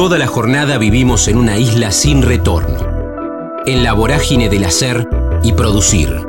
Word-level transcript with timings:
Toda 0.00 0.16
la 0.16 0.26
jornada 0.26 0.78
vivimos 0.78 1.28
en 1.28 1.36
una 1.36 1.58
isla 1.58 1.92
sin 1.92 2.22
retorno, 2.22 2.78
en 3.66 3.84
la 3.84 3.92
vorágine 3.92 4.48
del 4.48 4.64
hacer 4.64 5.06
y 5.42 5.52
producir. 5.52 6.26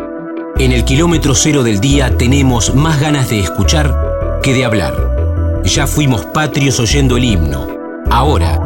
En 0.59 0.73
el 0.73 0.83
kilómetro 0.83 1.33
cero 1.35 1.63
del 1.63 1.79
día 1.79 2.17
tenemos 2.17 2.75
más 2.75 2.99
ganas 2.99 3.29
de 3.29 3.39
escuchar 3.39 3.95
que 4.43 4.53
de 4.53 4.65
hablar. 4.65 5.61
Ya 5.63 5.87
fuimos 5.87 6.25
patrios 6.25 6.81
oyendo 6.81 7.15
el 7.15 7.23
himno. 7.23 7.65
Ahora, 8.09 8.59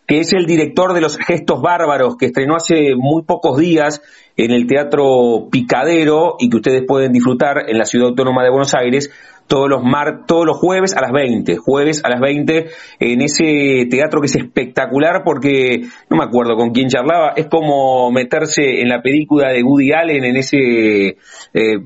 que 0.07 0.21
es 0.21 0.33
el 0.33 0.47
director 0.47 0.93
de 0.93 1.01
Los 1.01 1.17
Gestos 1.17 1.61
Bárbaros, 1.61 2.17
que 2.17 2.27
estrenó 2.27 2.57
hace 2.57 2.95
muy 2.97 3.23
pocos 3.23 3.59
días 3.59 4.03
en 4.37 4.53
el 4.53 4.67
Teatro 4.67 5.49
Picadero 5.51 6.37
y 6.39 6.51
que 6.51 6.57
ustedes 6.59 6.85
pueden 6.87 7.13
disfrutar 7.13 7.69
en 7.69 7.79
la 7.79 7.85
Ciudad 7.85 8.09
Autónoma 8.09 8.45
de 8.45 8.51
Buenos 8.51 8.75
Aires 8.75 9.11
todos 9.47 9.69
los 9.69 9.83
mar, 9.83 10.25
todos 10.27 10.47
los 10.47 10.57
jueves 10.57 10.97
a 10.97 11.01
las 11.01 11.13
20, 11.13 11.57
jueves 11.57 12.05
a 12.05 12.09
las 12.09 12.21
20 12.21 12.67
en 13.01 13.23
ese 13.23 13.87
teatro 13.91 14.21
que 14.21 14.27
es 14.27 14.37
espectacular 14.37 15.23
porque 15.25 15.83
no 16.11 16.17
me 16.17 16.25
acuerdo 16.25 16.57
con 16.57 16.71
quién 16.71 16.89
charlaba, 16.89 17.33
es 17.37 17.47
como 17.47 18.11
meterse 18.11 18.81
en 18.81 18.89
la 18.89 19.03
película 19.03 19.51
de 19.51 19.63
Woody 19.63 19.93
Allen 19.93 20.25
en 20.25 20.37
ese 20.37 21.17
eh, 21.55 21.79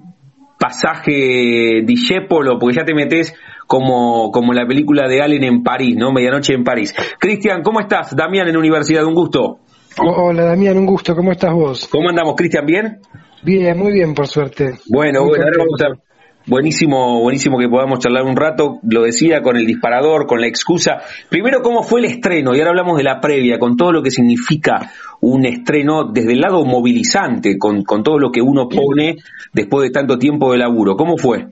pasaje 0.58 1.82
Dijépolo, 1.84 2.58
porque 2.58 2.76
ya 2.76 2.84
te 2.84 2.94
metes 2.94 3.34
como, 3.66 4.30
como 4.30 4.52
la 4.52 4.66
película 4.66 5.08
de 5.08 5.22
Allen 5.22 5.44
en 5.44 5.62
París, 5.62 5.96
¿no? 5.96 6.12
Medianoche 6.12 6.54
en 6.54 6.64
París. 6.64 6.94
Cristian, 7.18 7.62
¿cómo 7.62 7.80
estás? 7.80 8.14
Damián 8.14 8.48
en 8.48 8.56
Universidad, 8.56 9.04
un 9.04 9.14
gusto. 9.14 9.60
Hola 9.98 10.44
Damián, 10.44 10.76
un 10.78 10.86
gusto, 10.86 11.14
¿cómo 11.16 11.32
estás 11.32 11.52
vos? 11.52 11.88
¿Cómo 11.88 12.08
andamos, 12.10 12.34
Cristian? 12.36 12.66
¿Bien? 12.66 13.00
Bien, 13.42 13.76
muy 13.78 13.92
bien, 13.92 14.14
por 14.14 14.26
suerte. 14.26 14.74
Bueno, 14.88 15.24
bueno, 15.24 15.44
ahora 15.44 15.56
vamos 15.58 15.80
a, 15.82 16.09
Buenísimo, 16.46 17.20
buenísimo 17.20 17.58
que 17.58 17.68
podamos 17.68 17.98
charlar 17.98 18.24
un 18.24 18.34
rato, 18.34 18.80
lo 18.82 19.02
decía, 19.02 19.42
con 19.42 19.56
el 19.56 19.66
disparador, 19.66 20.26
con 20.26 20.40
la 20.40 20.46
excusa. 20.46 20.98
Primero, 21.28 21.60
¿cómo 21.62 21.82
fue 21.82 22.00
el 22.00 22.06
estreno? 22.06 22.54
Y 22.54 22.58
ahora 22.58 22.70
hablamos 22.70 22.96
de 22.96 23.04
la 23.04 23.20
previa, 23.20 23.58
con 23.58 23.76
todo 23.76 23.92
lo 23.92 24.02
que 24.02 24.10
significa 24.10 24.90
un 25.20 25.44
estreno 25.44 26.10
desde 26.10 26.32
el 26.32 26.40
lado 26.40 26.64
movilizante, 26.64 27.58
con, 27.58 27.84
con 27.84 28.02
todo 28.02 28.18
lo 28.18 28.32
que 28.32 28.40
uno 28.40 28.68
pone 28.68 29.16
después 29.52 29.88
de 29.88 29.92
tanto 29.92 30.18
tiempo 30.18 30.52
de 30.52 30.58
laburo. 30.58 30.96
¿Cómo 30.96 31.18
fue? 31.18 31.46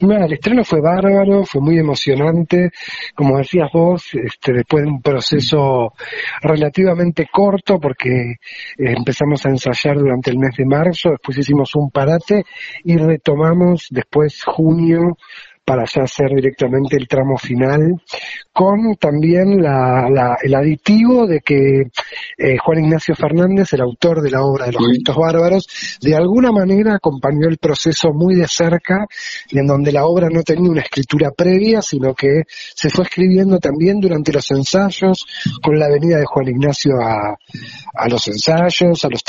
Bueno, 0.00 0.26
el 0.26 0.34
estreno 0.34 0.62
fue 0.62 0.80
bárbaro, 0.80 1.44
fue 1.44 1.60
muy 1.60 1.76
emocionante, 1.76 2.70
como 3.16 3.36
decías 3.36 3.68
vos, 3.72 4.10
este, 4.14 4.52
después 4.52 4.84
de 4.84 4.90
un 4.90 5.02
proceso 5.02 5.92
relativamente 6.40 7.26
corto, 7.32 7.80
porque 7.80 8.10
eh, 8.10 8.36
empezamos 8.76 9.44
a 9.44 9.48
ensayar 9.48 9.96
durante 9.96 10.30
el 10.30 10.38
mes 10.38 10.56
de 10.56 10.66
marzo, 10.66 11.10
después 11.10 11.38
hicimos 11.38 11.74
un 11.74 11.90
parate 11.90 12.44
y 12.84 12.96
retomamos 12.96 13.88
después 13.90 14.44
junio 14.44 15.16
para 15.64 15.84
ya 15.84 16.04
hacer 16.04 16.30
directamente 16.30 16.96
el 16.96 17.08
tramo 17.08 17.36
final, 17.36 18.00
con 18.58 18.96
también 18.96 19.60
el 19.60 20.54
aditivo 20.56 21.28
de 21.28 21.38
que 21.42 21.92
eh, 22.36 22.58
Juan 22.58 22.80
Ignacio 22.80 23.14
Fernández, 23.14 23.72
el 23.72 23.82
autor 23.82 24.20
de 24.20 24.32
la 24.32 24.42
obra 24.42 24.66
de 24.66 24.72
los 24.72 24.84
gestos 24.84 25.14
bárbaros, 25.14 25.68
de 26.00 26.16
alguna 26.16 26.50
manera 26.50 26.96
acompañó 26.96 27.46
el 27.46 27.58
proceso 27.58 28.12
muy 28.12 28.34
de 28.34 28.48
cerca, 28.48 29.06
en 29.52 29.64
donde 29.64 29.92
la 29.92 30.06
obra 30.06 30.28
no 30.28 30.42
tenía 30.42 30.72
una 30.72 30.80
escritura 30.80 31.30
previa, 31.30 31.82
sino 31.82 32.14
que 32.14 32.42
se 32.48 32.90
fue 32.90 33.04
escribiendo 33.04 33.60
también 33.60 34.00
durante 34.00 34.32
los 34.32 34.50
ensayos, 34.50 35.24
con 35.62 35.78
la 35.78 35.88
venida 35.88 36.18
de 36.18 36.26
Juan 36.26 36.48
Ignacio 36.48 36.94
a, 37.00 38.08
los 38.08 38.26
ensayos, 38.26 39.04
a 39.04 39.08
los 39.08 39.22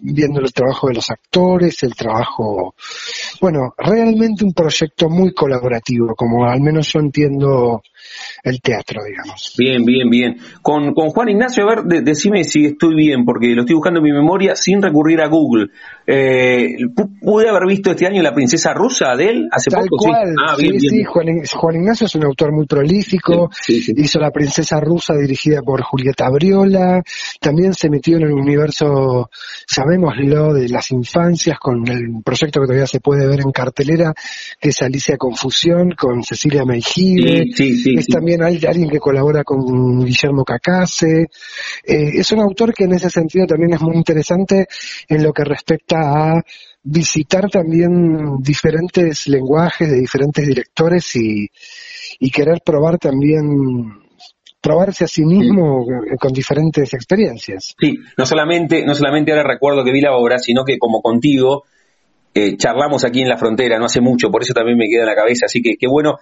viendo 0.00 0.40
el 0.40 0.52
trabajo 0.52 0.88
de 0.88 0.96
los 0.96 1.08
actores, 1.08 1.82
el 1.82 1.94
trabajo, 1.94 2.74
bueno, 3.40 3.72
realmente 3.78 4.44
un 4.44 4.52
proyecto 4.52 5.08
muy 5.08 5.32
colaborativo 5.32 6.14
como 6.14 6.44
al 6.44 6.60
menos 6.60 6.92
yo 6.92 7.00
entiendo 7.00 7.82
el 8.42 8.60
teatro, 8.60 9.02
digamos. 9.04 9.54
Bien, 9.58 9.84
bien, 9.84 10.08
bien. 10.10 10.36
Con, 10.62 10.94
con 10.94 11.10
Juan 11.10 11.28
Ignacio, 11.28 11.64
a 11.64 11.76
ver, 11.76 12.02
decime 12.02 12.44
si 12.44 12.66
estoy 12.66 12.94
bien, 12.94 13.24
porque 13.24 13.48
lo 13.54 13.62
estoy 13.62 13.74
buscando 13.74 13.98
en 14.00 14.04
mi 14.04 14.12
memoria 14.12 14.54
sin 14.56 14.82
recurrir 14.82 15.20
a 15.20 15.28
Google. 15.28 15.68
Eh, 16.06 16.76
¿Pude 17.20 17.48
haber 17.48 17.66
visto 17.66 17.90
este 17.90 18.06
año 18.06 18.22
La 18.22 18.34
Princesa 18.34 18.72
Rusa 18.72 19.16
de 19.16 19.28
él 19.28 19.48
hace 19.50 19.70
Tal 19.70 19.86
poco? 19.88 20.06
Cual. 20.06 20.34
Ah, 20.40 20.54
sí, 20.56 20.78
sí, 20.78 21.04
Juan, 21.04 21.76
Ignacio 21.76 22.06
es 22.06 22.14
un 22.14 22.24
autor 22.24 22.52
muy 22.52 22.66
prolífico, 22.66 23.50
hizo 23.68 24.18
La 24.20 24.30
Princesa 24.30 24.80
Rusa 24.80 25.14
dirigida 25.14 25.62
por 25.62 25.82
Julieta 25.82 26.30
Briola, 26.30 27.02
también 27.40 27.74
se 27.74 27.90
metió 27.90 28.16
en 28.16 28.24
el 28.24 28.32
universo, 28.32 29.30
sabémoslo, 29.66 30.54
de 30.54 30.68
las 30.68 30.90
infancias 30.90 31.58
con 31.58 31.86
el 31.88 32.22
proyecto 32.24 32.60
que 32.60 32.66
todavía 32.66 32.86
se 32.86 33.00
puede 33.00 33.26
ver 33.26 33.40
en 33.40 33.50
cartelera, 33.50 34.14
que 34.60 34.68
es 34.68 34.82
Alicia 34.82 35.16
Confusión, 35.16 35.92
con 35.92 36.22
Cecilia 36.22 36.64
Meijibe, 36.64 37.46
también 38.06 38.42
alguien 38.42 38.88
que 38.88 38.98
colabora 38.98 39.44
con 39.44 40.04
Guillermo 40.04 40.44
Cacase, 40.44 41.22
eh, 41.22 41.28
es 41.84 42.32
un 42.32 42.40
autor 42.40 42.74
que 42.74 42.84
en 42.84 42.94
ese 42.94 43.10
sentido 43.10 43.46
también 43.46 43.74
es 43.74 43.80
muy 43.80 43.96
interesante 43.96 44.66
en 45.08 45.22
lo 45.22 45.32
que 45.32 45.44
respecta 45.44 45.98
a 45.98 46.42
visitar 46.82 47.50
también 47.50 48.38
diferentes 48.40 49.26
lenguajes 49.26 49.90
de 49.90 49.98
diferentes 49.98 50.46
directores 50.46 51.16
y, 51.16 51.50
querer 52.30 52.60
probar 52.64 52.98
también 52.98 54.02
probarse 54.60 55.04
a 55.04 55.08
sí 55.08 55.24
mismo 55.24 55.86
con 56.18 56.32
diferentes 56.32 56.92
experiencias. 56.92 57.74
Sí, 57.78 57.98
no 58.16 58.26
solamente, 58.26 58.84
no 58.84 58.94
solamente 58.94 59.32
ahora 59.32 59.44
recuerdo 59.44 59.84
que 59.84 59.92
vi 59.92 60.00
la 60.00 60.16
obra, 60.16 60.38
sino 60.38 60.64
que 60.64 60.78
como 60.78 61.00
contigo 61.00 61.64
eh, 62.34 62.56
charlamos 62.56 63.04
aquí 63.04 63.22
en 63.22 63.28
la 63.28 63.38
frontera 63.38 63.78
no 63.78 63.86
hace 63.86 64.00
mucho, 64.00 64.30
por 64.30 64.42
eso 64.42 64.52
también 64.52 64.76
me 64.76 64.88
queda 64.88 65.02
en 65.02 65.08
la 65.08 65.14
cabeza, 65.14 65.46
así 65.46 65.62
que 65.62 65.76
qué 65.78 65.86
bueno. 65.88 66.18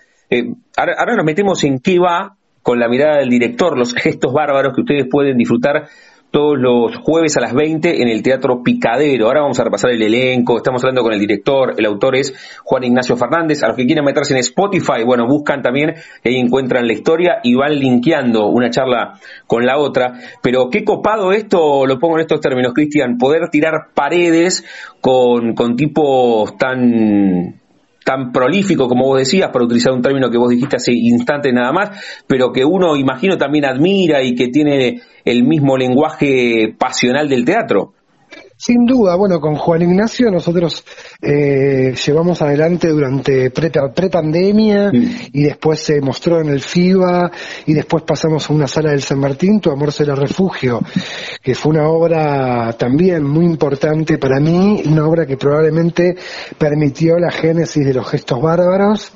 Ahora, 0.76 0.94
ahora 0.98 1.16
nos 1.16 1.24
metemos 1.24 1.62
en 1.64 1.78
qué 1.80 1.98
va 1.98 2.36
con 2.62 2.78
la 2.78 2.88
mirada 2.88 3.18
del 3.18 3.28
director, 3.28 3.78
los 3.78 3.94
gestos 3.94 4.32
bárbaros 4.32 4.74
que 4.74 4.80
ustedes 4.80 5.06
pueden 5.10 5.36
disfrutar 5.36 5.88
todos 6.34 6.58
los 6.58 6.96
jueves 6.96 7.36
a 7.36 7.40
las 7.40 7.54
20 7.54 8.02
en 8.02 8.08
el 8.08 8.20
Teatro 8.20 8.64
Picadero. 8.64 9.28
Ahora 9.28 9.42
vamos 9.42 9.60
a 9.60 9.62
repasar 9.62 9.90
el 9.90 10.02
elenco, 10.02 10.56
estamos 10.56 10.82
hablando 10.82 11.04
con 11.04 11.12
el 11.12 11.20
director, 11.20 11.74
el 11.78 11.86
autor 11.86 12.16
es 12.16 12.34
Juan 12.64 12.82
Ignacio 12.82 13.16
Fernández. 13.16 13.62
A 13.62 13.68
los 13.68 13.76
que 13.76 13.86
quieran 13.86 14.04
meterse 14.04 14.32
en 14.32 14.40
Spotify, 14.40 15.04
bueno, 15.06 15.28
buscan 15.28 15.62
también, 15.62 15.94
ahí 16.24 16.34
encuentran 16.34 16.88
la 16.88 16.92
historia 16.92 17.36
y 17.44 17.54
van 17.54 17.78
linkeando 17.78 18.48
una 18.48 18.68
charla 18.70 19.20
con 19.46 19.64
la 19.64 19.78
otra. 19.78 20.14
Pero 20.42 20.70
qué 20.70 20.82
copado 20.82 21.30
esto, 21.30 21.86
lo 21.86 22.00
pongo 22.00 22.16
en 22.16 22.22
estos 22.22 22.40
términos, 22.40 22.72
Cristian, 22.74 23.16
poder 23.16 23.48
tirar 23.50 23.90
paredes 23.94 24.64
con, 25.00 25.54
con 25.54 25.76
tipos 25.76 26.58
tan 26.58 27.60
tan 28.04 28.32
prolífico 28.32 28.86
como 28.86 29.06
vos 29.06 29.18
decías, 29.18 29.50
para 29.50 29.64
utilizar 29.64 29.92
un 29.92 30.02
término 30.02 30.30
que 30.30 30.38
vos 30.38 30.50
dijiste 30.50 30.76
hace 30.76 30.92
instantes 30.92 31.52
nada 31.52 31.72
más, 31.72 32.22
pero 32.26 32.52
que 32.52 32.64
uno, 32.64 32.96
imagino, 32.96 33.38
también 33.38 33.64
admira 33.64 34.22
y 34.22 34.34
que 34.34 34.48
tiene 34.48 35.00
el 35.24 35.44
mismo 35.44 35.76
lenguaje 35.76 36.74
pasional 36.78 37.28
del 37.28 37.44
teatro. 37.44 37.93
Sin 38.66 38.86
duda, 38.86 39.14
bueno, 39.14 39.42
con 39.42 39.56
Juan 39.56 39.82
Ignacio 39.82 40.30
nosotros 40.30 40.86
eh, 41.20 41.94
llevamos 41.94 42.40
adelante 42.40 42.88
durante 42.88 43.50
pre-pandemia 43.50 44.90
y 44.90 45.42
después 45.42 45.80
se 45.80 46.00
mostró 46.00 46.40
en 46.40 46.48
el 46.48 46.62
FIBA 46.62 47.30
y 47.66 47.74
después 47.74 48.04
pasamos 48.04 48.48
a 48.48 48.54
una 48.54 48.66
sala 48.66 48.92
del 48.92 49.02
San 49.02 49.18
Martín, 49.18 49.60
Tu 49.60 49.70
Amor 49.70 49.92
será 49.92 50.14
refugio, 50.14 50.80
que 51.42 51.54
fue 51.54 51.72
una 51.72 51.90
obra 51.90 52.72
también 52.78 53.22
muy 53.22 53.44
importante 53.44 54.16
para 54.16 54.40
mí, 54.40 54.82
una 54.86 55.06
obra 55.06 55.26
que 55.26 55.36
probablemente 55.36 56.16
permitió 56.56 57.18
la 57.18 57.30
génesis 57.30 57.84
de 57.84 57.92
los 57.92 58.08
gestos 58.08 58.40
bárbaros 58.40 59.12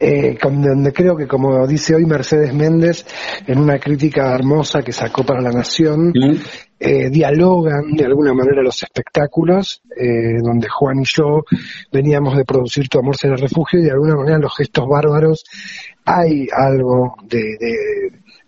eh, 0.00 0.38
donde 0.40 0.92
creo 0.92 1.16
que 1.16 1.26
como 1.26 1.66
dice 1.66 1.94
hoy 1.94 2.06
Mercedes 2.06 2.54
Méndez 2.54 3.04
en 3.46 3.58
una 3.58 3.78
crítica 3.78 4.34
hermosa 4.34 4.82
que 4.82 4.92
sacó 4.92 5.24
para 5.24 5.40
La 5.40 5.50
Nación, 5.50 6.12
eh, 6.78 7.10
dialogan 7.10 7.92
de 7.96 8.04
alguna 8.04 8.32
manera 8.32 8.62
los 8.62 8.82
espectáculos, 8.82 9.82
eh, 9.96 10.40
donde 10.42 10.68
Juan 10.68 11.00
y 11.00 11.04
yo 11.04 11.42
veníamos 11.92 12.36
de 12.36 12.44
producir 12.44 12.88
Tu 12.88 12.98
amor 13.00 13.16
será 13.16 13.34
refugio 13.36 13.80
y 13.80 13.84
de 13.84 13.90
alguna 13.90 14.14
manera 14.14 14.38
los 14.38 14.54
gestos 14.56 14.86
bárbaros 14.88 15.44
hay 16.04 16.46
algo 16.52 17.16
de, 17.24 17.56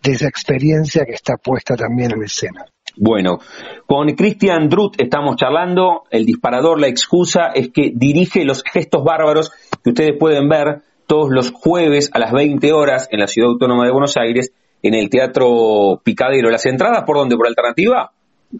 de 0.03 0.12
esa 0.12 0.29
experiencia 0.29 1.05
que 1.05 1.14
está 1.14 1.37
puesta 1.37 1.75
también 1.75 2.12
en 2.12 2.23
escena. 2.23 2.64
Bueno, 2.96 3.38
con 3.87 4.08
Christian 4.14 4.69
Druth 4.69 4.94
estamos 4.99 5.37
charlando, 5.37 6.05
el 6.11 6.26
disparador, 6.26 6.81
la 6.81 6.88
excusa 6.88 7.49
es 7.55 7.70
que 7.70 7.93
dirige 7.94 8.44
los 8.44 8.62
gestos 8.62 9.05
bárbaros 9.05 9.53
que 9.82 9.91
ustedes 9.91 10.17
pueden 10.19 10.49
ver 10.49 10.82
todos 11.10 11.28
los 11.32 11.50
jueves 11.50 12.08
a 12.12 12.20
las 12.20 12.30
20 12.30 12.72
horas 12.72 13.08
en 13.10 13.18
la 13.18 13.26
Ciudad 13.26 13.50
Autónoma 13.50 13.84
de 13.84 13.90
Buenos 13.90 14.16
Aires 14.16 14.52
en 14.80 14.94
el 14.94 15.10
Teatro 15.10 16.00
Picadero. 16.04 16.50
¿Las 16.50 16.64
entradas 16.66 17.02
por 17.04 17.16
dónde? 17.16 17.36
¿Por 17.36 17.48
alternativa? 17.48 18.12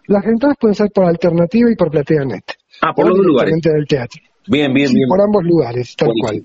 Las 0.09 0.27
entradas 0.27 0.57
pueden 0.61 0.75
ser 0.75 0.91
por 0.93 1.05
alternativa 1.05 1.71
y 1.71 1.77
por 1.77 1.93
PlateaNet. 1.93 2.43
Ah, 2.83 2.93
por 2.93 3.07
los 3.07 3.19
dos 3.19 3.27
lugares. 3.27 3.55
del 3.63 3.87
teatro. 3.87 4.21
Bien, 4.49 4.75
bien, 4.75 4.93
bien. 4.93 5.09
Por 5.09 5.21
ambos 5.21 5.45
lugares, 5.45 5.95
tal 5.95 6.11
cual. 6.21 6.43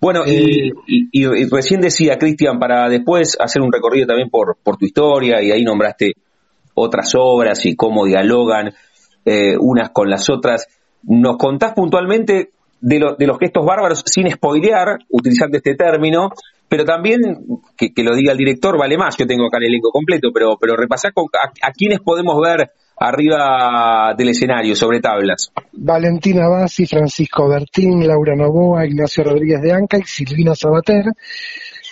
Bueno, 0.00 0.24
y, 0.26 0.70
eh, 0.70 1.48
recién 1.48 1.80
decía, 1.80 2.18
Cristian, 2.18 2.58
para 2.58 2.88
después 2.88 3.36
hacer 3.38 3.62
un 3.62 3.72
recorrido 3.72 4.08
también 4.08 4.30
por, 4.30 4.56
por 4.60 4.76
tu 4.76 4.86
historia, 4.86 5.40
y 5.40 5.52
ahí 5.52 5.62
nombraste 5.62 6.14
otras 6.74 7.14
obras 7.16 7.64
y 7.64 7.76
cómo 7.76 8.06
dialogan 8.06 8.72
eh, 9.24 9.56
unas 9.56 9.90
con 9.90 10.10
las 10.10 10.28
otras, 10.28 10.66
¿nos 11.04 11.36
contás 11.36 11.74
puntualmente 11.74 12.53
de, 12.84 13.14
de 13.18 13.26
los 13.26 13.38
gestos 13.38 13.64
bárbaros 13.64 14.02
sin 14.04 14.30
spoilear, 14.30 14.98
utilizando 15.08 15.56
este 15.56 15.74
término, 15.74 16.30
pero 16.68 16.84
también, 16.84 17.20
que, 17.76 17.90
lo 18.02 18.14
diga 18.14 18.32
el 18.32 18.38
director, 18.38 18.78
vale 18.78 18.98
más, 18.98 19.16
yo 19.16 19.26
tengo 19.26 19.46
acá 19.46 19.56
el 19.58 19.68
elenco 19.68 19.90
completo, 19.90 20.28
pero, 20.34 20.56
pero 20.60 20.76
repasar 20.76 21.12
con, 21.14 21.26
a, 21.32 21.72
quiénes 21.72 22.00
podemos 22.00 22.38
ver 22.42 22.70
arriba 22.98 24.14
del 24.16 24.28
escenario, 24.28 24.76
sobre 24.76 25.00
tablas. 25.00 25.50
Valentina 25.72 26.46
Bassi, 26.48 26.86
Francisco 26.86 27.48
Bertín, 27.48 28.06
Laura 28.06 28.36
Novoa, 28.36 28.86
Ignacio 28.86 29.24
Rodríguez 29.24 29.62
de 29.62 29.72
Anca 29.72 29.98
y 29.98 30.02
Silvina 30.02 30.54
Sabater. 30.54 31.06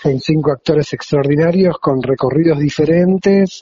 Son 0.03 0.21
cinco 0.21 0.53
actores 0.53 0.93
extraordinarios 0.93 1.79
con 1.81 2.03
recorridos 2.03 2.59
diferentes, 2.59 3.61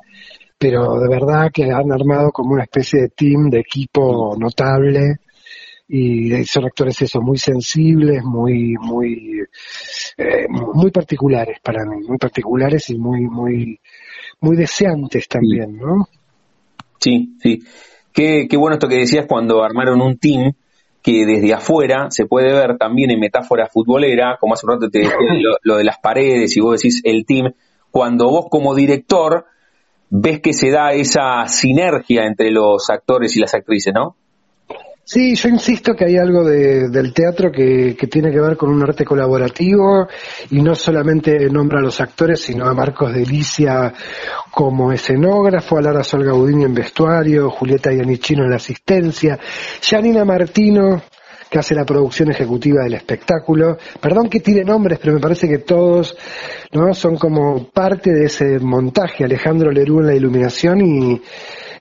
pero 0.59 0.99
de 0.99 1.09
verdad 1.09 1.50
que 1.53 1.65
han 1.65 1.93
armado 1.93 2.31
como 2.33 2.55
una 2.55 2.65
especie 2.65 3.03
de 3.03 3.09
team, 3.09 3.50
de 3.50 3.61
equipo 3.61 4.37
notable 4.37 5.21
y 5.93 6.45
son 6.45 6.67
actores 6.67 7.03
eso 7.03 7.21
muy 7.21 7.37
sensibles 7.37 8.23
muy 8.23 8.77
muy 8.81 9.43
eh, 10.17 10.47
muy 10.49 10.91
particulares 10.91 11.59
para 11.63 11.85
mí 11.85 12.07
muy 12.07 12.17
particulares 12.17 12.91
y 12.91 12.99
muy 12.99 13.23
muy 13.23 13.81
muy 14.41 14.57
deseantes 14.57 15.27
también 15.27 15.77
no 15.77 16.09
sí 17.01 17.37
sí. 17.43 17.61
Qué, 18.13 18.47
qué 18.49 18.57
bueno 18.57 18.75
esto 18.75 18.89
que 18.89 18.97
decías 18.97 19.27
cuando 19.27 19.63
armaron 19.63 20.01
un 20.01 20.19
team 20.19 20.53
que 21.03 21.25
desde 21.25 21.55
afuera 21.55 22.11
se 22.11 22.27
puede 22.27 22.53
ver 22.53 22.77
también 22.77 23.11
en 23.11 23.21
metáfora 23.21 23.67
futbolera 23.67 24.37
como 24.39 24.55
hace 24.55 24.67
un 24.67 24.73
rato 24.73 24.91
te 24.91 25.01
decía 25.01 25.17
lo, 25.41 25.57
lo 25.63 25.77
de 25.77 25.85
las 25.85 25.99
paredes 25.99 26.57
y 26.57 26.61
vos 26.61 26.81
decís 26.81 27.01
el 27.05 27.25
team. 27.25 27.53
Cuando 27.91 28.29
vos 28.29 28.47
como 28.51 28.75
director 28.75 29.47
ves 30.11 30.41
que 30.41 30.53
se 30.53 30.71
da 30.71 30.93
esa 30.93 31.47
sinergia 31.49 32.27
entre 32.27 32.51
los 32.51 32.91
actores 32.91 33.37
y 33.37 33.41
las 33.41 33.55
actrices, 33.55 33.95
¿no? 33.95 34.17
Sí, 35.12 35.35
yo 35.35 35.49
insisto 35.49 35.97
que 35.97 36.05
hay 36.05 36.19
algo 36.19 36.45
del 36.45 37.12
teatro 37.12 37.51
que, 37.51 37.97
tiene 38.09 38.31
que 38.31 38.41
ver 38.41 38.57
con 38.57 38.71
un 38.71 38.81
arte 38.81 39.05
colaborativo 39.05 40.07
y 40.53 40.62
no 40.62 40.77
solamente 40.77 41.51
nombra 41.51 41.81
a 41.81 41.83
los 41.83 42.01
actores, 42.01 42.41
sino 42.41 42.65
a 42.65 42.75
Marcos 42.75 43.12
Delicia 43.12 43.93
como 44.53 44.93
escenógrafo, 44.93 45.79
a 45.79 45.83
Lara 45.83 46.05
Sol 46.05 46.23
Gaudini 46.23 46.62
en 46.62 46.75
vestuario, 46.75 47.51
Julieta 47.51 47.93
Yanichino 47.93 48.45
en 48.45 48.51
la 48.51 48.57
asistencia, 48.59 49.37
Janina 49.83 50.25
Martino 50.25 51.03
que 51.51 51.59
hace 51.59 51.75
la 51.75 51.85
producción 51.85 52.31
ejecutiva 52.31 52.85
del 52.85 52.95
espectáculo. 52.95 53.79
Perdón 54.01 54.31
que 54.31 54.39
tire 54.39 54.65
nombres, 54.65 55.01
pero 55.01 55.15
me 55.15 55.21
parece 55.21 55.49
que 55.49 55.59
todos 55.59 56.17
¿no? 56.71 56.95
son 56.95 57.17
como 57.17 57.69
parte 57.71 58.12
de 58.12 58.27
ese 58.27 58.61
montaje. 58.61 59.25
Alejandro 59.25 59.73
Lerú 59.73 59.99
en 59.99 60.07
la 60.07 60.15
iluminación 60.15 60.81
y 60.81 61.21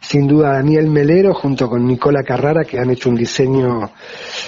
sin 0.10 0.26
duda 0.26 0.54
Daniel 0.54 0.88
Melero 0.88 1.36
junto 1.36 1.70
con 1.70 1.86
Nicola 1.86 2.24
Carrara 2.24 2.64
que 2.64 2.80
han 2.80 2.90
hecho 2.90 3.10
un 3.10 3.16
diseño 3.16 3.92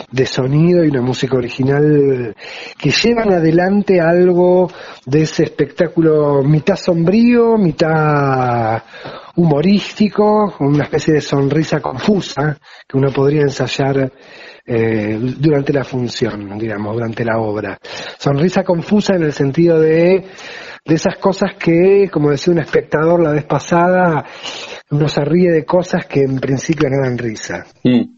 de 0.10 0.25
sonido 0.25 0.84
y 0.84 0.88
una 0.88 1.04
música 1.04 1.38
original 1.38 2.36
que 2.80 2.90
llevan 2.90 3.31
adelante 3.31 4.02
algo 4.02 4.72
de 5.06 5.22
ese 5.22 5.44
espectáculo 5.44 6.42
mitad 6.42 6.75
sombrío, 6.75 7.60
mitad 7.60 8.81
humorístico, 9.36 10.56
una 10.62 10.86
especie 10.86 11.13
de 11.13 11.22
sonrisa 11.22 11.80
confusa 11.80 12.57
que 12.88 12.98
uno 12.98 13.12
podría 13.12 13.44
ensayar 13.44 14.12
eh, 14.73 15.19
durante 15.38 15.73
la 15.73 15.83
función, 15.83 16.57
digamos, 16.57 16.94
durante 16.94 17.25
la 17.25 17.39
obra. 17.39 17.77
Sonrisa 18.18 18.63
confusa 18.63 19.18
en 19.18 19.23
el 19.23 19.33
sentido 19.33 19.77
de, 19.77 20.23
de 20.85 20.95
esas 20.95 21.18
cosas 21.18 21.56
que, 21.59 22.09
como 22.09 22.29
decía 22.29 22.53
un 22.53 22.59
espectador 22.59 23.21
la 23.21 23.33
vez 23.33 23.44
pasada, 23.44 24.23
uno 24.89 25.09
se 25.09 25.25
ríe 25.25 25.51
de 25.51 25.65
cosas 25.65 26.06
que 26.06 26.21
en 26.21 26.39
principio 26.39 26.89
no 26.89 27.03
dan 27.03 27.18
risa. 27.18 27.65
Mm. 27.83 28.15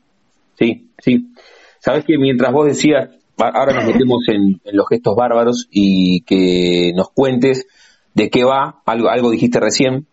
Sí, 0.53 0.91
sí. 0.99 1.33
Sabes 1.79 2.05
que 2.05 2.19
mientras 2.19 2.53
vos 2.53 2.67
decías, 2.67 3.09
ahora 3.35 3.73
nos 3.73 3.85
metemos 3.85 4.19
en, 4.27 4.61
los 4.73 4.87
gestos 4.87 5.15
bárbaros 5.15 5.67
y 5.71 6.21
que 6.21 6.91
nos 6.95 7.09
cuentes 7.09 7.65
de 8.13 8.29
qué 8.29 8.43
va, 8.43 8.79
algo, 8.85 9.09
algo 9.09 9.31
dijiste 9.31 9.59
recién, 9.59 10.05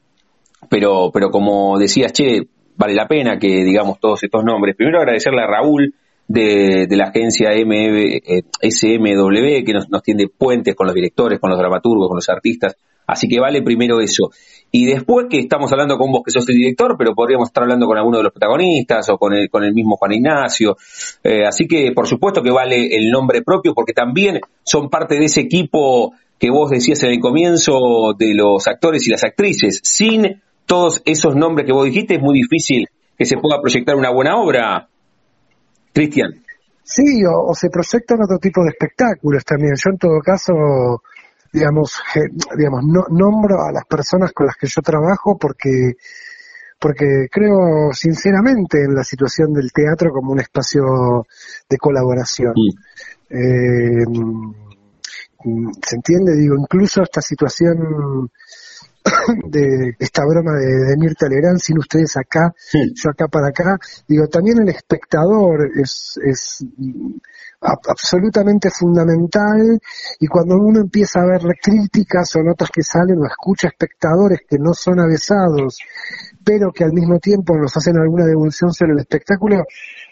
pero, 0.71 1.11
pero 1.13 1.29
como 1.29 1.79
decías, 1.79 2.15
che, 2.15 2.49
vale 2.77 2.95
la 2.95 3.07
pena 3.07 3.39
que 3.39 3.63
digamos 3.63 4.01
todos 4.01 4.23
estos 4.23 4.43
nombres. 4.43 4.75
Primero 4.75 5.01
agradecerle 5.01 5.43
a 5.43 5.47
Raúl 5.47 5.95
de, 6.33 6.87
la 6.97 7.07
agencia 7.07 7.51
eh, 7.53 8.43
SMW 8.63 9.65
que 9.67 9.73
nos, 9.73 9.89
nos 9.91 10.03
tiende 10.03 10.29
puentes 10.29 10.77
con 10.77 10.87
los 10.87 10.95
directores, 10.95 11.41
con 11.41 11.51
los 11.51 11.59
dramaturgos, 11.59 12.07
con 12.07 12.17
los 12.17 12.29
artistas. 12.29 12.77
Así 13.05 13.27
que 13.27 13.41
vale 13.41 13.63
primero 13.63 14.01
eso. 14.01 14.31
Y 14.71 14.87
después 14.87 15.27
que 15.29 15.41
estamos 15.41 15.73
hablando 15.73 15.99
con 15.99 16.13
vos, 16.13 16.23
que 16.25 16.31
sos 16.31 16.49
el 16.49 16.55
director, 16.55 16.95
pero 16.97 17.15
podríamos 17.15 17.49
estar 17.49 17.65
hablando 17.65 17.87
con 17.87 17.99
alguno 17.99 18.19
de 18.19 18.23
los 18.23 18.33
protagonistas 18.33 19.11
o 19.11 19.19
con 19.19 19.35
el, 19.35 19.51
con 19.51 19.65
el 19.65 19.75
mismo 19.75 19.97
Juan 19.97 20.13
Ignacio. 20.13 20.77
Eh, 21.25 21.45
así 21.45 21.67
que 21.67 21.91
por 21.93 22.07
supuesto 22.07 22.43
que 22.43 22.53
vale 22.53 22.95
el 22.95 23.11
nombre 23.11 23.43
propio 23.43 23.75
porque 23.75 23.93
también 23.93 24.41
son 24.63 24.89
parte 24.89 25.17
de 25.17 25.25
ese 25.25 25.41
equipo 25.41 26.13
que 26.39 26.51
vos 26.51 26.71
decías 26.71 27.03
en 27.03 27.11
el 27.11 27.19
comienzo 27.19 28.15
de 28.17 28.35
los 28.35 28.69
actores 28.69 29.05
y 29.09 29.11
las 29.11 29.25
actrices. 29.25 29.81
Sin 29.83 30.41
todos 30.65 31.03
esos 31.05 31.35
nombres 31.35 31.67
que 31.67 31.73
vos 31.73 31.87
dijiste 31.87 32.15
es 32.15 32.21
muy 32.23 32.39
difícil 32.39 32.87
que 33.19 33.25
se 33.25 33.37
pueda 33.37 33.61
proyectar 33.61 33.97
una 33.97 34.11
buena 34.11 34.37
obra. 34.37 34.90
Cristian. 35.93 36.33
Sí, 36.83 37.23
o, 37.25 37.55
se 37.55 37.71
proyectan 37.71 38.23
otro 38.23 38.39
tipo 38.39 38.63
de 38.63 38.71
espectáculos 38.71 39.45
también. 39.45 39.75
Yo 39.77 39.91
en 39.91 39.99
todo 39.99 40.21
caso, 40.21 41.03
digamos, 41.53 42.01
digamos 42.57 42.85
no, 42.85 43.05
nombro 43.11 43.63
a 43.63 43.73
las 43.73 43.85
personas 43.85 44.33
con 44.33 44.47
las 44.47 44.57
que 44.57 44.67
yo 44.67 44.83
trabajo 44.83 45.39
porque 45.39 45.95
porque 46.81 47.29
creo 47.31 47.93
sinceramente 47.93 48.83
en 48.83 48.95
la 48.95 49.05
situación 49.05 49.53
del 49.53 49.71
teatro 49.71 50.11
como 50.13 50.33
un 50.33 50.41
espacio 50.41 51.27
de 51.69 51.77
colaboración. 51.77 52.55
Eh, 53.29 54.05
¿Se 55.83 55.97
entiende? 55.97 56.35
Digo, 56.37 56.57
incluso 56.59 57.03
esta 57.03 57.21
situación 57.21 58.31
de 59.47 59.97
esta 59.99 60.25
broma 60.25 60.55
de, 60.55 60.67
de 60.67 60.97
Mirta 60.97 61.29
Legrand, 61.29 61.59
sin 61.59 61.79
ustedes 61.79 62.17
acá, 62.17 62.53
yo 62.73 63.11
acá 63.11 63.29
para 63.29 63.49
acá, 63.49 63.79
digo, 64.07 64.27
también 64.29 64.59
el 64.61 64.69
espectador 64.69 65.71
es, 65.77 66.19
es 66.25 66.65
absolutamente 67.61 68.71
fundamental 68.71 69.79
y 70.19 70.27
cuando 70.27 70.57
uno 70.57 70.81
empieza 70.81 71.21
a 71.21 71.27
ver 71.27 71.43
críticas 71.61 72.35
o 72.37 72.43
notas 72.43 72.71
que 72.71 72.83
salen 72.83 73.19
o 73.19 73.27
escucha 73.27 73.69
espectadores 73.69 74.41
que 74.49 74.59
no 74.59 74.73
son 74.73 75.01
avesados, 75.01 75.79
pero 76.51 76.73
que 76.73 76.83
al 76.83 76.93
mismo 76.93 77.21
tiempo 77.21 77.57
nos 77.57 77.77
hacen 77.77 77.97
alguna 77.97 78.27
devolución 78.27 78.73
sobre 78.73 78.95
el 78.95 78.99
espectáculo, 78.99 79.63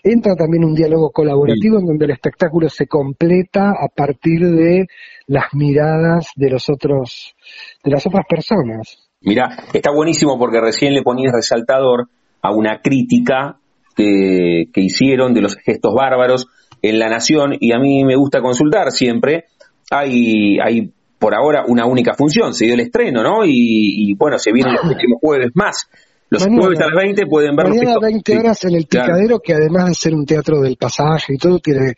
entra 0.04 0.37
también 0.37 0.62
un 0.62 0.73
diálogo 0.73 1.11
colaborativo 1.11 1.80
en 1.80 1.87
donde 1.87 2.04
el 2.04 2.12
espectáculo 2.12 2.68
se 2.68 2.87
completa 2.87 3.71
a 3.71 3.88
partir 3.88 4.47
de 4.47 4.87
las 5.26 5.52
miradas 5.52 6.28
de 6.37 6.50
los 6.50 6.68
otros, 6.68 7.35
de 7.83 7.90
las 7.90 8.07
otras 8.07 8.25
personas. 8.28 9.11
Mira, 9.21 9.49
está 9.73 9.90
buenísimo 9.90 10.38
porque 10.38 10.61
recién 10.61 10.95
le 10.95 11.02
ponías 11.02 11.33
resaltador 11.35 12.07
a 12.40 12.52
una 12.52 12.83
crítica 12.83 13.57
que, 13.97 14.66
que 14.73 14.80
hicieron 14.80 15.35
de 15.35 15.40
los 15.40 15.57
gestos 15.57 15.92
bárbaros 15.92 16.47
en 16.83 17.00
La 17.00 17.09
Nación 17.09 17.57
y 17.59 17.73
a 17.73 17.80
mí 17.80 18.04
me 18.04 18.14
gusta 18.14 18.40
consultar 18.40 18.92
siempre. 18.92 19.47
Hay, 19.90 20.61
hay 20.61 20.92
por 21.18 21.35
ahora 21.35 21.64
una 21.66 21.85
única 21.85 22.14
función, 22.14 22.54
se 22.54 22.66
dio 22.66 22.75
el 22.75 22.80
estreno, 22.80 23.23
¿no? 23.23 23.45
Y, 23.45 24.14
bueno, 24.14 24.38
se 24.38 24.52
vienen 24.52 24.75
los 24.75 24.83
próximos 24.87 25.18
jueves 25.21 25.50
más. 25.54 25.88
Los 26.30 26.44
jueves 26.44 26.78
a 26.80 26.87
las 26.87 26.94
20 26.94 27.26
pueden 27.26 27.56
ver 27.56 27.68
Mañana 27.68 27.94
a 27.94 28.00
20 28.00 28.38
horas 28.38 28.64
en 28.64 28.75
el 28.75 28.87
Picadero, 28.87 29.40
que 29.40 29.54
además 29.54 29.87
de 29.87 29.94
ser 29.94 30.14
un 30.14 30.26
teatro 30.26 30.61
del 30.61 30.76
pasaje 30.76 31.35
y 31.35 31.38
todo, 31.38 31.58
tiene, 31.58 31.94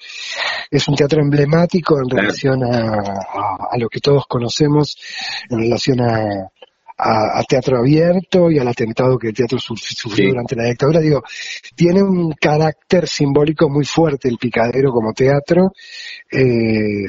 es 0.71 0.89
un 0.89 0.95
teatro 0.95 1.21
emblemático 1.21 1.99
en 1.99 2.09
relación 2.09 2.63
a, 2.63 3.01
a, 3.73 3.79
lo 3.79 3.89
que 3.89 4.01
todos 4.01 4.27
conocemos, 4.29 4.97
en 5.49 5.59
relación 5.59 6.01
a, 6.01 6.51
a, 7.03 7.43
teatro 7.45 7.79
abierto 7.79 8.51
y 8.51 8.59
al 8.59 8.69
atentado 8.69 9.19
que 9.19 9.29
el 9.29 9.35
teatro 9.35 9.59
sufrió 9.59 10.31
durante 10.31 10.57
la 10.57 10.65
dictadura. 10.65 11.01
Digo, 11.01 11.23
tiene 11.75 12.03
un 12.03 12.33
carácter 12.33 13.09
simbólico 13.09 13.69
muy 13.69 13.85
fuerte 13.85 14.29
el 14.29 14.39
picadero 14.39 14.93
como 14.93 15.13
teatro, 15.13 15.73
eh, 16.31 17.07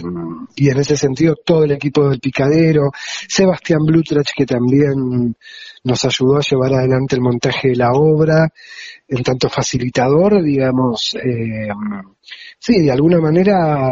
y 0.55 0.69
en 0.69 0.77
ese 0.77 0.95
sentido 0.95 1.35
todo 1.35 1.63
el 1.63 1.71
equipo 1.71 2.09
del 2.09 2.19
picadero, 2.19 2.91
Sebastián 3.27 3.85
Blutrach 3.85 4.31
que 4.35 4.45
también 4.45 5.35
nos 5.83 6.05
ayudó 6.05 6.37
a 6.37 6.41
llevar 6.41 6.73
adelante 6.73 7.15
el 7.15 7.21
montaje 7.21 7.69
de 7.69 7.75
la 7.75 7.91
obra, 7.91 8.49
en 9.07 9.23
tanto 9.23 9.49
facilitador, 9.49 10.41
digamos, 10.41 11.15
eh, 11.15 11.67
sí, 12.59 12.81
de 12.81 12.91
alguna 12.91 13.19
manera, 13.19 13.91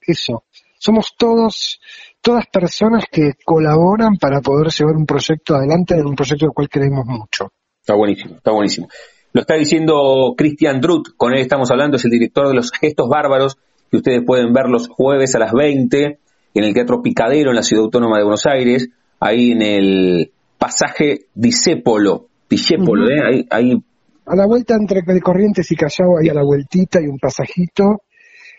eso. 0.00 0.44
Somos 0.78 1.14
todos 1.16 1.80
todas 2.26 2.46
personas 2.48 3.04
que 3.08 3.34
colaboran 3.44 4.16
para 4.20 4.40
poder 4.40 4.72
llevar 4.72 4.96
un 4.96 5.06
proyecto 5.06 5.54
adelante, 5.54 5.94
en 5.94 6.06
un 6.06 6.16
proyecto 6.16 6.46
del 6.46 6.52
cual 6.52 6.68
creemos 6.68 7.06
mucho. 7.06 7.52
Está 7.80 7.94
buenísimo, 7.94 8.34
está 8.34 8.50
buenísimo. 8.50 8.88
Lo 9.32 9.42
está 9.42 9.54
diciendo 9.54 10.34
Cristian 10.36 10.80
Drut, 10.80 11.10
con 11.16 11.34
él 11.34 11.38
estamos 11.38 11.70
hablando, 11.70 11.98
es 11.98 12.04
el 12.04 12.10
director 12.10 12.48
de 12.48 12.54
los 12.54 12.72
Gestos 12.72 13.08
Bárbaros, 13.08 13.58
que 13.92 13.98
ustedes 13.98 14.24
pueden 14.26 14.52
ver 14.52 14.66
los 14.66 14.88
jueves 14.88 15.36
a 15.36 15.38
las 15.38 15.52
20 15.52 16.18
en 16.54 16.64
el 16.64 16.74
Teatro 16.74 17.00
Picadero, 17.00 17.50
en 17.50 17.56
la 17.56 17.62
Ciudad 17.62 17.84
Autónoma 17.84 18.16
de 18.16 18.24
Buenos 18.24 18.44
Aires, 18.46 18.88
ahí 19.20 19.52
en 19.52 19.62
el 19.62 20.32
pasaje 20.58 21.26
Disépolo, 21.32 22.26
Disépolo, 22.50 23.08
¿eh? 23.08 23.46
ahí, 23.50 23.80
A 24.26 24.34
la 24.34 24.46
vuelta 24.46 24.74
entre 24.74 25.04
Corrientes 25.20 25.70
y 25.70 25.76
Callao, 25.76 26.18
ahí 26.20 26.28
a 26.28 26.34
la 26.34 26.42
vueltita 26.42 27.00
y 27.00 27.06
un 27.06 27.18
pasajito, 27.18 28.02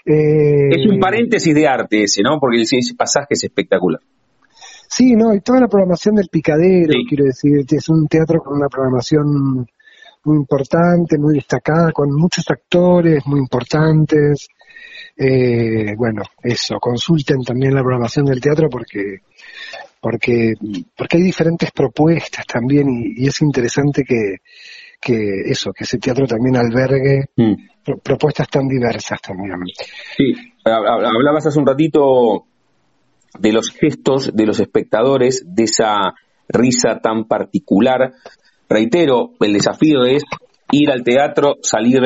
eh, 0.07 0.69
es 0.71 0.85
un 0.87 0.99
paréntesis 0.99 1.53
de 1.53 1.67
arte 1.67 2.03
ese, 2.03 2.21
¿no? 2.21 2.39
Porque 2.39 2.61
ese 2.61 2.77
pasaje 2.95 3.27
es 3.31 3.43
espectacular. 3.43 3.99
Sí, 4.87 5.15
no, 5.15 5.33
y 5.33 5.41
toda 5.41 5.59
la 5.59 5.67
programación 5.67 6.15
del 6.15 6.29
picadero, 6.29 6.93
quiero 7.07 7.25
decir, 7.25 7.65
es 7.69 7.89
un 7.89 8.07
teatro 8.07 8.39
con 8.39 8.55
una 8.55 8.69
programación 8.69 9.67
muy 10.23 10.37
importante, 10.37 11.17
muy 11.17 11.35
destacada, 11.35 11.91
con 11.91 12.13
muchos 12.13 12.45
actores 12.49 13.25
muy 13.25 13.39
importantes. 13.39 14.47
Eh, 15.17 15.93
bueno, 15.97 16.21
eso, 16.41 16.79
consulten 16.79 17.41
también 17.43 17.73
la 17.73 17.81
programación 17.81 18.25
del 18.25 18.39
teatro 18.39 18.69
porque 18.69 19.17
porque 19.99 20.53
porque 20.95 21.17
hay 21.17 21.23
diferentes 21.23 21.71
propuestas 21.71 22.45
también 22.45 22.87
y 22.89 23.27
es 23.27 23.41
interesante 23.41 24.03
que, 24.03 24.37
que 24.99 25.41
eso, 25.45 25.71
que 25.71 25.83
ese 25.83 25.97
teatro 25.97 26.25
también 26.25 26.57
albergue 26.57 27.25
mm. 27.35 27.53
propuestas 28.03 28.47
tan 28.49 28.67
diversas 28.67 29.21
también. 29.21 29.55
Sí, 30.15 30.33
hablabas 30.63 31.47
hace 31.47 31.59
un 31.59 31.67
ratito 31.67 32.45
de 33.39 33.51
los 33.51 33.71
gestos 33.71 34.35
de 34.35 34.45
los 34.45 34.59
espectadores, 34.59 35.43
de 35.45 35.63
esa 35.63 36.13
risa 36.49 36.99
tan 37.01 37.25
particular. 37.25 38.13
Reitero, 38.69 39.31
el 39.39 39.53
desafío 39.53 40.03
es 40.03 40.23
ir 40.71 40.91
al 40.91 41.03
teatro, 41.03 41.55
salir 41.61 42.01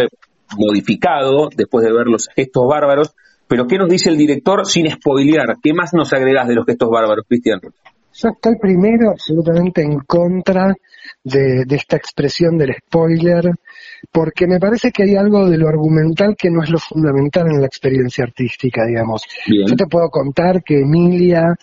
modificado 0.57 1.50
después 1.55 1.86
de 1.86 1.93
ver 1.93 2.07
los 2.07 2.27
gestos 2.36 2.63
bárbaros, 2.67 3.15
pero 3.48 3.67
¿qué 3.67 3.77
nos 3.77 3.89
dice 3.89 4.10
el 4.10 4.17
director 4.17 4.65
sin 4.65 4.89
spoilear? 4.89 5.57
¿Qué 5.62 5.74
más 5.74 5.93
nos 5.93 6.13
agregas 6.13 6.48
de 6.48 6.55
los 6.55 6.65
gestos 6.65 6.89
bárbaros, 6.89 7.25
Cristian? 7.27 7.60
Yo 8.13 8.29
estoy 8.29 8.57
primero 8.57 9.12
absolutamente 9.12 9.81
en 9.81 10.00
contra 10.00 10.74
de, 11.24 11.66
esta 11.70 11.98
expresión 11.98 12.58
del 12.58 12.75
spoiler, 12.75 13.51
porque 14.12 14.48
me 14.48 14.60
parece 14.60 14.92
que 14.92 15.04
hay 15.04 15.16
algo 15.16 15.50
de 15.50 15.58
lo 15.58 15.68
argumental 15.68 16.36
que 16.38 16.50
no 16.50 16.63
es 16.63 16.70
lo 16.70 16.80
fundamental 16.80 17.48
en 17.48 17.62
la 17.62 17.68
experiencia 17.68 18.24
artística, 18.24 18.86
digamos. 18.86 19.24
Yo 19.48 19.75
te 19.75 19.86
puedo 19.88 20.10
contar 20.10 20.63
que 20.63 20.82
Emilia 20.82 21.56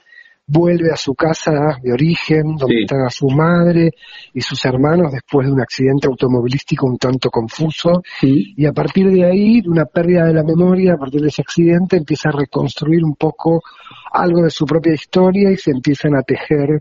vuelve 0.48 0.90
a 0.90 0.96
su 0.96 1.14
casa 1.14 1.78
de 1.82 1.92
origen, 1.92 2.56
donde 2.56 2.80
está 2.80 2.96
están 2.96 3.10
su 3.10 3.28
madre 3.28 3.90
y 4.32 4.40
sus 4.40 4.64
hermanos 4.64 5.12
después 5.12 5.46
de 5.46 5.52
un 5.52 5.60
accidente 5.60 6.08
automovilístico 6.08 6.86
un 6.86 6.96
tanto 6.96 7.30
confuso, 7.30 8.02
y 8.22 8.64
a 8.64 8.72
partir 8.72 9.10
de 9.10 9.24
ahí, 9.24 9.60
de 9.60 9.68
una 9.68 9.84
pérdida 9.84 10.24
de 10.24 10.32
la 10.32 10.42
memoria, 10.42 10.94
a 10.94 10.96
partir 10.96 11.20
de 11.20 11.28
ese 11.28 11.42
accidente, 11.42 11.98
empieza 11.98 12.30
a 12.30 12.32
reconstruir 12.32 13.04
un 13.04 13.14
poco 13.14 13.62
algo 14.10 14.42
de 14.42 14.50
su 14.50 14.64
propia 14.64 14.94
historia 14.94 15.50
y 15.50 15.56
se 15.56 15.70
empiezan 15.70 16.16
a 16.16 16.22
tejer 16.22 16.80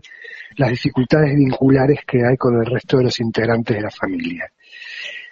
las 0.56 0.70
dificultades 0.70 1.36
vinculares 1.36 2.00
que 2.06 2.24
hay 2.24 2.36
con 2.36 2.58
el 2.58 2.66
resto 2.66 2.96
de 2.96 3.04
los 3.04 3.20
integrantes 3.20 3.76
de 3.76 3.82
la 3.82 3.90
familia. 3.90 4.50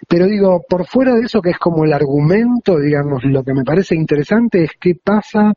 Pero 0.07 0.27
digo, 0.27 0.63
por 0.69 0.85
fuera 0.85 1.15
de 1.15 1.21
eso 1.21 1.41
que 1.41 1.49
es 1.49 1.57
como 1.57 1.83
el 1.83 1.91
argumento, 1.91 2.79
digamos, 2.79 3.23
lo 3.23 3.43
que 3.43 3.53
me 3.53 3.63
parece 3.63 3.95
interesante 3.95 4.63
es 4.63 4.71
qué 4.79 4.93
pasa 5.03 5.53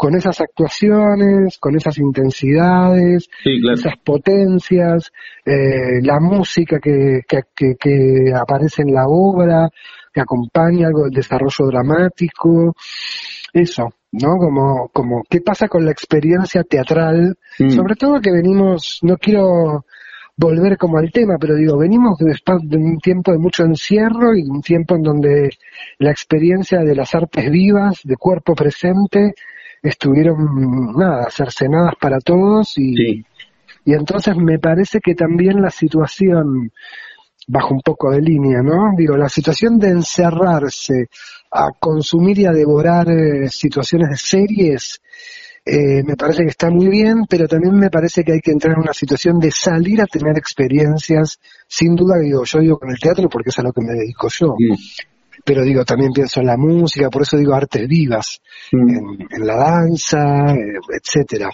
con 0.00 0.14
esas 0.14 0.40
actuaciones, 0.40 1.58
con 1.58 1.76
esas 1.76 1.98
intensidades, 1.98 3.28
esas 3.44 3.98
potencias, 4.02 5.12
eh, 5.44 6.00
la 6.00 6.18
música 6.18 6.78
que, 6.80 7.20
que, 7.28 7.74
que, 7.78 8.32
aparece 8.34 8.80
en 8.80 8.94
la 8.94 9.04
obra, 9.06 9.68
que 10.10 10.22
acompaña 10.22 10.86
algo 10.86 11.02
del 11.02 11.12
desarrollo 11.12 11.66
dramático, 11.66 12.74
eso, 13.52 13.90
¿no? 14.12 14.38
Como, 14.38 14.88
como, 14.88 15.22
¿qué 15.28 15.42
pasa 15.42 15.68
con 15.68 15.84
la 15.84 15.90
experiencia 15.90 16.64
teatral? 16.64 17.36
Mm. 17.58 17.68
Sobre 17.68 17.94
todo 17.94 18.22
que 18.22 18.32
venimos, 18.32 19.00
no 19.02 19.18
quiero 19.18 19.84
volver 20.34 20.78
como 20.78 20.96
al 20.96 21.12
tema, 21.12 21.36
pero 21.38 21.56
digo, 21.56 21.76
venimos 21.76 22.16
de, 22.16 22.78
un 22.78 22.98
tiempo 23.00 23.32
de 23.32 23.38
mucho 23.38 23.64
encierro 23.64 24.34
y 24.34 24.44
un 24.44 24.62
tiempo 24.62 24.96
en 24.96 25.02
donde 25.02 25.50
la 25.98 26.10
experiencia 26.10 26.78
de 26.78 26.94
las 26.94 27.14
artes 27.14 27.50
vivas, 27.50 28.00
de 28.02 28.16
cuerpo 28.16 28.54
presente, 28.54 29.34
estuvieron, 29.82 30.92
nada, 30.96 31.30
cercenadas 31.30 31.94
para 32.00 32.18
todos 32.20 32.76
y, 32.76 33.24
y 33.84 33.94
entonces 33.94 34.36
me 34.36 34.58
parece 34.58 35.00
que 35.00 35.14
también 35.14 35.62
la 35.62 35.70
situación, 35.70 36.70
bajo 37.46 37.74
un 37.74 37.80
poco 37.80 38.10
de 38.10 38.20
línea, 38.20 38.62
¿no? 38.62 38.90
Digo, 38.96 39.16
la 39.16 39.28
situación 39.28 39.78
de 39.78 39.90
encerrarse 39.90 41.08
a 41.50 41.70
consumir 41.78 42.38
y 42.40 42.46
a 42.46 42.52
devorar 42.52 43.10
eh, 43.10 43.48
situaciones 43.48 44.10
de 44.10 44.16
series, 44.16 45.00
eh, 45.64 46.02
me 46.04 46.16
parece 46.16 46.42
que 46.42 46.50
está 46.50 46.70
muy 46.70 46.88
bien, 46.88 47.26
pero 47.28 47.46
también 47.46 47.74
me 47.74 47.90
parece 47.90 48.22
que 48.22 48.32
hay 48.32 48.40
que 48.40 48.52
entrar 48.52 48.74
en 48.74 48.82
una 48.82 48.94
situación 48.94 49.38
de 49.38 49.50
salir 49.50 50.00
a 50.00 50.06
tener 50.06 50.36
experiencias, 50.38 51.38
sin 51.66 51.94
duda 51.94 52.18
digo, 52.18 52.44
yo 52.44 52.60
digo 52.60 52.78
con 52.78 52.90
el 52.90 52.98
teatro 52.98 53.28
porque 53.28 53.50
es 53.50 53.58
a 53.58 53.62
lo 53.62 53.72
que 53.72 53.82
me 53.82 53.92
dedico 53.92 54.28
yo. 54.28 54.54
Mm 54.58 55.09
pero 55.50 55.64
digo, 55.64 55.84
también 55.84 56.12
pienso 56.12 56.38
en 56.38 56.46
la 56.46 56.56
música, 56.56 57.10
por 57.10 57.22
eso 57.22 57.36
digo 57.36 57.54
artes 57.54 57.88
vivas, 57.88 58.40
mm. 58.70 59.22
en, 59.30 59.44
la 59.44 59.56
danza, 59.56 60.54
eh, 60.54 60.78
etcétera. 60.96 61.50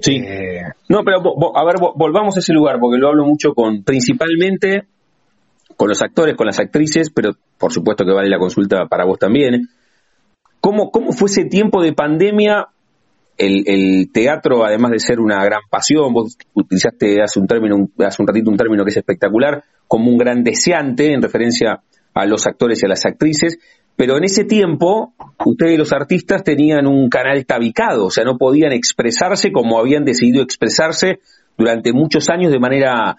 Sí. 0.00 0.16
Eh, 0.16 0.62
no, 0.88 1.04
pero 1.04 1.18
a 1.54 1.64
ver, 1.66 1.76
volvamos 1.94 2.34
a 2.36 2.40
ese 2.40 2.54
lugar, 2.54 2.78
porque 2.80 2.96
lo 2.96 3.08
hablo 3.08 3.26
mucho 3.26 3.52
con, 3.52 3.82
principalmente 3.82 4.84
con 5.76 5.90
los 5.90 6.00
actores, 6.00 6.36
con 6.36 6.46
las 6.46 6.58
actrices, 6.58 7.10
pero 7.14 7.32
por 7.58 7.70
supuesto 7.70 8.06
que 8.06 8.14
vale 8.14 8.30
la 8.30 8.38
consulta 8.38 8.86
para 8.86 9.04
vos 9.04 9.18
también. 9.18 9.68
¿Cómo, 10.62 10.90
cómo 10.90 11.12
fue 11.12 11.28
ese 11.28 11.44
tiempo 11.44 11.82
de 11.82 11.92
pandemia? 11.92 12.68
El, 13.36 13.64
el, 13.66 14.10
teatro, 14.10 14.64
además 14.64 14.92
de 14.92 15.00
ser 15.00 15.20
una 15.20 15.44
gran 15.44 15.60
pasión, 15.68 16.14
vos 16.14 16.38
utilizaste 16.54 17.22
hace 17.22 17.38
un 17.38 17.46
término, 17.46 17.90
hace 17.98 18.22
un 18.22 18.26
ratito 18.26 18.50
un 18.50 18.56
término 18.56 18.84
que 18.84 18.90
es 18.92 18.96
espectacular, 18.96 19.64
como 19.86 20.10
un 20.10 20.16
gran 20.16 20.42
deseante 20.42 21.12
en 21.12 21.20
referencia 21.20 21.82
a 22.16 22.24
los 22.24 22.46
actores 22.46 22.82
y 22.82 22.86
a 22.86 22.88
las 22.88 23.04
actrices, 23.04 23.58
pero 23.94 24.16
en 24.16 24.24
ese 24.24 24.44
tiempo 24.44 25.12
ustedes 25.44 25.78
los 25.78 25.92
artistas 25.92 26.42
tenían 26.42 26.86
un 26.86 27.10
canal 27.10 27.44
tabicado, 27.44 28.06
o 28.06 28.10
sea, 28.10 28.24
no 28.24 28.38
podían 28.38 28.72
expresarse 28.72 29.52
como 29.52 29.78
habían 29.78 30.04
decidido 30.06 30.42
expresarse 30.42 31.20
durante 31.58 31.92
muchos 31.92 32.30
años 32.30 32.52
de 32.52 32.58
manera 32.58 33.18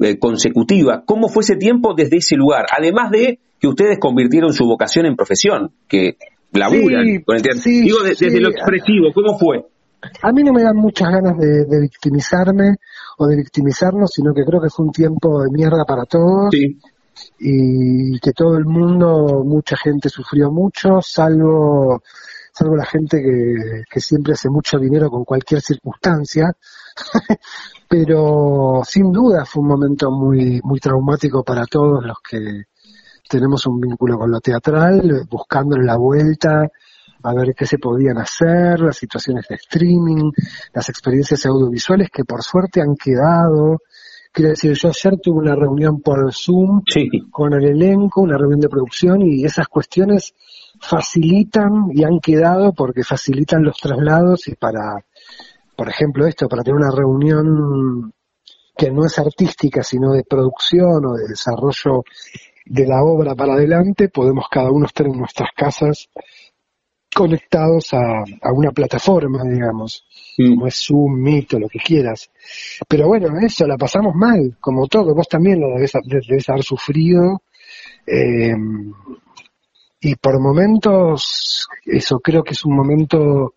eh, 0.00 0.18
consecutiva. 0.18 1.04
¿Cómo 1.06 1.28
fue 1.28 1.44
ese 1.44 1.54
tiempo 1.54 1.94
desde 1.94 2.16
ese 2.16 2.34
lugar? 2.34 2.66
Además 2.76 3.12
de 3.12 3.38
que 3.60 3.68
ustedes 3.68 3.98
convirtieron 4.00 4.52
su 4.52 4.64
vocación 4.66 5.06
en 5.06 5.14
profesión, 5.14 5.70
que 5.86 6.16
laburan 6.52 7.22
con 7.24 7.36
el 7.36 7.42
teatro. 7.42 7.62
Digo, 7.64 8.02
desde 8.02 8.40
lo 8.40 8.50
expresivo, 8.50 9.12
¿cómo 9.14 9.38
fue? 9.38 9.64
A 10.22 10.32
mí 10.32 10.42
no 10.42 10.52
me 10.52 10.62
dan 10.62 10.76
muchas 10.76 11.08
ganas 11.08 11.38
de, 11.38 11.64
de, 11.66 11.80
victimizarme 11.80 12.74
o 13.16 13.26
de 13.28 13.36
victimizarnos, 13.36 14.10
sino 14.12 14.34
que 14.34 14.44
creo 14.44 14.60
que 14.60 14.68
fue 14.68 14.86
un 14.86 14.92
tiempo 14.92 15.40
de 15.40 15.50
mierda 15.52 15.84
para 15.86 16.04
todos. 16.04 16.50
Sí 16.50 16.78
y 17.38 18.18
que 18.20 18.32
todo 18.32 18.56
el 18.56 18.64
mundo, 18.64 19.42
mucha 19.44 19.76
gente 19.76 20.08
sufrió 20.08 20.50
mucho, 20.50 21.00
salvo, 21.02 22.02
salvo 22.52 22.76
la 22.76 22.86
gente 22.86 23.22
que, 23.22 23.84
que 23.90 24.00
siempre 24.00 24.34
hace 24.34 24.48
mucho 24.48 24.78
dinero 24.78 25.10
con 25.10 25.24
cualquier 25.24 25.60
circunstancia. 25.60 26.52
Pero 27.88 28.82
sin 28.86 29.12
duda 29.12 29.44
fue 29.44 29.62
un 29.62 29.68
momento 29.68 30.10
muy, 30.10 30.60
muy 30.62 30.80
traumático 30.80 31.42
para 31.44 31.66
todos 31.66 32.04
los 32.04 32.16
que 32.28 32.64
tenemos 33.28 33.66
un 33.66 33.80
vínculo 33.80 34.18
con 34.18 34.30
lo 34.30 34.40
teatral, 34.40 35.26
buscándole 35.28 35.84
la 35.84 35.96
vuelta, 35.96 36.68
a 37.22 37.34
ver 37.34 37.54
qué 37.54 37.66
se 37.66 37.78
podían 37.78 38.18
hacer, 38.18 38.80
las 38.80 38.96
situaciones 38.96 39.46
de 39.48 39.56
streaming, 39.56 40.30
las 40.72 40.88
experiencias 40.88 41.46
audiovisuales 41.46 42.10
que 42.12 42.24
por 42.24 42.42
suerte 42.42 42.82
han 42.82 42.96
quedado, 42.96 43.78
Quiero 44.34 44.50
decir, 44.50 44.72
yo 44.72 44.88
ayer 44.88 45.20
tuve 45.20 45.38
una 45.38 45.54
reunión 45.54 46.00
por 46.00 46.34
Zoom 46.34 46.82
con 47.30 47.52
el 47.52 47.66
elenco, 47.66 48.20
una 48.20 48.36
reunión 48.36 48.58
de 48.58 48.68
producción 48.68 49.22
y 49.22 49.44
esas 49.44 49.68
cuestiones 49.68 50.34
facilitan 50.80 51.86
y 51.92 52.02
han 52.02 52.18
quedado 52.18 52.72
porque 52.72 53.04
facilitan 53.04 53.62
los 53.62 53.76
traslados 53.76 54.48
y 54.48 54.56
para, 54.56 54.96
por 55.76 55.88
ejemplo, 55.88 56.26
esto, 56.26 56.48
para 56.48 56.64
tener 56.64 56.80
una 56.80 56.90
reunión 56.90 58.12
que 58.76 58.90
no 58.90 59.06
es 59.06 59.16
artística, 59.20 59.84
sino 59.84 60.10
de 60.10 60.24
producción 60.24 61.06
o 61.06 61.14
de 61.14 61.28
desarrollo 61.28 62.02
de 62.66 62.86
la 62.88 63.04
obra 63.04 63.36
para 63.36 63.52
adelante, 63.52 64.08
podemos 64.08 64.46
cada 64.50 64.72
uno 64.72 64.86
estar 64.86 65.06
en 65.06 65.16
nuestras 65.16 65.50
casas 65.54 66.08
conectados 67.14 67.94
a, 67.94 68.24
una 68.52 68.70
plataforma, 68.72 69.42
digamos, 69.44 70.04
como 70.36 70.66
es 70.66 70.84
Zoom, 70.86 71.20
Meet 71.20 71.54
o 71.54 71.60
lo 71.60 71.68
que 71.68 71.78
quieras. 71.78 72.30
Pero 72.88 73.06
bueno, 73.06 73.28
eso, 73.40 73.66
la 73.66 73.76
pasamos 73.76 74.14
mal, 74.14 74.56
como 74.60 74.86
todo, 74.86 75.14
vos 75.14 75.28
también 75.28 75.60
lo 75.60 75.68
debes, 75.68 75.92
debes 76.04 76.48
haber 76.48 76.62
sufrido. 76.62 77.42
Eh, 78.06 78.54
y 80.00 80.16
por 80.16 80.38
momentos, 80.38 81.66
eso 81.86 82.20
creo 82.20 82.42
que 82.42 82.52
es 82.52 82.64
un 82.66 82.76
momento 82.76 83.54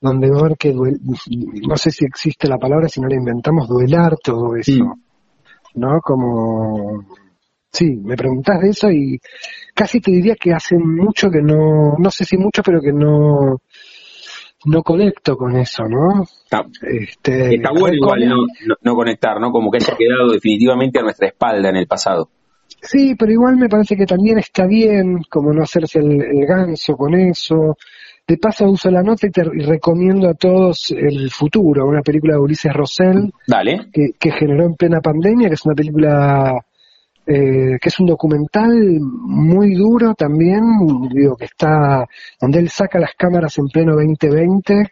donde 0.00 0.30
va 0.30 0.38
a 0.38 0.40
haber 0.40 0.56
que, 0.56 0.72
no 0.72 1.76
sé 1.76 1.90
si 1.90 2.04
existe 2.04 2.48
la 2.48 2.58
palabra, 2.58 2.88
si 2.88 3.00
no 3.00 3.08
la 3.08 3.14
inventamos, 3.14 3.68
duelar 3.68 4.16
todo 4.22 4.56
eso, 4.56 4.96
¿no? 5.74 6.00
Como 6.00 7.04
Sí, 7.76 7.94
me 8.02 8.16
preguntás 8.16 8.58
de 8.62 8.70
eso 8.70 8.90
y 8.90 9.20
casi 9.74 10.00
te 10.00 10.10
diría 10.10 10.34
que 10.34 10.50
hace 10.50 10.78
mucho 10.78 11.28
que 11.28 11.42
no, 11.42 11.94
no 11.98 12.10
sé 12.10 12.24
si 12.24 12.38
mucho, 12.38 12.62
pero 12.62 12.80
que 12.80 12.90
no, 12.90 13.60
no 14.64 14.82
conecto 14.82 15.36
con 15.36 15.54
eso, 15.58 15.84
¿no? 15.86 16.22
Está, 16.22 16.64
este, 16.80 17.56
está 17.56 17.72
bueno 17.78 17.96
igual 17.96 18.20
no, 18.80 18.94
conectar, 18.94 19.38
¿no? 19.38 19.52
Como 19.52 19.70
que 19.70 19.80
se 19.80 19.92
ha 19.92 19.96
quedado 19.96 20.30
definitivamente 20.32 21.00
a 21.00 21.02
nuestra 21.02 21.28
espalda 21.28 21.68
en 21.68 21.76
el 21.76 21.86
pasado. 21.86 22.30
Sí, 22.80 23.14
pero 23.14 23.30
igual 23.30 23.58
me 23.58 23.68
parece 23.68 23.94
que 23.94 24.06
también 24.06 24.38
está 24.38 24.66
bien 24.66 25.18
como 25.28 25.52
no 25.52 25.62
hacerse 25.62 25.98
el, 25.98 26.46
ganso 26.46 26.96
con 26.96 27.12
eso. 27.12 27.76
De 28.26 28.38
paso 28.38 28.70
uso 28.70 28.90
la 28.90 29.02
nota 29.02 29.26
y, 29.26 29.30
te, 29.30 29.44
recomiendo 29.44 30.30
a 30.30 30.34
todos 30.34 30.92
El 30.92 31.30
Futuro, 31.30 31.86
una 31.86 32.00
película 32.00 32.36
de 32.36 32.40
Ulises 32.40 32.72
Rosell 32.72 33.30
Dale. 33.46 33.90
Que, 33.92 34.12
que 34.18 34.32
generó 34.32 34.64
en 34.64 34.76
plena 34.76 35.02
pandemia, 35.02 35.48
que 35.48 35.54
es 35.54 35.66
una 35.66 35.74
película 35.74 36.65
eh, 37.26 37.78
que 37.80 37.88
es 37.88 37.98
un 37.98 38.06
documental 38.06 38.70
muy 39.00 39.74
duro 39.74 40.14
también, 40.14 40.62
digo 41.12 41.36
que 41.36 41.46
está, 41.46 42.06
donde 42.40 42.60
él 42.60 42.68
saca 42.68 42.98
las 42.98 43.14
cámaras 43.16 43.58
en 43.58 43.66
pleno 43.66 43.94
2020 43.94 44.88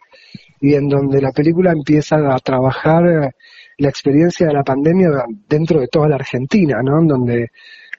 y 0.61 0.73
en 0.73 0.89
donde 0.89 1.21
la 1.21 1.31
película 1.31 1.71
empieza 1.71 2.17
a 2.17 2.37
trabajar 2.39 3.33
la 3.77 3.89
experiencia 3.89 4.47
de 4.47 4.53
la 4.53 4.63
pandemia 4.63 5.09
dentro 5.47 5.79
de 5.79 5.87
toda 5.87 6.07
la 6.07 6.15
Argentina, 6.15 6.81
¿no? 6.83 6.99
En 6.99 7.07
donde 7.07 7.51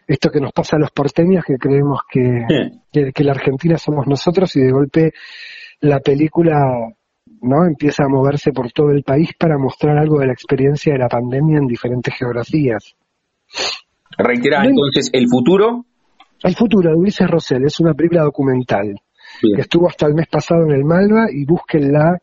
esto 0.06 0.30
que 0.30 0.40
nos 0.40 0.52
pasa 0.52 0.76
a 0.76 0.80
los 0.80 0.90
porteños, 0.90 1.44
que 1.44 1.56
creemos 1.56 2.00
que, 2.08 2.44
que, 2.92 3.24
la 3.24 3.32
Argentina 3.32 3.76
somos 3.76 4.06
nosotros 4.06 4.54
y 4.56 4.60
de 4.60 4.70
golpe 4.70 5.12
la 5.80 6.00
película 6.00 6.56
¿no? 7.42 7.64
empieza 7.66 8.04
a 8.04 8.08
moverse 8.08 8.52
por 8.52 8.70
todo 8.72 8.90
el 8.90 9.02
país 9.02 9.30
para 9.38 9.58
mostrar 9.58 9.98
algo 9.98 10.20
de 10.20 10.26
la 10.26 10.32
experiencia 10.32 10.92
de 10.92 10.98
la 10.98 11.08
pandemia 11.08 11.58
en 11.58 11.66
diferentes 11.66 12.14
geografías. 12.14 12.96
Reitera 14.18 14.64
entonces, 14.64 15.10
¿El 15.12 15.28
futuro? 15.28 15.84
El 16.42 16.54
futuro 16.54 16.90
de 16.90 16.96
Ulises 16.96 17.28
Rosell 17.28 17.64
es 17.64 17.80
una 17.80 17.94
película 17.94 18.22
documental 18.22 19.00
que 19.40 19.60
estuvo 19.60 19.88
hasta 19.88 20.06
el 20.06 20.14
mes 20.14 20.28
pasado 20.28 20.64
en 20.64 20.72
el 20.72 20.84
Malva 20.84 21.26
y 21.30 21.44
búsquenla, 21.44 22.18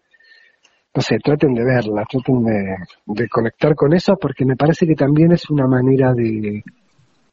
no 0.95 1.01
sé, 1.01 1.17
traten 1.23 1.53
de 1.53 1.63
verla, 1.63 2.05
traten 2.09 2.43
de, 3.05 3.27
conectar 3.27 3.75
con 3.75 3.93
eso 3.93 4.15
porque 4.19 4.45
me 4.45 4.55
parece 4.55 4.85
que 4.87 4.95
también 4.95 5.31
es 5.31 5.49
una 5.49 5.67
manera 5.67 6.13
de, 6.13 6.63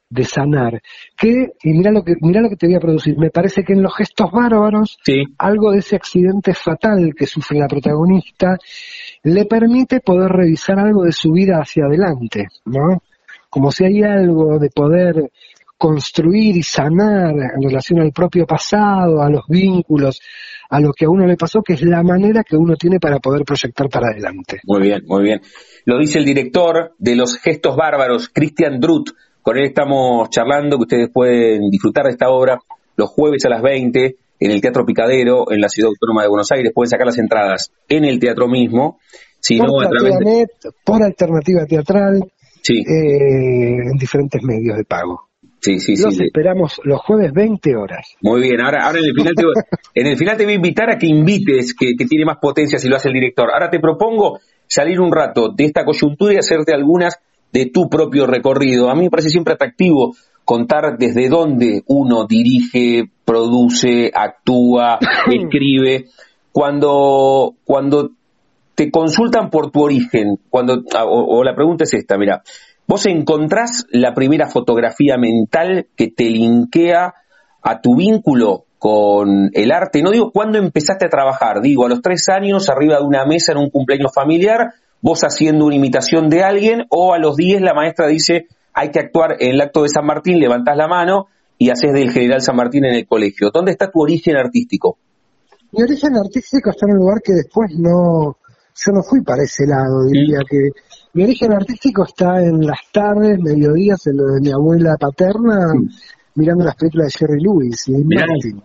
de 0.08 0.24
sanar. 0.24 0.80
Que, 1.16 1.52
y 1.62 1.70
mira 1.70 1.92
lo 1.92 2.02
que, 2.02 2.14
mira 2.20 2.40
lo 2.40 2.48
que 2.48 2.56
te 2.56 2.66
voy 2.66 2.76
a 2.76 2.80
producir, 2.80 3.16
me 3.18 3.30
parece 3.30 3.62
que 3.62 3.72
en 3.72 3.82
los 3.82 3.94
gestos 3.94 4.30
bárbaros, 4.32 4.98
algo 5.38 5.72
de 5.72 5.78
ese 5.78 5.96
accidente 5.96 6.52
fatal 6.54 7.14
que 7.16 7.26
sufre 7.26 7.58
la 7.58 7.68
protagonista, 7.68 8.58
le 9.22 9.44
permite 9.44 10.00
poder 10.00 10.30
revisar 10.30 10.78
algo 10.78 11.04
de 11.04 11.12
su 11.12 11.32
vida 11.32 11.58
hacia 11.58 11.84
adelante, 11.84 12.48
¿no? 12.64 13.02
Como 13.50 13.71
si 13.71 13.85
hay 13.85 14.02
algo 14.02 14.59
de 14.59 14.71
poder 14.71 15.30
construir 15.76 16.57
y 16.57 16.62
sanar 16.62 17.35
en 17.35 17.62
relación 17.62 18.00
al 18.00 18.12
propio 18.12 18.47
pasado, 18.47 19.23
a 19.23 19.30
los 19.30 19.47
vínculos, 19.49 20.21
a 20.69 20.78
lo 20.78 20.92
que 20.92 21.07
a 21.07 21.09
uno 21.09 21.26
le 21.26 21.37
pasó, 21.37 21.62
que 21.62 21.73
es 21.73 21.83
la 21.83 22.02
manera 22.02 22.45
que 22.45 22.57
uno 22.57 22.76
tiene 22.76 23.00
para 23.00 23.19
poder 23.19 23.45
proyectar 23.45 23.89
para 23.89 24.08
adelante. 24.08 24.60
Muy 24.65 24.82
bien, 24.82 25.02
muy 25.06 25.25
bien. 25.25 25.41
Lo 25.86 25.99
dice 25.99 26.19
el 26.19 26.26
director 26.26 26.93
de 26.99 27.17
Los 27.17 27.39
Gestos 27.39 27.76
Bárbaros, 27.76 28.28
Christian 28.28 28.78
Druth. 28.78 29.08
Con 29.43 29.56
él 29.56 29.65
estamos 29.65 30.28
charlando, 30.28 30.76
que 30.76 30.82
ustedes 30.82 31.10
pueden 31.10 31.71
disfrutar 31.71 32.04
de 32.04 32.10
esta 32.10 32.28
obra 32.28 32.58
los 32.97 33.08
jueves 33.08 33.45
a 33.47 33.49
las 33.49 33.63
20 33.63 34.17
en 34.39 34.50
el 34.50 34.60
Teatro 34.60 34.84
Picadero, 34.84 35.50
en 35.50 35.63
la 35.63 35.71
Ciudad 35.71 35.89
Autónoma 35.89 36.23
de 36.23 36.28
Buenos 36.28 36.52
Aires. 36.52 36.73
Pueden 36.75 36.91
sacar 36.91 37.06
las 37.06 37.19
entradas 37.19 37.73
en 37.89 38.04
el 38.04 38.21
teatro 38.21 38.49
mismo. 38.49 38.99
Si 39.41 39.56
por, 39.58 39.69
no, 39.69 39.80
a 39.80 39.89
través 39.89 40.47
por 40.84 41.02
alternativa 41.02 41.65
teatral, 41.65 42.30
sí. 42.62 42.78
Eh, 42.80 43.90
en 43.90 43.96
diferentes 43.96 44.42
medios 44.42 44.76
de 44.76 44.84
pago. 44.84 45.30
Sí, 45.60 45.78
sí, 45.78 45.94
Los 45.96 46.18
esperamos 46.18 46.80
los 46.84 47.00
jueves 47.02 47.32
20 47.34 47.76
horas. 47.76 48.16
Muy 48.23 48.40
bien, 48.40 48.62
ahora, 48.62 48.86
ahora 48.86 48.99
en, 48.99 49.04
el 49.04 49.14
final 49.14 49.34
te, 49.34 49.44
en 50.00 50.06
el 50.06 50.16
final 50.16 50.36
te 50.38 50.44
voy 50.44 50.52
a 50.54 50.56
invitar 50.56 50.90
a 50.90 50.96
que 50.96 51.06
invites, 51.06 51.75
que, 51.75 51.94
tiene 52.06 52.25
más 52.25 52.38
potencia 52.38 52.78
si 52.78 52.88
lo 52.88 52.96
hace 52.96 53.08
el 53.08 53.14
director. 53.14 53.50
Ahora 53.52 53.68
te 53.68 53.78
propongo 53.78 54.40
salir 54.66 55.00
un 55.00 55.12
rato 55.12 55.50
de 55.54 55.66
esta 55.66 55.84
coyuntura 55.84 56.32
y 56.32 56.38
hacerte 56.38 56.73
algunas 56.73 57.18
de 57.52 57.66
tu 57.66 57.90
propio 57.90 58.26
recorrido. 58.26 58.88
A 58.88 58.94
mí 58.94 59.02
me 59.02 59.10
parece 59.10 59.28
siempre 59.28 59.54
atractivo 59.54 60.14
contar 60.46 60.96
desde 60.99 61.28
dónde 61.28 61.82
uno 61.86 62.26
dirige, 62.26 63.10
produce, 63.25 64.10
actúa, 64.14 64.99
escribe. 65.30 66.06
Cuando, 66.52 67.54
cuando 67.64 68.12
te 68.80 68.90
consultan 68.90 69.50
por 69.50 69.71
tu 69.71 69.82
origen, 69.82 70.38
cuando, 70.49 70.82
ah, 70.95 71.04
o, 71.04 71.45
la 71.45 71.54
pregunta 71.54 71.84
es 71.84 71.93
esta, 71.93 72.16
mira, 72.16 72.43
vos 72.86 73.04
encontrás 73.04 73.84
la 73.90 74.14
primera 74.14 74.49
fotografía 74.49 75.19
mental 75.19 75.88
que 75.95 76.08
te 76.08 76.25
linkea 76.25 77.12
a 77.60 77.80
tu 77.82 77.95
vínculo 77.95 78.64
con 78.78 79.50
el 79.52 79.71
arte. 79.71 80.00
No 80.00 80.10
digo 80.10 80.30
cuándo 80.32 80.56
empezaste 80.56 81.04
a 81.04 81.10
trabajar, 81.10 81.60
digo 81.60 81.84
a 81.84 81.90
los 81.90 82.00
tres 82.00 82.30
años 82.30 82.71
arriba 82.71 82.97
de 82.97 83.04
una 83.04 83.26
mesa 83.26 83.52
en 83.52 83.58
un 83.58 83.69
cumpleaños 83.69 84.14
familiar, 84.14 84.73
vos 85.02 85.21
haciendo 85.25 85.66
una 85.66 85.75
imitación 85.75 86.30
de 86.30 86.43
alguien, 86.43 86.86
o 86.88 87.12
a 87.12 87.19
los 87.19 87.36
diez 87.36 87.60
la 87.60 87.75
maestra 87.75 88.06
dice 88.06 88.47
hay 88.73 88.93
que 88.93 89.00
actuar 89.00 89.36
en 89.40 89.56
el 89.56 89.60
acto 89.60 89.82
de 89.82 89.90
San 89.90 90.06
Martín, 90.06 90.38
levantás 90.38 90.78
la 90.78 90.88
mano 90.88 91.26
y 91.58 91.69
haces 91.69 91.93
del 91.93 92.12
general 92.12 92.40
San 92.40 92.56
Martín 92.56 92.86
en 92.86 92.95
el 92.95 93.06
colegio. 93.06 93.50
¿Dónde 93.52 93.73
está 93.73 93.90
tu 93.90 94.00
origen 94.00 94.36
artístico? 94.36 94.97
Mi 95.73 95.82
origen 95.82 96.16
artístico 96.16 96.71
está 96.71 96.86
en 96.86 96.93
un 96.93 96.99
lugar 97.00 97.21
que 97.23 97.34
después 97.34 97.73
no, 97.78 98.38
yo 98.84 98.93
no 98.93 99.02
fui 99.02 99.21
para 99.23 99.43
ese 99.43 99.66
lado, 99.66 100.04
diría 100.04 100.40
que 100.49 100.71
mi 101.12 101.25
origen 101.25 101.52
artístico 101.52 102.04
está 102.04 102.43
en 102.43 102.64
las 102.64 102.80
tardes, 102.93 103.38
mediodías, 103.38 104.06
en 104.06 104.16
lo 104.16 104.26
de 104.26 104.40
mi 104.40 104.50
abuela 104.50 104.97
paterna, 104.97 105.73
mirando 106.34 106.64
las 106.64 106.76
películas 106.76 107.08
de 107.08 107.19
Jerry 107.19 107.40
Lewis 107.40 107.88
y 107.88 108.04
Martin, 108.04 108.62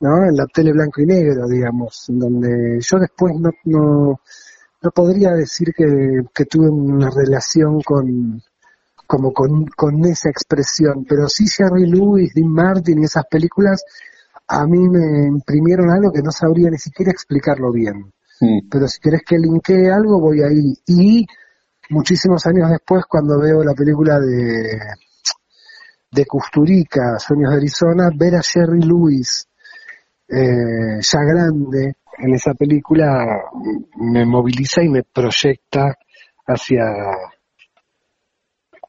¿no? 0.00 0.24
En 0.24 0.36
la 0.36 0.46
tele 0.46 0.72
blanco 0.72 1.00
y 1.00 1.06
negro, 1.06 1.48
digamos, 1.48 2.04
donde 2.08 2.78
yo 2.80 2.98
después 2.98 3.34
no, 3.40 3.50
no, 3.64 4.20
no 4.82 4.90
podría 4.90 5.32
decir 5.32 5.72
que, 5.74 6.22
que 6.32 6.44
tuve 6.44 6.68
una 6.68 7.10
relación 7.10 7.80
con, 7.80 8.40
como 9.06 9.32
con, 9.32 9.66
con 9.66 10.04
esa 10.04 10.28
expresión, 10.28 11.04
pero 11.08 11.28
sí 11.28 11.46
Jerry 11.48 11.86
Lewis, 11.86 12.34
Dean 12.34 12.48
Martin 12.48 13.00
y 13.00 13.04
esas 13.04 13.24
películas 13.28 13.82
a 14.46 14.66
mí 14.66 14.88
me 14.88 15.26
imprimieron 15.26 15.90
algo 15.90 16.12
que 16.12 16.22
no 16.22 16.30
sabría 16.30 16.70
ni 16.70 16.78
siquiera 16.78 17.10
explicarlo 17.10 17.72
bien. 17.72 18.12
Pero 18.70 18.86
si 18.86 19.00
querés 19.00 19.22
que 19.26 19.38
linkee 19.38 19.88
algo, 19.90 20.20
voy 20.20 20.42
ahí. 20.42 20.74
Y 20.86 21.26
muchísimos 21.90 22.46
años 22.46 22.70
después, 22.70 23.04
cuando 23.08 23.40
veo 23.40 23.62
la 23.64 23.74
película 23.74 24.20
de, 24.20 24.78
de 26.10 26.26
Custurica, 26.26 27.18
Sueños 27.18 27.50
de 27.50 27.56
Arizona, 27.56 28.10
ver 28.14 28.36
a 28.36 28.42
Jerry 28.42 28.82
Lewis 28.82 29.48
eh, 30.28 31.00
ya 31.00 31.20
grande 31.20 31.94
en 32.18 32.34
esa 32.34 32.52
película 32.52 33.44
me 33.96 34.26
moviliza 34.26 34.82
y 34.82 34.88
me 34.88 35.02
proyecta 35.02 35.96
hacia 36.46 36.84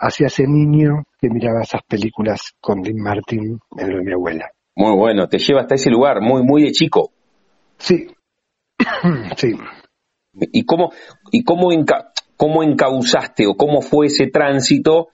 hacia 0.02 0.28
ese 0.28 0.44
niño 0.48 1.04
que 1.20 1.30
miraba 1.30 1.62
esas 1.62 1.84
películas 1.84 2.54
con 2.60 2.82
Dean 2.82 2.98
Martin 2.98 3.60
en 3.78 3.90
lo 3.90 3.98
de 3.98 4.04
mi 4.04 4.14
abuela. 4.14 4.50
Muy 4.76 4.96
bueno, 4.96 5.28
te 5.28 5.38
lleva 5.38 5.62
hasta 5.62 5.76
ese 5.76 5.90
lugar, 5.90 6.22
muy, 6.22 6.42
muy 6.42 6.64
de 6.64 6.72
chico. 6.72 7.12
Sí, 7.78 8.08
Sí. 9.38 9.54
¿Y 10.54 10.64
cómo, 10.66 10.92
y 11.32 11.44
cómo, 11.44 11.70
cómo 12.38 12.64
encauzaste 12.64 13.48
o 13.48 13.56
cómo 13.56 13.82
fue 13.82 14.08
ese 14.08 14.28
tránsito 14.28 15.10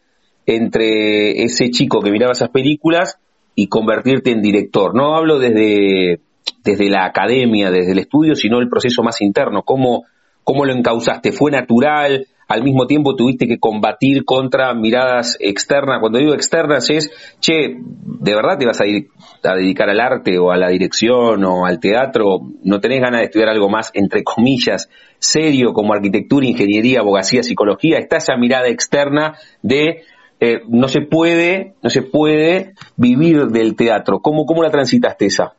entre 0.46 1.44
ese 1.44 1.72
chico 1.72 2.02
que 2.02 2.12
miraba 2.12 2.34
esas 2.34 2.50
películas 2.50 3.18
y 3.56 3.68
convertirte 3.68 4.32
en 4.32 4.42
director? 4.42 4.94
No 4.96 5.16
hablo 5.16 5.40
desde, 5.40 6.22
desde 6.64 6.90
la 6.90 7.06
academia, 7.06 7.72
desde 7.72 7.94
el 7.94 8.00
estudio, 8.00 8.36
sino 8.36 8.60
el 8.60 8.70
proceso 8.70 9.04
más 9.04 9.22
interno. 9.22 9.64
¿Cómo, 9.64 10.04
cómo 10.44 10.66
lo 10.66 10.74
encauzaste? 10.74 11.32
¿Fue 11.32 11.52
natural? 11.52 12.28
Al 12.48 12.64
mismo 12.64 12.86
tiempo 12.86 13.16
tuviste 13.16 13.48
que 13.48 13.60
combatir 13.60 14.24
contra 14.26 14.74
miradas 14.74 15.38
externas. 15.40 16.00
Cuando 16.00 16.20
digo 16.20 16.34
externas 16.34 16.90
es, 16.90 17.12
che, 17.40 17.78
¿de 17.78 18.36
verdad 18.36 18.58
te 18.58 18.66
vas 18.66 18.80
a, 18.82 18.86
ir 18.86 19.08
a 19.44 19.56
dedicar 19.56 19.90
al 19.90 20.00
arte 20.00 20.38
o 20.38 20.52
a 20.52 20.58
la 20.58 20.70
dirección 20.70 21.44
o 21.44 21.66
al 21.66 21.80
teatro? 21.80 22.42
¿No 22.64 22.80
tenés 22.80 23.02
ganas 23.02 23.22
de 23.22 23.26
estudiar 23.26 23.50
algo 23.50 23.70
más, 23.70 23.92
entre 23.94 24.24
comillas, 24.24 24.90
serio 25.18 25.74
como 25.74 25.94
arquitectura, 25.94 26.46
ingeniería, 26.46 27.00
abogacía, 27.00 27.44
psicología? 27.44 27.98
Está 27.98 28.18
esa 28.18 28.36
mirada 28.38 28.68
externa 28.68 29.38
de 29.62 30.04
eh, 30.40 30.62
no 30.68 30.88
se 30.88 31.02
puede, 31.02 31.76
no 31.82 31.90
se 31.90 32.02
puede 32.02 32.74
vivir 32.98 33.48
del 33.48 33.76
teatro. 33.76 34.20
¿Cómo, 34.20 34.46
cómo 34.46 34.64
la 34.64 34.70
transitaste 34.70 35.28
esa? 35.28 35.54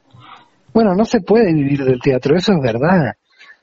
Bueno, 0.73 0.95
no 0.95 1.05
se 1.05 1.21
puede 1.21 1.53
vivir 1.55 1.85
del 1.85 2.01
teatro, 2.01 2.37
eso 2.37 2.53
es 2.53 2.61
verdad. 2.61 3.15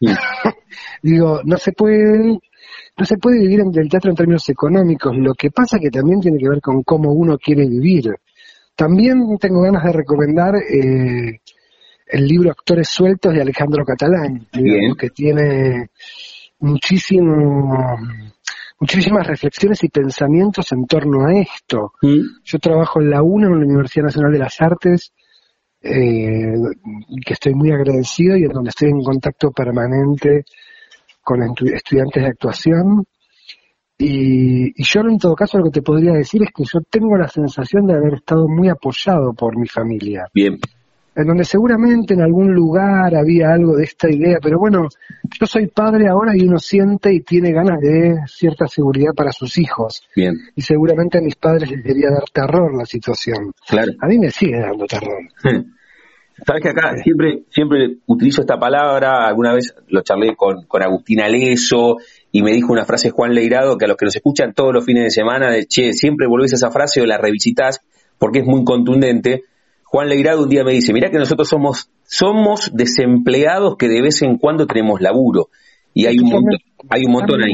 Digo, 1.01 1.41
no 1.43 1.57
se 1.57 1.71
puede, 1.71 2.39
no 2.97 3.05
se 3.05 3.17
puede 3.17 3.39
vivir 3.39 3.63
del 3.65 3.89
teatro 3.89 4.11
en 4.11 4.15
términos 4.15 4.47
económicos. 4.49 5.15
Lo 5.17 5.33
que 5.33 5.51
pasa 5.51 5.79
que 5.79 5.89
también 5.89 6.19
tiene 6.19 6.37
que 6.37 6.49
ver 6.49 6.61
con 6.61 6.83
cómo 6.83 7.11
uno 7.11 7.37
quiere 7.37 7.67
vivir. 7.67 8.15
También 8.75 9.37
tengo 9.39 9.61
ganas 9.61 9.83
de 9.83 9.91
recomendar 9.91 10.55
eh, 10.55 11.39
el 12.07 12.27
libro 12.27 12.51
Actores 12.51 12.89
Sueltos 12.89 13.33
de 13.33 13.41
Alejandro 13.41 13.85
Catalán, 13.85 14.47
que 14.51 15.09
tiene 15.09 15.89
muchísimo 16.59 17.97
muchísimas 18.79 19.25
reflexiones 19.25 19.81
y 19.83 19.89
pensamientos 19.89 20.71
en 20.73 20.85
torno 20.85 21.25
a 21.25 21.33
esto. 21.39 21.93
Mm. 22.01 22.41
Yo 22.43 22.59
trabajo 22.59 22.99
en 22.99 23.11
la 23.11 23.23
UNA, 23.23 23.47
en 23.47 23.59
la 23.59 23.65
Universidad 23.65 24.05
Nacional 24.05 24.33
de 24.33 24.39
las 24.39 24.59
Artes, 24.59 25.13
eh, 25.81 26.53
que 27.25 27.33
estoy 27.33 27.53
muy 27.53 27.71
agradecido 27.71 28.35
y 28.35 28.43
en 28.43 28.51
donde 28.51 28.69
estoy 28.69 28.89
en 28.89 29.01
contacto 29.01 29.51
permanente 29.51 30.43
con 31.23 31.41
estudiantes 31.41 32.23
de 32.23 32.29
actuación. 32.29 33.05
Y, 33.97 34.69
y, 34.69 34.83
yo 34.83 35.01
en 35.01 35.17
todo 35.17 35.35
caso 35.35 35.57
lo 35.57 35.65
que 35.65 35.79
te 35.79 35.81
podría 35.81 36.13
decir 36.13 36.43
es 36.43 36.49
que 36.53 36.63
yo 36.63 36.81
tengo 36.89 37.15
la 37.15 37.27
sensación 37.27 37.85
de 37.85 37.93
haber 37.93 38.15
estado 38.15 38.47
muy 38.47 38.67
apoyado 38.67 39.33
por 39.33 39.57
mi 39.57 39.67
familia. 39.67 40.27
Bien 40.33 40.59
en 41.15 41.27
donde 41.27 41.43
seguramente 41.43 42.13
en 42.13 42.21
algún 42.21 42.53
lugar 42.53 43.15
había 43.15 43.53
algo 43.53 43.75
de 43.75 43.83
esta 43.83 44.09
idea, 44.09 44.39
pero 44.41 44.57
bueno, 44.57 44.87
yo 45.39 45.45
soy 45.45 45.67
padre 45.67 46.07
ahora 46.07 46.35
y 46.35 46.47
uno 46.47 46.57
siente 46.57 47.13
y 47.13 47.21
tiene 47.21 47.51
ganas 47.51 47.79
de 47.79 48.15
cierta 48.27 48.67
seguridad 48.67 49.13
para 49.15 49.31
sus 49.31 49.57
hijos. 49.57 50.07
Bien. 50.15 50.35
Y 50.55 50.61
seguramente 50.61 51.19
a 51.19 51.21
mis 51.21 51.35
padres 51.35 51.69
les 51.69 51.83
debería 51.83 52.09
dar 52.09 52.23
terror 52.33 52.75
la 52.75 52.85
situación. 52.85 53.53
Claro. 53.67 53.91
A 53.99 54.07
mí 54.07 54.17
me 54.17 54.31
sigue 54.31 54.59
dando 54.59 54.85
terror. 54.85 55.21
Sabes 56.45 56.63
que 56.63 56.69
acá 56.69 56.95
siempre, 57.03 57.43
siempre 57.49 57.97
utilizo 58.07 58.41
esta 58.41 58.57
palabra, 58.57 59.27
alguna 59.27 59.53
vez 59.53 59.75
lo 59.87 60.01
charlé 60.01 60.35
con, 60.35 60.63
con 60.65 60.81
Agustín 60.81 61.21
Aleso 61.21 61.97
y 62.31 62.41
me 62.41 62.51
dijo 62.51 62.73
una 62.73 62.85
frase 62.85 63.11
Juan 63.11 63.33
Leirado 63.33 63.77
que 63.77 63.85
a 63.85 63.87
los 63.87 63.97
que 63.97 64.05
nos 64.05 64.15
escuchan 64.15 64.53
todos 64.53 64.73
los 64.73 64.83
fines 64.83 65.03
de 65.03 65.11
semana, 65.11 65.51
de 65.51 65.65
che, 65.65 65.93
siempre 65.93 66.27
volvés 66.27 66.53
a 66.53 66.55
esa 66.55 66.71
frase 66.71 67.01
o 67.01 67.05
la 67.05 67.17
revisitas 67.17 67.81
porque 68.17 68.39
es 68.39 68.45
muy 68.45 68.63
contundente 68.63 69.43
Juan 69.93 70.09
Leirado 70.09 70.41
un 70.41 70.49
día 70.49 70.63
me 70.63 70.71
dice, 70.71 70.91
mira 70.91 71.11
que 71.11 71.19
nosotros 71.19 71.47
somos, 71.47 71.91
somos 72.01 72.71
desempleados 72.73 73.75
que 73.77 73.87
de 73.87 74.01
vez 74.01 74.23
en 74.23 74.39
cuando 74.39 74.65
tenemos 74.65 74.99
laburo. 75.01 75.49
Y 75.93 76.07
hay 76.07 76.17
un 76.17 76.31
montón, 76.31 76.57
hay 76.89 77.03
un 77.05 77.11
montón 77.11 77.43
ahí. 77.43 77.53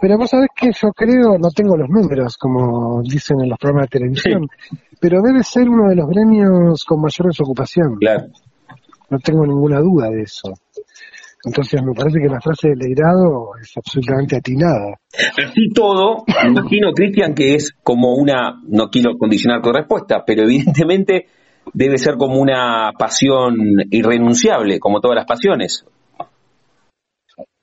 Pero 0.00 0.18
vos 0.18 0.30
sabés 0.30 0.48
que 0.54 0.70
yo 0.72 0.90
creo, 0.92 1.38
no 1.38 1.50
tengo 1.50 1.76
los 1.76 1.88
números, 1.88 2.36
como 2.36 3.02
dicen 3.02 3.40
en 3.42 3.48
los 3.50 3.58
programas 3.58 3.88
de 3.90 3.98
televisión, 3.98 4.48
pero 5.00 5.22
debe 5.22 5.42
ser 5.42 5.68
uno 5.68 5.88
de 5.88 5.96
los 5.96 6.08
gremios 6.08 6.84
con 6.84 7.00
mayor 7.00 7.28
desocupación. 7.28 7.96
Claro. 7.96 8.26
No 9.10 9.18
tengo 9.18 9.46
ninguna 9.46 9.80
duda 9.80 10.08
de 10.10 10.22
eso. 10.22 10.52
Entonces 11.44 11.82
me 11.82 11.94
parece 11.94 12.20
que 12.20 12.28
la 12.28 12.40
frase 12.40 12.68
de 12.68 12.76
Leirado 12.76 13.52
es 13.60 13.72
absolutamente 13.76 14.36
atinada. 14.36 15.00
Así 15.12 15.70
todo, 15.74 16.24
imagino, 16.46 16.92
Cristian, 16.92 17.34
que 17.34 17.54
es 17.54 17.72
como 17.82 18.14
una, 18.14 18.60
no 18.68 18.90
quiero 18.90 19.16
condicionar 19.16 19.62
tu 19.62 19.72
respuesta, 19.72 20.22
pero 20.26 20.42
evidentemente 20.42 21.26
debe 21.72 21.96
ser 21.96 22.16
como 22.16 22.40
una 22.40 22.92
pasión 22.98 23.56
irrenunciable, 23.90 24.78
como 24.78 25.00
todas 25.00 25.16
las 25.16 25.26
pasiones. 25.26 25.86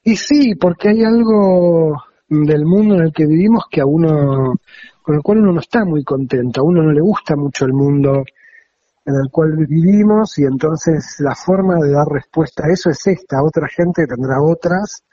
Y 0.08 0.16
sí, 0.16 0.56
porque 0.56 0.88
hay 0.88 1.04
algo 1.04 2.02
del 2.30 2.66
mundo 2.66 2.96
en 2.96 3.02
el 3.02 3.12
que 3.12 3.26
vivimos 3.26 3.66
que 3.70 3.82
a 3.82 3.86
uno, 3.86 4.56
con 5.02 5.16
el 5.16 5.22
cual 5.22 5.40
uno 5.40 5.52
no 5.52 5.60
está 5.60 5.84
muy 5.84 6.06
contento, 6.06 6.62
a 6.62 6.64
uno 6.64 6.82
no 6.82 6.94
le 6.94 7.02
gusta 7.02 7.36
mucho 7.36 7.66
el 7.66 7.74
mundo 7.74 8.24
en 9.06 9.16
el 9.16 9.30
cual 9.30 9.58
vivimos 9.68 10.40
y 10.40 10.46
entonces 10.46 11.18
la 11.20 11.36
forma 11.36 11.76
de 11.82 11.92
dar 11.92 12.08
respuesta 12.08 12.64
a 12.66 12.72
eso 12.72 12.90
es 12.90 13.06
esta, 13.06 13.44
otra 13.44 13.68
gente 13.68 14.08
tendrá 14.08 14.42
otras, 14.42 15.04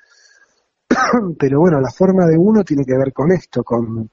pero 1.40 1.58
bueno, 1.58 1.80
la 1.80 1.90
forma 1.90 2.26
de 2.26 2.38
uno 2.38 2.62
tiene 2.62 2.84
que 2.84 2.96
ver 2.96 3.12
con 3.12 3.32
esto, 3.32 3.64
con, 3.64 4.08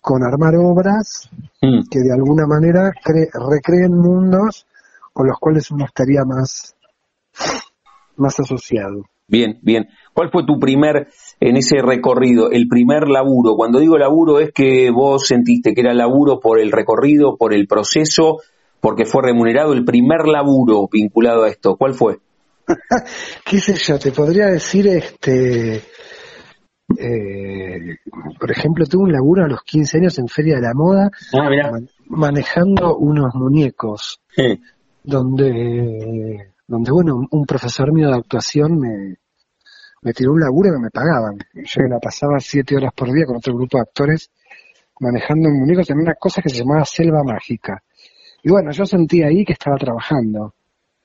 con 0.00 0.24
armar 0.24 0.56
obras 0.56 1.30
mm. 1.62 1.88
que 1.88 2.00
de 2.00 2.12
alguna 2.12 2.48
manera 2.48 2.90
recreen 3.48 3.92
mundos 3.92 4.66
con 5.12 5.28
los 5.28 5.38
cuales 5.38 5.70
uno 5.70 5.84
estaría 5.84 6.24
más, 6.24 6.74
más 8.16 8.40
asociado. 8.40 9.04
Bien, 9.26 9.58
bien. 9.62 9.88
¿Cuál 10.12 10.30
fue 10.30 10.44
tu 10.44 10.58
primer, 10.58 11.08
en 11.40 11.56
ese 11.56 11.80
recorrido, 11.82 12.50
el 12.50 12.68
primer 12.68 13.08
laburo? 13.08 13.56
Cuando 13.56 13.78
digo 13.78 13.96
laburo 13.96 14.38
es 14.38 14.52
que 14.52 14.90
vos 14.90 15.26
sentiste 15.26 15.74
que 15.74 15.80
era 15.80 15.94
laburo 15.94 16.40
por 16.40 16.60
el 16.60 16.70
recorrido, 16.70 17.36
por 17.36 17.54
el 17.54 17.66
proceso, 17.66 18.38
porque 18.80 19.06
fue 19.06 19.22
remunerado 19.22 19.72
el 19.72 19.84
primer 19.84 20.26
laburo 20.26 20.88
vinculado 20.92 21.44
a 21.44 21.48
esto. 21.48 21.76
¿Cuál 21.76 21.94
fue? 21.94 22.18
¿Qué 23.44 23.58
sé 23.58 23.74
yo? 23.74 23.98
Te 23.98 24.12
podría 24.12 24.46
decir, 24.46 24.86
este, 24.88 25.82
eh, 26.98 27.96
por 28.38 28.50
ejemplo, 28.50 28.86
tuve 28.86 29.04
un 29.04 29.12
laburo 29.12 29.44
a 29.44 29.48
los 29.48 29.62
15 29.62 29.98
años 29.98 30.18
en 30.18 30.28
Feria 30.28 30.56
de 30.56 30.62
la 30.62 30.74
Moda, 30.74 31.10
ah, 31.32 31.78
manejando 32.08 32.96
unos 32.96 33.34
muñecos, 33.34 34.20
donde, 35.02 36.52
donde, 36.66 36.90
bueno, 36.90 37.26
un 37.30 37.46
profesor 37.46 37.92
mío 37.92 38.08
de 38.08 38.16
actuación 38.16 38.78
me, 38.78 39.16
me 40.02 40.12
tiró 40.12 40.32
un 40.32 40.40
laburo 40.40 40.70
que 40.72 40.78
me 40.78 40.90
pagaban. 40.90 41.38
Yo 41.54 41.82
la 41.88 41.98
pasaba 41.98 42.40
siete 42.40 42.76
horas 42.76 42.92
por 42.94 43.12
día 43.12 43.26
con 43.26 43.36
otro 43.36 43.54
grupo 43.54 43.78
de 43.78 43.82
actores 43.82 44.30
manejando 45.00 45.50
muñecos 45.50 45.90
en 45.90 45.98
una 45.98 46.14
cosa 46.14 46.40
que 46.42 46.48
se 46.48 46.58
llamaba 46.58 46.84
Selva 46.84 47.22
Mágica. 47.24 47.82
Y 48.42 48.50
bueno, 48.50 48.70
yo 48.72 48.84
sentí 48.84 49.22
ahí 49.22 49.44
que 49.44 49.54
estaba 49.54 49.76
trabajando. 49.76 50.54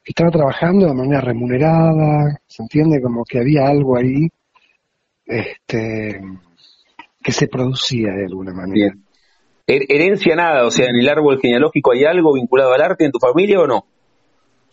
Estaba 0.03 0.31
trabajando 0.31 0.87
de 0.87 0.93
manera 0.93 1.21
remunerada, 1.21 2.39
se 2.47 2.63
entiende 2.63 3.01
como 3.01 3.23
que 3.23 3.39
había 3.39 3.67
algo 3.67 3.97
ahí 3.97 4.27
este, 5.25 6.21
que 7.21 7.31
se 7.31 7.47
producía 7.47 8.11
de 8.13 8.25
alguna 8.25 8.53
manera. 8.53 8.95
Herencia 9.67 10.35
nada, 10.35 10.65
o 10.65 10.71
sea, 10.71 10.87
en 10.87 10.95
el 10.95 11.07
árbol 11.07 11.39
genealógico 11.39 11.91
hay 11.91 12.05
algo 12.05 12.33
vinculado 12.33 12.73
al 12.73 12.81
arte 12.81 13.05
en 13.05 13.11
tu 13.11 13.19
familia 13.19 13.59
o 13.59 13.67
no? 13.67 13.85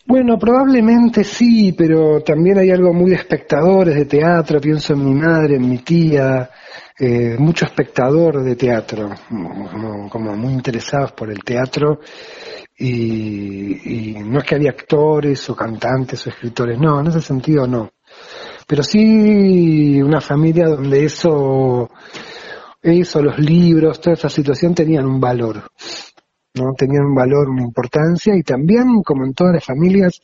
Bueno, 0.07 0.39
probablemente 0.39 1.25
sí, 1.25 1.73
pero 1.73 2.21
también 2.21 2.57
hay 2.59 2.71
algo 2.71 2.93
muy 2.93 3.09
de 3.09 3.17
espectadores 3.17 3.93
de 3.93 4.05
teatro, 4.05 4.61
pienso 4.61 4.93
en 4.93 5.03
mi 5.03 5.13
madre, 5.13 5.57
en 5.57 5.69
mi 5.69 5.79
tía, 5.79 6.49
eh, 6.97 7.35
mucho 7.37 7.65
espectador 7.65 8.41
de 8.41 8.55
teatro, 8.55 9.09
como, 10.09 10.37
muy 10.37 10.53
interesados 10.53 11.11
por 11.11 11.29
el 11.29 11.43
teatro, 11.43 11.99
y, 12.77 14.15
no 14.23 14.39
es 14.39 14.45
que 14.45 14.55
había 14.55 14.69
actores 14.69 15.49
o 15.49 15.55
cantantes 15.57 16.25
o 16.25 16.29
escritores, 16.29 16.79
no, 16.79 17.01
en 17.01 17.07
ese 17.07 17.19
sentido 17.19 17.67
no. 17.67 17.91
Pero 18.65 18.83
sí 18.83 20.01
una 20.01 20.21
familia 20.21 20.67
donde 20.67 21.03
eso, 21.03 21.89
eso, 22.81 23.21
los 23.21 23.37
libros, 23.39 23.99
toda 23.99 24.13
esa 24.13 24.29
situación 24.29 24.73
tenían 24.73 25.05
un 25.05 25.19
valor. 25.19 25.63
¿No? 26.57 26.73
Tenían 26.73 27.05
un 27.05 27.15
valor, 27.15 27.49
una 27.49 27.63
importancia 27.63 28.35
y 28.35 28.43
también, 28.43 29.01
como 29.03 29.25
en 29.25 29.33
todas 29.33 29.53
las 29.53 29.65
familias, 29.65 30.21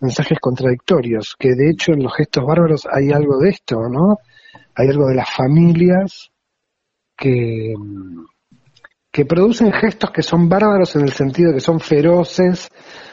mensajes 0.00 0.38
contradictorios, 0.40 1.36
que 1.38 1.54
de 1.54 1.70
hecho 1.70 1.92
en 1.92 2.02
los 2.02 2.14
gestos 2.14 2.44
bárbaros 2.44 2.86
hay 2.90 3.10
algo 3.12 3.38
de 3.38 3.50
esto, 3.50 3.88
¿no? 3.88 4.18
Hay 4.74 4.88
algo 4.88 5.08
de 5.08 5.14
las 5.14 5.30
familias 5.30 6.30
que, 7.16 7.74
que 9.10 9.24
producen 9.26 9.72
gestos 9.72 10.10
que 10.10 10.22
son 10.22 10.48
bárbaros 10.48 10.96
en 10.96 11.02
el 11.02 11.12
sentido 11.12 11.52
que 11.52 11.60
son 11.60 11.80
feroces, 11.80 12.70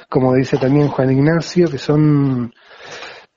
como 0.10 0.34
dice 0.34 0.58
también 0.58 0.88
Juan 0.88 1.12
Ignacio, 1.12 1.70
que 1.70 1.78
son 1.78 2.54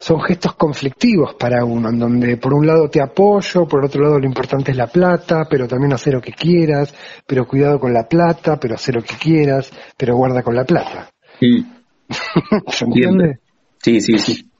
son 0.00 0.18
gestos 0.22 0.54
conflictivos 0.54 1.34
para 1.34 1.62
uno, 1.62 1.90
en 1.90 1.98
donde 1.98 2.38
por 2.38 2.54
un 2.54 2.66
lado 2.66 2.88
te 2.88 3.02
apoyo, 3.02 3.68
por 3.68 3.84
otro 3.84 4.02
lado 4.02 4.18
lo 4.18 4.26
importante 4.26 4.70
es 4.70 4.76
la 4.78 4.86
plata, 4.86 5.46
pero 5.48 5.68
también 5.68 5.92
hacer 5.92 6.14
lo 6.14 6.22
que 6.22 6.32
quieras, 6.32 6.94
pero 7.26 7.46
cuidado 7.46 7.78
con 7.78 7.92
la 7.92 8.08
plata, 8.08 8.58
pero 8.58 8.76
hacer 8.76 8.94
lo 8.94 9.02
que 9.02 9.16
quieras, 9.16 9.70
pero 9.98 10.16
guarda 10.16 10.42
con 10.42 10.56
la 10.56 10.64
plata. 10.64 11.10
Sí. 11.38 11.66
¿Se 12.68 12.86
entiende? 12.86 13.40
Sí, 13.82 14.00
sí, 14.00 14.18
sí. 14.18 14.50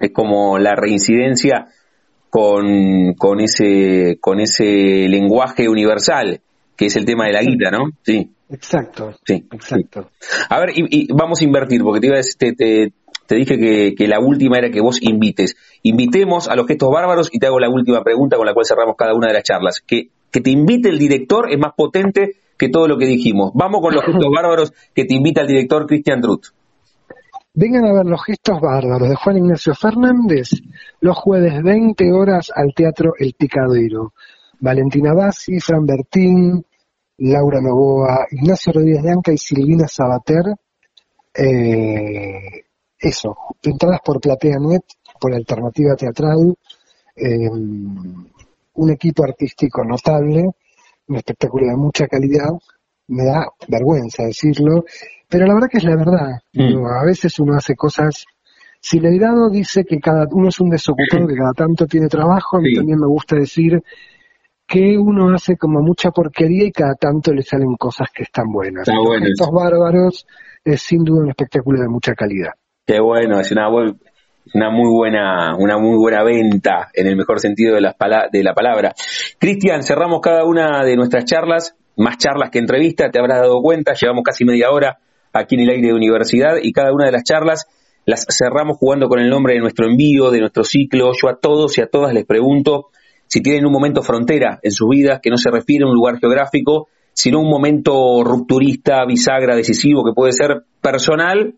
Es 0.00 0.10
como 0.10 0.58
la 0.58 0.74
reincidencia 0.74 1.68
con, 2.28 3.14
con, 3.14 3.40
ese, 3.40 4.18
con 4.20 4.40
ese 4.40 4.64
lenguaje 5.08 5.68
universal, 5.68 6.40
que 6.76 6.86
es 6.86 6.96
el 6.96 7.04
tema 7.04 7.26
de 7.26 7.32
la 7.32 7.42
guita, 7.42 7.70
¿no? 7.70 7.90
Sí. 8.02 8.28
Exacto. 8.50 9.12
Sí. 9.24 9.46
Exacto. 9.52 10.10
A 10.48 10.58
ver, 10.58 10.70
y, 10.74 11.12
vamos 11.12 11.40
a 11.40 11.44
invertir, 11.44 11.80
porque 11.82 12.00
te 12.00 12.06
iba 12.08 12.16
a 12.16 12.18
decir, 12.18 12.34
te, 12.36 12.52
te 12.54 12.92
dije 13.28 13.58
que, 13.58 13.94
que, 13.96 14.08
la 14.08 14.20
última 14.20 14.58
era 14.58 14.70
que 14.70 14.80
vos 14.80 15.00
invites. 15.00 15.56
Invitemos 15.82 16.48
a 16.48 16.56
los 16.56 16.66
gestos 16.66 16.90
bárbaros 16.90 17.30
y 17.32 17.38
te 17.38 17.46
hago 17.46 17.58
la 17.58 17.70
última 17.70 18.02
pregunta 18.02 18.36
con 18.36 18.46
la 18.46 18.54
cual 18.54 18.66
cerramos 18.66 18.96
cada 18.96 19.14
una 19.14 19.28
de 19.28 19.34
las 19.34 19.42
charlas. 19.42 19.80
Que, 19.80 20.08
que 20.30 20.40
te 20.40 20.50
invite 20.50 20.88
el 20.88 20.98
director 20.98 21.50
es 21.50 21.58
más 21.58 21.72
potente 21.76 22.36
que 22.58 22.68
todo 22.68 22.88
lo 22.88 22.98
que 22.98 23.06
dijimos. 23.06 23.52
Vamos 23.54 23.80
con 23.80 23.94
los 23.94 24.04
gestos 24.06 24.30
bárbaros 24.34 24.72
que 24.94 25.04
te 25.04 25.14
invita 25.14 25.40
el 25.40 25.48
director 25.48 25.86
Cristian 25.86 26.20
Drut. 26.20 26.46
Vengan 27.56 27.84
a 27.84 27.92
ver 27.92 28.04
los 28.06 28.24
gestos 28.24 28.60
bárbaros 28.60 29.08
de 29.08 29.14
Juan 29.14 29.38
Ignacio 29.38 29.74
Fernández 29.74 30.50
los 31.00 31.16
jueves 31.16 31.62
20 31.62 32.12
horas 32.12 32.50
al 32.54 32.74
Teatro 32.74 33.12
El 33.18 33.34
Picadero. 33.34 34.12
Valentina 34.58 35.12
Bassi, 35.14 35.60
Fran 35.60 35.84
Bertín, 35.86 36.64
Laura 37.18 37.60
Novoa, 37.60 38.26
Ignacio 38.30 38.72
Rodríguez 38.72 39.06
Anca 39.06 39.32
y 39.32 39.38
Silvina 39.38 39.86
Sabater. 39.86 40.56
Eh, 41.32 42.64
eso, 42.98 43.36
entradas 43.62 44.00
por 44.04 44.20
PlateaNet, 44.20 44.82
por 45.20 45.34
Alternativa 45.34 45.94
Teatral, 45.96 46.54
eh, 47.16 47.48
un 47.48 48.90
equipo 48.90 49.24
artístico 49.24 49.84
notable, 49.84 50.44
un 51.06 51.16
espectáculo 51.16 51.66
de 51.66 51.76
mucha 51.76 52.06
calidad, 52.06 52.50
me 53.08 53.24
da 53.24 53.46
vergüenza 53.68 54.24
decirlo, 54.24 54.84
pero 55.28 55.46
la 55.46 55.54
verdad 55.54 55.68
que 55.70 55.78
es 55.78 55.84
la 55.84 55.96
verdad. 55.96 56.40
Mm. 56.52 56.86
a 56.86 57.04
veces 57.04 57.38
uno 57.38 57.56
hace 57.56 57.74
cosas. 57.74 58.24
Si 58.80 59.00
Leirado 59.00 59.48
dice 59.48 59.84
que 59.84 59.98
cada 59.98 60.26
uno 60.30 60.48
es 60.48 60.60
un 60.60 60.70
desocupado, 60.70 61.26
que 61.26 61.36
cada 61.36 61.52
tanto 61.52 61.86
tiene 61.86 62.08
trabajo, 62.08 62.58
a 62.58 62.60
mí 62.60 62.74
también 62.74 62.98
me 62.98 63.06
gusta 63.06 63.36
decir 63.36 63.82
que 64.66 64.98
uno 64.98 65.34
hace 65.34 65.56
como 65.56 65.80
mucha 65.80 66.10
porquería 66.10 66.66
y 66.66 66.72
cada 66.72 66.94
tanto 66.94 67.32
le 67.32 67.42
salen 67.42 67.76
cosas 67.76 68.08
que 68.14 68.24
están 68.24 68.50
buenas. 68.50 68.86
Estos 68.88 69.50
bárbaros 69.50 70.26
es 70.64 70.82
sin 70.82 71.04
duda 71.04 71.22
un 71.22 71.30
espectáculo 71.30 71.80
de 71.80 71.88
mucha 71.88 72.14
calidad. 72.14 72.52
Qué 72.86 73.00
bueno, 73.00 73.40
es 73.40 73.50
una, 73.50 73.70
muy 73.70 74.90
buena, 74.90 75.56
una 75.56 75.78
muy 75.78 75.96
buena 75.96 76.22
venta 76.22 76.90
en 76.92 77.06
el 77.06 77.16
mejor 77.16 77.40
sentido 77.40 77.74
de 77.76 77.80
de 77.80 78.44
la 78.44 78.52
palabra. 78.52 78.92
Cristian, 79.38 79.82
cerramos 79.82 80.20
cada 80.20 80.44
una 80.44 80.84
de 80.84 80.94
nuestras 80.94 81.24
charlas, 81.24 81.76
más 81.96 82.18
charlas 82.18 82.50
que 82.50 82.58
entrevistas, 82.58 83.10
te 83.10 83.18
habrás 83.18 83.40
dado 83.40 83.62
cuenta, 83.62 83.94
llevamos 83.94 84.22
casi 84.22 84.44
media 84.44 84.70
hora 84.70 84.98
aquí 85.32 85.54
en 85.54 85.62
el 85.62 85.70
aire 85.70 85.88
de 85.88 85.94
universidad 85.94 86.56
y 86.62 86.72
cada 86.72 86.92
una 86.92 87.06
de 87.06 87.12
las 87.12 87.24
charlas 87.24 87.66
las 88.04 88.26
cerramos 88.28 88.76
jugando 88.76 89.08
con 89.08 89.18
el 89.18 89.30
nombre 89.30 89.54
de 89.54 89.60
nuestro 89.60 89.86
envío, 89.86 90.30
de 90.30 90.40
nuestro 90.40 90.62
ciclo. 90.62 91.12
Yo 91.14 91.30
a 91.30 91.38
todos 91.38 91.78
y 91.78 91.80
a 91.80 91.86
todas 91.86 92.12
les 92.12 92.26
pregunto 92.26 92.88
si 93.26 93.40
tienen 93.40 93.64
un 93.64 93.72
momento 93.72 94.02
frontera 94.02 94.60
en 94.62 94.72
sus 94.72 94.90
vidas 94.90 95.20
que 95.22 95.30
no 95.30 95.38
se 95.38 95.50
refiere 95.50 95.84
a 95.84 95.88
un 95.88 95.94
lugar 95.94 96.18
geográfico, 96.18 96.88
sino 97.14 97.40
un 97.40 97.48
momento 97.48 98.22
rupturista, 98.24 99.06
bisagra, 99.06 99.56
decisivo, 99.56 100.04
que 100.04 100.12
puede 100.12 100.32
ser 100.32 100.64
personal 100.82 101.54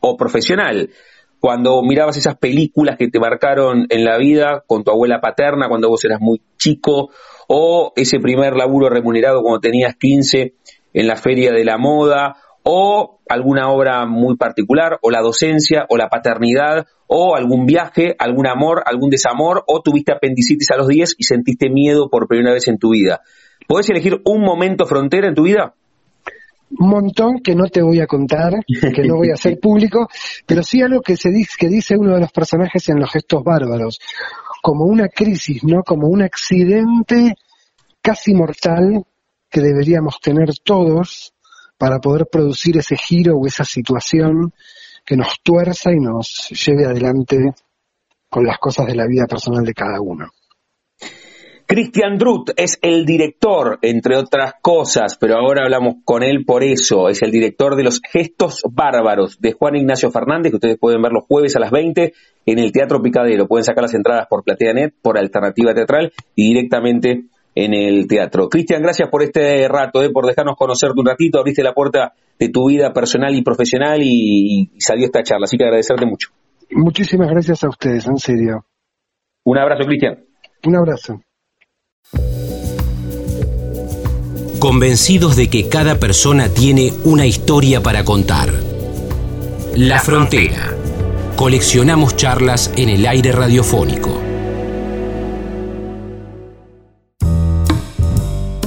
o 0.00 0.16
profesional. 0.16 0.90
Cuando 1.38 1.82
mirabas 1.82 2.16
esas 2.18 2.36
películas 2.36 2.96
que 2.98 3.08
te 3.08 3.18
marcaron 3.18 3.86
en 3.88 4.04
la 4.04 4.18
vida 4.18 4.62
con 4.66 4.84
tu 4.84 4.90
abuela 4.90 5.20
paterna 5.20 5.68
cuando 5.68 5.88
vos 5.88 6.04
eras 6.04 6.20
muy 6.20 6.42
chico, 6.58 7.10
o 7.48 7.92
ese 7.96 8.20
primer 8.20 8.54
laburo 8.56 8.90
remunerado 8.90 9.42
cuando 9.42 9.60
tenías 9.60 9.96
15 9.96 10.54
en 10.92 11.06
la 11.06 11.16
feria 11.16 11.52
de 11.52 11.64
la 11.64 11.78
moda, 11.78 12.36
o 12.62 13.20
alguna 13.28 13.70
obra 13.70 14.04
muy 14.06 14.36
particular, 14.36 14.98
o 15.02 15.10
la 15.10 15.20
docencia, 15.20 15.86
o 15.88 15.96
la 15.96 16.08
paternidad, 16.08 16.86
o 17.06 17.34
algún 17.36 17.64
viaje, 17.66 18.14
algún 18.18 18.46
amor, 18.46 18.82
algún 18.84 19.10
desamor, 19.10 19.64
o 19.66 19.80
tuviste 19.82 20.12
apendicitis 20.12 20.70
a 20.70 20.76
los 20.76 20.88
10 20.88 21.14
y 21.18 21.24
sentiste 21.24 21.70
miedo 21.70 22.10
por 22.10 22.28
primera 22.28 22.52
vez 22.52 22.68
en 22.68 22.78
tu 22.78 22.90
vida. 22.90 23.22
¿Podés 23.66 23.88
elegir 23.90 24.20
un 24.24 24.42
momento 24.42 24.84
frontera 24.84 25.28
en 25.28 25.34
tu 25.34 25.44
vida? 25.44 25.74
Un 26.70 26.88
montón 26.88 27.40
que 27.40 27.54
no 27.54 27.66
te 27.66 27.82
voy 27.82 28.00
a 28.00 28.06
contar, 28.06 28.64
que 28.66 29.02
no 29.02 29.16
voy 29.16 29.30
a 29.30 29.34
hacer 29.34 29.58
público, 29.58 30.08
pero 30.46 30.62
sí 30.62 30.80
algo 30.82 31.00
que, 31.00 31.16
se 31.16 31.30
dice, 31.30 31.52
que 31.58 31.68
dice 31.68 31.96
uno 31.96 32.14
de 32.14 32.20
los 32.20 32.32
personajes 32.32 32.88
en 32.88 33.00
Los 33.00 33.10
Gestos 33.10 33.42
Bárbaros, 33.42 33.98
como 34.62 34.84
una 34.84 35.08
crisis, 35.08 35.64
¿no? 35.64 35.82
Como 35.82 36.08
un 36.08 36.22
accidente 36.22 37.34
casi 38.00 38.34
mortal 38.34 39.04
que 39.50 39.60
deberíamos 39.60 40.20
tener 40.20 40.50
todos 40.62 41.34
para 41.76 41.98
poder 41.98 42.26
producir 42.30 42.76
ese 42.76 42.96
giro 42.96 43.36
o 43.36 43.46
esa 43.46 43.64
situación 43.64 44.52
que 45.04 45.16
nos 45.16 45.40
tuerza 45.42 45.90
y 45.92 45.98
nos 45.98 46.50
lleve 46.50 46.86
adelante 46.86 47.36
con 48.28 48.44
las 48.44 48.58
cosas 48.58 48.86
de 48.86 48.94
la 48.94 49.06
vida 49.06 49.26
personal 49.26 49.64
de 49.64 49.74
cada 49.74 50.00
uno. 50.00 50.30
Cristian 51.70 52.18
Drut 52.18 52.50
es 52.56 52.80
el 52.82 53.06
director, 53.06 53.78
entre 53.82 54.16
otras 54.16 54.54
cosas, 54.60 55.16
pero 55.16 55.36
ahora 55.36 55.62
hablamos 55.62 55.98
con 56.04 56.24
él 56.24 56.44
por 56.44 56.64
eso. 56.64 57.08
Es 57.08 57.22
el 57.22 57.30
director 57.30 57.76
de 57.76 57.84
Los 57.84 58.00
Gestos 58.02 58.62
Bárbaros 58.68 59.40
de 59.40 59.52
Juan 59.52 59.76
Ignacio 59.76 60.10
Fernández, 60.10 60.50
que 60.50 60.56
ustedes 60.56 60.78
pueden 60.80 61.00
ver 61.00 61.12
los 61.12 61.22
jueves 61.28 61.54
a 61.54 61.60
las 61.60 61.70
20 61.70 62.12
en 62.46 62.58
el 62.58 62.72
Teatro 62.72 63.00
Picadero. 63.00 63.46
Pueden 63.46 63.62
sacar 63.62 63.82
las 63.82 63.94
entradas 63.94 64.26
por 64.28 64.42
PlateaNet, 64.42 64.94
por 65.00 65.16
Alternativa 65.16 65.72
Teatral 65.72 66.12
y 66.34 66.48
directamente 66.48 67.26
en 67.54 67.72
el 67.72 68.08
teatro. 68.08 68.48
Cristian, 68.48 68.82
gracias 68.82 69.08
por 69.08 69.22
este 69.22 69.68
rato, 69.68 70.02
eh, 70.02 70.10
por 70.10 70.26
dejarnos 70.26 70.56
conocerte 70.56 70.98
un 70.98 71.06
ratito, 71.06 71.38
abriste 71.38 71.62
la 71.62 71.72
puerta 71.72 72.14
de 72.36 72.48
tu 72.48 72.66
vida 72.66 72.92
personal 72.92 73.32
y 73.32 73.42
profesional 73.42 74.00
y, 74.02 74.72
salió 74.80 75.06
esta 75.06 75.22
charla, 75.22 75.44
así 75.44 75.56
que 75.56 75.66
agradecerte 75.66 76.04
mucho. 76.04 76.30
Muchísimas 76.72 77.30
gracias 77.30 77.62
a 77.62 77.68
ustedes, 77.68 78.08
en 78.08 78.16
serio. 78.16 78.66
Un 79.44 79.56
abrazo, 79.56 79.84
Cristian. 79.86 80.24
Un 80.66 80.74
abrazo. 80.74 81.20
Convencidos 84.60 85.36
de 85.36 85.48
que 85.48 85.70
cada 85.70 85.98
persona 85.98 86.50
tiene 86.50 86.92
una 87.04 87.24
historia 87.24 87.82
para 87.82 88.04
contar. 88.04 88.52
La 89.74 90.00
Frontera. 90.00 90.76
Coleccionamos 91.34 92.14
charlas 92.14 92.70
en 92.76 92.90
el 92.90 93.06
aire 93.06 93.32
radiofónico. 93.32 94.20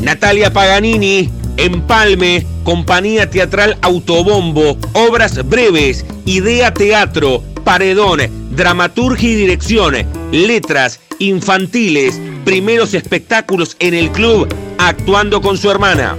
Natalia 0.02 0.52
Paganini, 0.52 1.30
Empalme, 1.58 2.48
Compañía 2.64 3.30
Teatral 3.30 3.78
Autobombo, 3.84 4.80
Obras 4.94 5.48
Breves, 5.48 6.06
Idea 6.26 6.74
Teatro, 6.74 7.44
Paredón, 7.64 8.22
Dramaturgia 8.56 9.30
y 9.30 9.36
Dirección, 9.36 9.96
Letras, 10.32 11.00
Infantiles, 11.20 12.20
primeros 12.46 12.94
espectáculos 12.94 13.76
en 13.80 13.94
el 13.94 14.10
club, 14.12 14.48
actuando 14.78 15.42
con 15.42 15.58
su 15.58 15.70
hermana. 15.72 16.16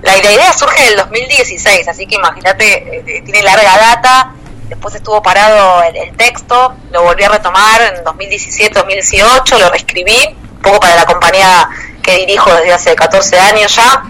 la, 0.01 0.17
idea 0.17 0.51
surge 0.51 0.83
del 0.83 0.97
2016, 0.97 1.87
así 1.87 2.07
que 2.07 2.15
imagínate, 2.15 2.97
eh, 2.97 3.21
tiene 3.23 3.41
larga 3.41 3.77
data 3.77 4.33
después 4.67 4.95
estuvo 4.95 5.21
parado 5.21 5.83
el, 5.83 6.15
texto, 6.15 6.75
lo 6.91 7.03
volví 7.03 7.23
a 7.23 7.29
retomar 7.29 7.81
en 7.81 8.03
2017-2018, 8.05 9.59
lo 9.59 9.69
reescribí, 9.69 10.35
un 10.51 10.61
poco 10.61 10.79
para 10.79 10.95
la 10.95 11.05
compañía 11.05 11.69
que 12.01 12.17
dirijo 12.17 12.53
desde 12.55 12.73
hace 12.73 12.95
14 12.95 13.37
años 13.37 13.75
ya, 13.75 14.03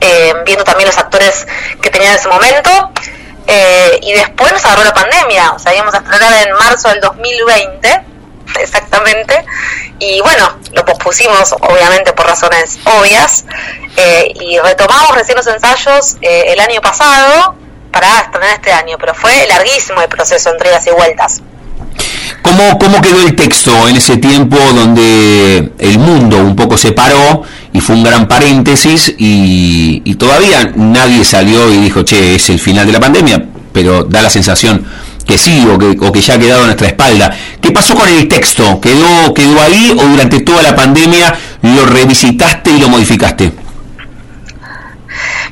eh, 0.00 0.34
viendo 0.46 0.64
también 0.64 0.88
los 0.88 0.98
actores 0.98 1.46
que 1.80 1.90
tenía 1.90 2.08
en 2.10 2.16
ese 2.16 2.28
momento. 2.28 2.90
Eh, 3.46 3.98
y 4.02 4.12
después 4.12 4.52
nos 4.52 4.64
agarró 4.64 4.84
la 4.84 4.94
pandemia, 4.94 5.52
o 5.52 5.58
sea, 5.58 5.74
íbamos 5.74 5.94
a 5.94 5.98
estrenar 5.98 6.46
en 6.46 6.54
marzo 6.54 6.88
del 6.88 7.00
2020, 7.00 8.02
exactamente, 8.60 9.44
y 9.98 10.20
bueno, 10.20 10.58
lo 10.72 10.84
pospusimos 10.84 11.52
obviamente 11.60 12.12
por 12.12 12.26
razones 12.26 12.78
obvias, 12.84 13.44
eh, 13.96 14.32
y 14.34 14.58
retomamos 14.58 15.14
recién 15.14 15.36
los 15.36 15.46
ensayos 15.46 16.16
el 16.20 16.60
año 16.60 16.80
pasado 16.80 17.56
para 17.92 18.20
estrenar 18.20 18.50
este 18.54 18.72
año, 18.72 18.96
pero 18.98 19.14
fue 19.14 19.46
larguísimo 19.46 20.00
el 20.00 20.08
proceso 20.08 20.50
entre 20.50 20.70
idas 20.70 20.86
y 20.86 20.90
vueltas. 20.90 21.42
¿Cómo, 22.42 22.78
¿Cómo 22.78 23.00
quedó 23.00 23.20
el 23.20 23.36
texto 23.36 23.88
en 23.88 23.96
ese 23.96 24.16
tiempo 24.16 24.56
donde 24.56 25.72
el 25.78 25.98
mundo 25.98 26.38
un 26.38 26.56
poco 26.56 26.76
se 26.76 26.92
paró 26.92 27.42
y 27.72 27.80
fue 27.80 27.96
un 27.96 28.02
gran 28.02 28.28
paréntesis 28.28 29.14
y, 29.18 30.14
todavía 30.16 30.72
nadie 30.76 31.24
salió 31.24 31.72
y 31.72 31.78
dijo, 31.78 32.02
che, 32.02 32.36
es 32.36 32.50
el 32.50 32.60
final 32.60 32.86
de 32.86 32.92
la 32.92 33.00
pandemia, 33.00 33.44
pero 33.72 34.04
da 34.04 34.22
la 34.22 34.30
sensación 34.30 34.86
que 35.26 35.38
sí 35.38 35.66
o 35.66 35.78
que, 35.78 35.96
o 36.00 36.12
que 36.12 36.20
ya 36.20 36.34
ha 36.34 36.38
quedado 36.38 36.62
a 36.62 36.66
nuestra 36.66 36.88
espalda. 36.88 37.30
¿Qué 37.60 37.70
pasó 37.70 37.94
con 37.94 38.08
el 38.08 38.28
texto? 38.28 38.80
¿Quedó, 38.80 39.32
¿Quedó 39.34 39.60
ahí 39.62 39.96
o 39.98 40.04
durante 40.04 40.40
toda 40.40 40.62
la 40.62 40.74
pandemia 40.74 41.34
lo 41.62 41.86
revisitaste 41.86 42.72
y 42.72 42.78
lo 42.80 42.88
modificaste? 42.88 43.52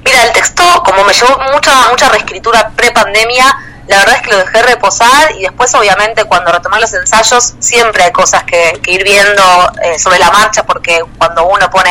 Mira, 0.04 0.24
el 0.24 0.32
texto, 0.32 0.62
como 0.84 1.04
me 1.04 1.12
llevó 1.12 1.38
mucha, 1.52 1.72
mucha 1.90 2.08
reescritura 2.08 2.70
pre-pandemia, 2.74 3.44
la 3.90 3.98
verdad 3.98 4.14
es 4.14 4.22
que 4.22 4.30
lo 4.30 4.38
dejé 4.38 4.62
reposar 4.62 5.32
y 5.36 5.42
después 5.42 5.74
obviamente 5.74 6.22
cuando 6.22 6.52
retomé 6.52 6.78
los 6.78 6.94
ensayos 6.94 7.54
siempre 7.58 8.04
hay 8.04 8.12
cosas 8.12 8.44
que, 8.44 8.80
ir 8.86 9.02
viendo 9.02 9.42
eh, 9.82 9.98
sobre 9.98 10.20
la 10.20 10.30
marcha 10.30 10.62
porque 10.62 11.04
cuando 11.18 11.44
uno 11.48 11.68
pone 11.70 11.90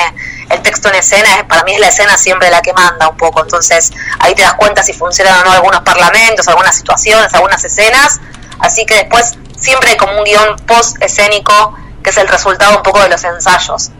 el 0.50 0.62
texto 0.62 0.88
en 0.88 0.96
escena, 0.96 1.46
para 1.50 1.64
mí 1.64 1.74
es 1.74 1.80
la 1.82 1.90
escena 1.90 2.18
siempre 2.18 2.50
la 2.52 2.62
que 2.62 2.72
manda 2.72 3.10
un 3.10 3.18
poco, 3.18 3.42
entonces 3.44 3.92
ahí 4.20 4.34
te 4.34 4.44
das 4.44 4.54
cuenta 4.54 4.82
si 4.82 4.94
funcionan 4.94 5.42
o 5.42 5.44
no 5.44 5.52
algunos 5.52 5.82
parlamentos, 5.82 6.48
algunas 6.48 6.74
situaciones, 6.74 7.34
algunas 7.34 7.62
escenas, 7.66 8.22
así 8.60 8.86
que 8.86 8.96
después 8.96 9.34
siempre 9.58 9.90
hay 9.90 9.98
como 9.98 10.20
un 10.20 10.24
guion 10.24 10.56
post 10.68 10.96
escénico 11.02 11.76
que 12.02 12.12
es 12.12 12.18
el 12.18 12.30
resultado 12.30 12.78
un 12.78 12.84
poco 12.84 13.02
de 13.02 13.10
los 13.10 13.22
ensayos. 13.26 13.92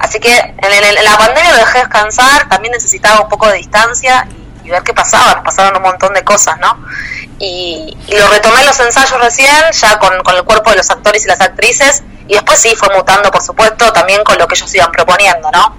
Así 0.00 0.18
que 0.18 0.36
en, 0.36 1.04
la 1.04 1.16
pandemia 1.16 1.52
lo 1.52 1.58
dejé 1.58 1.78
descansar, 1.78 2.48
también 2.48 2.72
necesitaba 2.72 3.20
un 3.20 3.28
poco 3.28 3.46
de 3.46 3.58
distancia 3.58 4.26
y, 4.64 4.70
ver 4.70 4.82
qué 4.82 4.94
pasaba, 4.94 5.42
pasaron 5.42 5.76
un 5.76 5.82
montón 5.82 6.14
de 6.14 6.24
cosas, 6.24 6.58
¿no? 6.60 6.76
y, 7.38 7.96
lo 8.08 8.28
retomé 8.28 8.64
los 8.64 8.78
ensayos 8.80 9.20
recién, 9.20 9.48
ya 9.72 9.98
con, 9.98 10.12
el 10.14 10.44
cuerpo 10.44 10.70
de 10.70 10.76
los 10.76 10.90
actores 10.90 11.24
y 11.24 11.28
las 11.28 11.40
actrices, 11.40 12.02
y 12.28 12.34
después 12.34 12.58
sí 12.58 12.70
fue 12.76 12.88
mutando, 12.96 13.30
por 13.30 13.42
supuesto, 13.42 13.92
también 13.92 14.22
con 14.24 14.38
lo 14.38 14.46
que 14.46 14.54
ellos 14.54 14.74
iban 14.74 14.90
proponiendo, 14.92 15.50
¿no? 15.52 15.76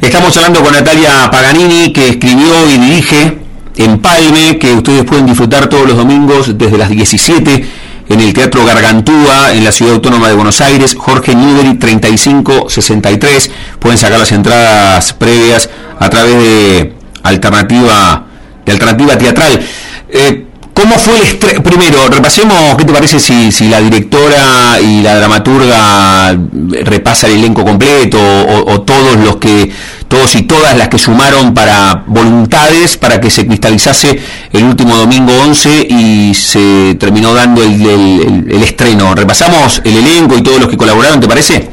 Estamos 0.00 0.36
hablando 0.36 0.62
con 0.62 0.72
Natalia 0.72 1.30
Paganini, 1.30 1.92
que 1.92 2.08
escribió 2.08 2.68
y 2.68 2.78
dirige 2.78 3.38
Empalme, 3.76 4.58
que 4.58 4.72
ustedes 4.72 5.04
pueden 5.04 5.26
disfrutar 5.26 5.68
todos 5.68 5.86
los 5.86 5.96
domingos 5.96 6.58
desde 6.58 6.76
las 6.78 6.88
17 6.88 7.68
en 8.08 8.20
el 8.20 8.32
Teatro 8.32 8.64
Gargantúa, 8.64 9.52
en 9.52 9.64
la 9.64 9.72
Ciudad 9.72 9.94
Autónoma 9.94 10.28
de 10.28 10.34
Buenos 10.34 10.60
Aires, 10.60 10.94
Jorge 10.98 11.34
Newbery 11.34 11.78
3563. 11.78 13.50
Pueden 13.78 13.98
sacar 13.98 14.18
las 14.18 14.32
entradas 14.32 15.12
previas 15.12 15.70
a 15.98 16.10
través 16.10 16.36
de 16.36 16.94
alternativa, 17.24 18.24
de 18.64 18.72
alternativa 18.72 19.18
teatral. 19.18 19.60
Eh, 20.08 20.46
¿Cómo 20.74 20.98
fue 20.98 21.16
el 21.16 21.22
estreno? 21.22 21.62
Primero, 21.62 22.08
repasemos, 22.08 22.76
¿qué 22.76 22.84
te 22.84 22.92
parece 22.92 23.20
si, 23.20 23.52
si, 23.52 23.68
la 23.68 23.80
directora 23.80 24.80
y 24.82 25.02
la 25.02 25.14
dramaturga 25.16 26.36
repasa 26.82 27.28
el 27.28 27.34
elenco 27.34 27.64
completo 27.64 28.18
o, 28.18 28.80
todos 28.82 29.16
los 29.16 29.36
que, 29.36 29.72
todos 30.08 30.34
y 30.34 30.42
todas 30.42 30.76
las 30.76 30.88
que 30.88 30.98
sumaron 30.98 31.54
para 31.54 32.02
voluntades 32.06 32.96
para 32.96 33.20
que 33.20 33.30
se 33.30 33.46
cristalizase 33.46 34.20
el 34.52 34.64
último 34.64 34.96
domingo 34.96 35.32
11 35.44 35.86
y 35.88 36.34
se 36.34 36.96
terminó 36.98 37.32
dando 37.32 37.62
el, 37.62 38.44
el 38.50 38.62
estreno? 38.64 39.14
¿Repasamos 39.14 39.80
el 39.84 39.96
elenco 39.96 40.36
y 40.36 40.42
todos 40.42 40.58
los 40.58 40.68
que 40.68 40.76
colaboraron, 40.76 41.20
te 41.20 41.28
parece? 41.28 41.70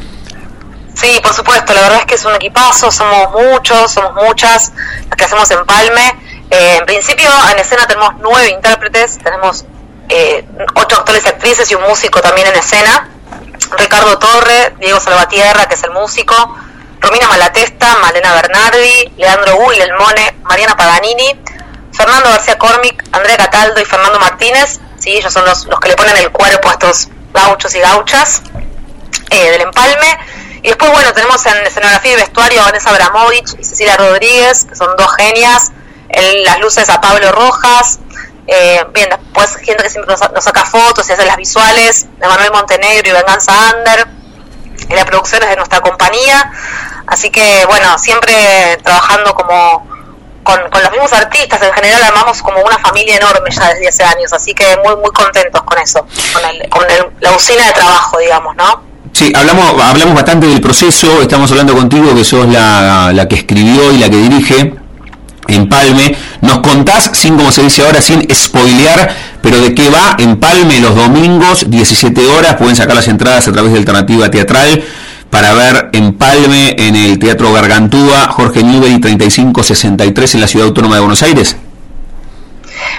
Sí, 0.93 1.19
por 1.23 1.33
supuesto, 1.33 1.73
la 1.73 1.81
verdad 1.81 1.99
es 2.01 2.05
que 2.05 2.15
es 2.15 2.25
un 2.25 2.35
equipazo, 2.35 2.91
somos 2.91 3.29
muchos, 3.31 3.91
somos 3.91 4.11
muchas 4.27 4.71
que 5.21 5.25
hacemos 5.25 5.51
en 5.51 5.63
Palme 5.65 6.15
eh, 6.51 6.77
en 6.79 6.85
principio, 6.85 7.29
en 7.49 7.59
escena 7.59 7.87
tenemos 7.87 8.15
nueve 8.19 8.49
intérpretes, 8.49 9.19
tenemos 9.19 9.63
eh, 10.09 10.45
ocho 10.75 10.97
actores 10.97 11.23
y 11.25 11.29
actrices 11.29 11.71
y 11.71 11.75
un 11.75 11.83
músico 11.83 12.21
también 12.21 12.47
en 12.47 12.55
escena. 12.55 13.09
Ricardo 13.77 14.19
Torre, 14.19 14.73
Diego 14.79 14.99
Salvatierra, 14.99 15.65
que 15.67 15.75
es 15.75 15.83
el 15.83 15.91
músico, 15.91 16.35
Romina 16.99 17.27
Malatesta, 17.29 17.95
Malena 18.01 18.33
Bernardi, 18.33 19.13
Leandro 19.15 19.55
Will, 19.57 19.79
el 19.79 19.93
Mone, 19.93 20.35
Mariana 20.43 20.75
Paganini, 20.75 21.39
Fernando 21.93 22.29
García 22.29 22.57
Cormic, 22.57 23.01
Andrea 23.13 23.37
Cataldo 23.37 23.79
y 23.79 23.85
Fernando 23.85 24.19
Martínez. 24.19 24.81
Sí, 24.99 25.11
ellos 25.11 25.31
son 25.31 25.45
los, 25.45 25.65
los 25.67 25.79
que 25.79 25.87
le 25.87 25.95
ponen 25.95 26.17
el 26.17 26.31
cuerpo 26.31 26.67
a 26.67 26.73
estos 26.73 27.07
gauchos 27.33 27.73
y 27.75 27.79
gauchas 27.79 28.41
eh, 29.29 29.51
del 29.51 29.61
empalme. 29.61 30.17
Y 30.63 30.67
después, 30.67 30.91
bueno, 30.91 31.11
tenemos 31.13 31.43
en 31.45 31.57
escenografía 31.65 32.13
y 32.13 32.15
vestuario 32.17 32.61
a 32.61 32.65
Vanessa 32.65 32.89
Abramovich 32.89 33.55
y 33.57 33.63
Cecilia 33.63 33.97
Rodríguez, 33.97 34.65
que 34.65 34.75
son 34.75 34.95
dos 34.95 35.07
genias. 35.17 35.71
En 36.09 36.43
las 36.43 36.59
luces 36.59 36.89
a 36.89 36.99
Pablo 36.99 37.31
Rojas, 37.31 37.99
eh, 38.47 38.85
bien, 38.93 39.09
después 39.09 39.55
gente 39.57 39.83
que 39.83 39.89
siempre 39.89 40.13
nos, 40.13 40.43
saca 40.43 40.65
fotos 40.65 41.07
y 41.09 41.13
hace 41.13 41.25
las 41.25 41.37
visuales, 41.37 42.05
de 42.19 42.27
Manuel 42.27 42.51
Montenegro 42.51 43.09
y 43.09 43.11
Venganza 43.13 43.53
Ander, 43.69 44.07
y 44.89 44.93
la 44.93 45.05
producción 45.05 45.41
es 45.43 45.49
de 45.49 45.55
nuestra 45.55 45.79
compañía, 45.79 46.51
así 47.07 47.29
que 47.29 47.65
bueno, 47.67 47.97
siempre 47.97 48.77
trabajando 48.83 49.33
como 49.35 49.87
con, 50.43 50.59
los 50.69 50.91
mismos 50.91 51.13
artistas, 51.13 51.61
en 51.61 51.71
general 51.71 52.03
armamos 52.03 52.41
como 52.41 52.61
una 52.61 52.77
familia 52.79 53.15
enorme 53.15 53.51
ya 53.51 53.69
desde 53.69 53.87
hace 53.87 54.03
años, 54.03 54.33
así 54.33 54.53
que 54.53 54.65
muy 54.83 54.97
muy 54.97 55.11
contentos 55.11 55.61
con 55.61 55.77
eso, 55.79 56.05
con, 56.33 56.69
con 56.69 56.87
la 57.21 57.31
usina 57.31 57.65
de 57.67 57.71
trabajo, 57.71 58.17
digamos, 58.17 58.55
¿no? 58.57 58.90
Sí, 59.13 59.31
hablamos, 59.35 59.81
hablamos 59.81 60.15
bastante 60.15 60.47
del 60.47 60.61
proceso, 60.61 61.21
estamos 61.21 61.51
hablando 61.51 61.75
contigo 61.75 62.15
que 62.15 62.23
sos 62.23 62.47
la, 62.47 63.11
la 63.13 63.27
que 63.27 63.35
escribió 63.35 63.91
y 63.91 63.97
la 63.97 64.09
que 64.09 64.17
dirige 64.17 64.81
Empalme. 65.47 66.15
Nos 66.41 66.59
contás, 66.59 67.11
sin 67.13 67.35
como 67.35 67.51
se 67.51 67.63
dice 67.63 67.83
ahora, 67.83 68.01
sin 68.01 68.25
spoilear, 68.33 69.13
pero 69.41 69.59
de 69.59 69.73
qué 69.73 69.89
va 69.89 70.15
Empalme 70.17 70.79
los 70.79 70.95
domingos, 70.95 71.65
17 71.69 72.25
horas. 72.27 72.55
Pueden 72.55 72.75
sacar 72.75 72.95
las 72.95 73.07
entradas 73.07 73.47
a 73.47 73.51
través 73.51 73.71
de 73.73 73.79
Alternativa 73.79 74.29
Teatral 74.31 74.83
para 75.29 75.53
ver 75.53 75.89
Empalme 75.93 76.75
en 76.77 76.95
el 76.95 77.19
Teatro 77.19 77.51
Gargantúa, 77.53 78.27
Jorge 78.29 78.63
Newbery 78.63 78.99
3563 78.99 80.35
en 80.35 80.41
la 80.41 80.47
Ciudad 80.47 80.67
Autónoma 80.67 80.95
de 80.95 81.01
Buenos 81.01 81.23
Aires. 81.23 81.57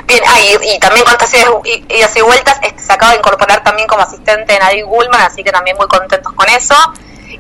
Bien, 0.07 0.21
ah, 0.27 0.39
y, 0.41 0.79
también 0.79 1.05
con 1.05 1.13
estas 1.13 1.35
idas 1.35 2.17
y 2.17 2.21
vueltas, 2.21 2.59
se 2.77 2.93
acaba 2.93 3.13
de 3.13 3.19
incorporar 3.19 3.63
también 3.63 3.89
como 3.89 4.03
asistente 4.03 4.59
Nadine 4.59 4.85
Gullman, 4.85 5.23
así 5.23 5.43
que 5.43 5.53
también 5.53 5.77
muy 5.77 5.87
contentos 5.87 6.33
con 6.33 6.49
eso. 6.49 6.75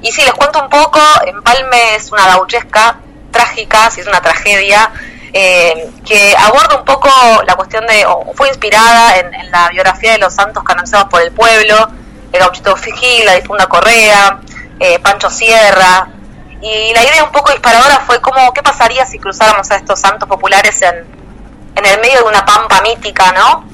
Y 0.00 0.10
si 0.12 0.22
les 0.22 0.32
cuento 0.32 0.62
un 0.62 0.68
poco, 0.68 1.00
Empalme 1.26 1.94
es 1.96 2.10
una 2.10 2.26
gauchesca 2.26 2.98
trágica, 3.30 3.90
si 3.90 4.00
es 4.00 4.06
una 4.06 4.20
tragedia, 4.20 4.90
eh, 5.32 5.90
que 6.04 6.34
aborda 6.36 6.76
un 6.76 6.84
poco 6.84 7.08
la 7.46 7.54
cuestión 7.56 7.86
de, 7.86 8.04
o 8.06 8.32
fue 8.34 8.48
inspirada 8.48 9.16
en, 9.18 9.50
la 9.50 9.68
biografía 9.70 10.12
de 10.12 10.18
los 10.18 10.34
santos 10.34 10.62
canonizados 10.62 11.08
por 11.08 11.22
el 11.22 11.32
pueblo, 11.32 11.88
el 12.32 12.40
gauchito 12.40 12.76
Fijil, 12.76 13.24
la 13.24 13.34
difunda 13.34 13.66
Correa, 13.66 14.40
eh, 14.78 14.98
Pancho 14.98 15.30
Sierra, 15.30 16.08
y 16.60 16.92
la 16.94 17.02
idea 17.02 17.24
un 17.24 17.32
poco 17.32 17.50
disparadora 17.50 18.00
fue 18.06 18.20
como, 18.20 18.52
¿qué 18.52 18.62
pasaría 18.62 19.04
si 19.06 19.18
cruzáramos 19.18 19.70
a 19.70 19.76
estos 19.76 20.00
santos 20.00 20.28
populares 20.28 20.80
en, 20.82 21.06
en 21.76 21.84
el 21.84 22.00
medio 22.00 22.18
de 22.18 22.24
una 22.24 22.44
pampa 22.44 22.80
mítica, 22.82 23.32
¿no? 23.32 23.64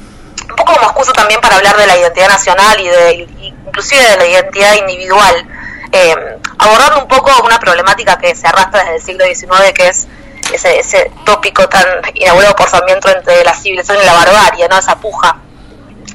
Un 0.48 0.56
poco 0.56 0.74
como 0.74 0.87
excusa 0.87 1.12
también 1.12 1.40
para 1.40 1.56
hablar 1.56 1.76
de 1.76 1.87
la 1.87 1.96
identidad 1.96 2.28
nacional 2.28 2.80
y 2.80 2.88
de 2.88 3.28
inclusive 3.66 4.02
de 4.02 4.16
la 4.16 4.26
identidad 4.26 4.74
individual 4.74 5.46
eh, 5.92 6.14
abordando 6.58 7.00
un 7.00 7.08
poco 7.08 7.30
una 7.44 7.58
problemática 7.58 8.18
que 8.18 8.34
se 8.34 8.46
arrastra 8.46 8.80
desde 8.80 8.96
el 8.96 9.02
siglo 9.02 9.24
XIX, 9.24 9.72
que 9.74 9.88
es 9.88 10.06
ese, 10.52 10.80
ese 10.80 11.11
tópico 11.24 11.68
tan 11.68 11.87
inaugurado 12.14 12.56
por 12.56 12.68
Sarmiento 12.68 13.08
entre 13.08 13.44
la 13.44 13.54
civilización 13.54 14.02
y 14.02 14.06
la 14.06 14.12
barbarie, 14.12 14.68
¿no? 14.68 14.78
esa 14.78 14.96
puja. 14.96 15.38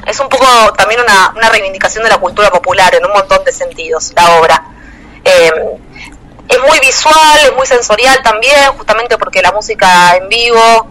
Es 0.05 0.19
un 0.19 0.29
poco 0.29 0.45
también 0.73 0.99
una, 1.01 1.33
una 1.35 1.49
reivindicación 1.49 2.03
de 2.03 2.09
la 2.09 2.17
cultura 2.17 2.51
popular 2.51 2.93
en 2.93 3.05
un 3.05 3.13
montón 3.13 3.43
de 3.45 3.53
sentidos, 3.53 4.13
la 4.15 4.39
obra. 4.39 4.63
Eh, 5.23 5.51
es 6.49 6.59
muy 6.59 6.79
visual, 6.79 7.39
es 7.43 7.53
muy 7.55 7.65
sensorial 7.65 8.21
también, 8.21 8.73
justamente 8.77 9.17
porque 9.17 9.41
la 9.41 9.53
música 9.53 10.17
en 10.17 10.27
vivo, 10.29 10.87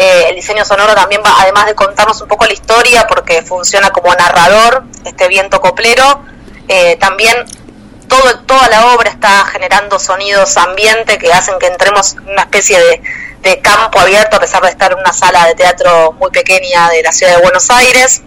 eh, 0.00 0.26
el 0.28 0.36
diseño 0.36 0.64
sonoro 0.64 0.94
también 0.94 1.20
va, 1.26 1.34
además 1.40 1.66
de 1.66 1.74
contarnos 1.74 2.20
un 2.20 2.28
poco 2.28 2.46
la 2.46 2.52
historia, 2.52 3.08
porque 3.08 3.42
funciona 3.42 3.90
como 3.90 4.14
narrador, 4.14 4.84
este 5.04 5.26
viento 5.26 5.60
coplero, 5.60 6.22
eh, 6.68 6.94
también 7.00 7.34
todo, 8.06 8.38
toda 8.46 8.68
la 8.68 8.94
obra 8.94 9.10
está 9.10 9.44
generando 9.46 9.98
sonidos 9.98 10.56
ambiente 10.56 11.18
que 11.18 11.32
hacen 11.32 11.58
que 11.58 11.66
entremos 11.66 12.12
en 12.12 12.28
una 12.28 12.42
especie 12.42 12.78
de, 12.78 13.60
campo 13.60 13.98
abierto 13.98 14.36
a 14.36 14.40
pesar 14.40 14.62
de 14.62 14.68
estar 14.68 14.92
en 14.92 14.98
una 14.98 15.12
sala 15.12 15.46
de 15.46 15.54
teatro 15.54 16.12
muy 16.12 16.30
pequeña 16.30 16.90
de 16.90 17.02
la 17.02 17.10
ciudad 17.10 17.36
de 17.36 17.42
Buenos 17.42 17.68
Aires. 17.70 18.22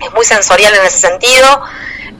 Es 0.00 0.14
muy 0.14 0.24
sensorial 0.24 0.72
en 0.72 0.86
ese 0.86 0.98
sentido. 0.98 1.60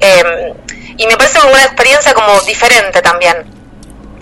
Em, 0.00 0.54
y 0.98 1.06
me 1.06 1.16
parece 1.16 1.38
una 1.46 1.62
experiencia 1.62 2.12
como 2.14 2.40
diferente 2.40 3.00
también. 3.00 3.55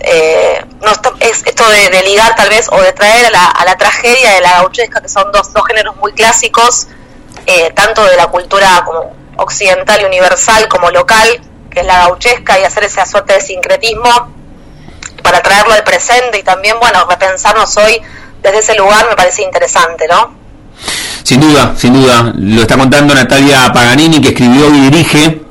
Eh, 0.07 0.63
no, 0.81 0.91
es 1.19 1.43
esto 1.43 1.63
de, 1.67 2.03
ligar 2.03 2.35
tal 2.35 2.49
vez 2.49 2.67
o 2.71 2.79
de 2.79 2.93
traer 2.93 3.25
a 3.25 3.31
la, 3.31 3.45
a 3.47 3.65
la 3.65 3.75
tragedia 3.75 4.33
de 4.35 4.41
la 4.41 4.51
gauchesca, 4.61 5.01
que 5.01 5.09
son 5.09 5.31
dos, 5.31 5.51
dos 5.51 5.65
géneros 5.65 5.95
muy 5.97 6.13
clásicos, 6.13 6.87
eh, 7.47 7.71
tanto 7.73 8.03
de 8.05 8.15
la 8.15 8.27
cultura 8.27 8.83
como 8.85 9.13
occidental 9.37 10.01
y 10.01 10.05
universal 10.05 10.67
como 10.67 10.91
local, 10.91 11.41
que 11.71 11.79
es 11.79 11.85
la 11.87 11.99
gauchesca, 11.99 12.59
y 12.59 12.63
hacer 12.63 12.83
esa 12.83 13.05
suerte 13.07 13.33
de 13.33 13.41
sincretismo 13.41 14.31
para 15.23 15.41
traerlo 15.41 15.73
al 15.73 15.83
presente 15.83 16.37
y 16.37 16.43
también, 16.43 16.79
bueno, 16.79 17.03
repensarnos 17.09 17.75
hoy 17.77 17.99
desde 18.43 18.59
ese 18.59 18.75
lugar 18.75 19.07
me 19.09 19.15
parece 19.15 19.41
interesante, 19.41 20.07
¿no? 20.07 20.35
Sin 21.23 21.39
duda, 21.39 21.73
sin 21.75 21.93
duda. 21.93 22.31
Lo 22.35 22.61
está 22.61 22.77
contando 22.77 23.15
Natalia 23.15 23.71
Paganini, 23.73 24.21
que 24.21 24.29
escribió 24.29 24.69
y 24.69 24.81
dirige 24.81 25.41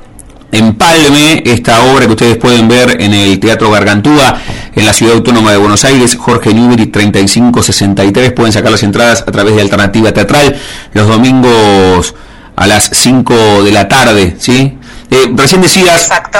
Empalme, 0.55 1.43
esta 1.45 1.83
obra 1.83 2.05
que 2.05 2.13
ustedes 2.13 2.37
pueden 2.37 2.69
ver 2.69 3.01
en 3.01 3.13
el 3.13 3.41
Teatro 3.41 3.69
Gargantúa, 3.71 4.39
en 4.73 4.85
la 4.85 4.93
Ciudad 4.93 5.15
Autónoma 5.15 5.51
de 5.51 5.57
Buenos 5.57 5.83
Aires, 5.83 6.15
Jorge 6.15 6.53
Newbery 6.53 6.85
3563, 6.85 8.31
pueden 8.31 8.53
sacar 8.53 8.71
las 8.71 8.81
entradas 8.81 9.25
a 9.27 9.31
través 9.33 9.53
de 9.55 9.61
Alternativa 9.61 10.13
Teatral 10.13 10.55
los 10.93 11.09
domingos 11.09 12.15
a 12.55 12.67
las 12.67 12.89
5 12.93 13.63
de 13.63 13.71
la 13.73 13.89
tarde, 13.89 14.37
¿sí? 14.39 14.77
Eh, 15.11 15.29
recién 15.35 15.59
decías... 15.59 16.03
Exacto. 16.03 16.39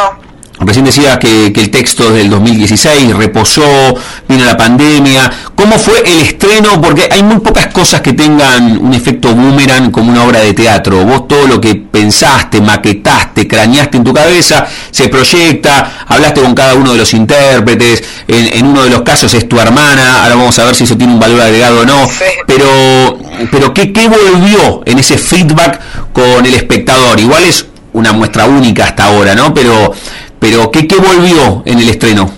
Recién 0.60 0.86
decías 0.86 1.18
que, 1.18 1.52
que, 1.52 1.62
el 1.62 1.70
texto 1.70 2.12
del 2.12 2.30
2016, 2.30 3.16
reposó, 3.16 3.96
vino 4.28 4.46
la 4.46 4.56
pandemia. 4.56 5.30
¿Cómo 5.54 5.78
fue 5.78 6.00
el 6.00 6.22
estreno? 6.22 6.82
Porque 6.82 7.10
hay 7.12 7.24
muy 7.24 7.40
pocas 7.40 7.68
cosas 7.68 8.00
que 8.00 8.14
tengan 8.14 8.78
un 8.78 8.94
efecto 8.94 9.34
boomerang 9.36 9.92
como 9.92 10.12
una 10.12 10.24
obra 10.24 10.40
de 10.40 10.54
teatro. 10.54 11.04
Vos 11.04 11.28
todo 11.28 11.46
lo 11.48 11.60
que 11.60 11.76
pensaste, 11.76 12.62
maquetaste, 12.62 13.48
craneaste 13.48 13.98
en 13.98 14.04
tu 14.06 14.14
cabeza, 14.14 14.66
se 14.92 15.10
proyecta, 15.10 16.06
hablaste 16.08 16.42
con 16.42 16.56
cada 16.56 16.76
uno 16.76 16.94
de 16.94 17.00
los 17.00 17.14
intérpretes, 17.14 18.04
en, 18.28 18.54
en 18.54 18.66
uno 18.66 18.84
de 18.84 18.90
los 18.90 19.02
casos 19.02 19.34
es 19.34 19.50
tu 19.50 19.60
hermana, 19.60 20.24
ahora 20.24 20.36
vamos 20.36 20.58
a 20.58 20.66
ver 20.66 20.76
si 20.76 20.86
eso 20.86 20.96
tiene 20.96 21.14
un 21.14 21.20
valor 21.20 21.42
agregado 21.42 21.82
o 21.82 21.86
no. 21.86 22.10
Pero, 22.48 23.18
pero 23.52 23.74
¿qué, 23.74 23.92
¿qué 23.92 24.08
volvió 24.08 24.84
en 24.86 25.00
ese 25.00 25.18
feedback 25.18 25.82
con 26.14 26.46
el 26.46 26.54
espectador? 26.54 27.20
Igual 27.20 27.44
es 27.44 27.66
una 27.94 28.12
muestra 28.12 28.46
única 28.46 28.86
hasta 28.86 29.06
ahora, 29.06 29.36
¿no? 29.36 29.54
Pero 29.54 29.94
pero 30.40 30.72
¿qué, 30.72 30.88
¿qué, 30.88 30.96
volvió 30.98 31.64
en 31.66 31.80
el 31.80 31.90
estreno? 31.90 32.32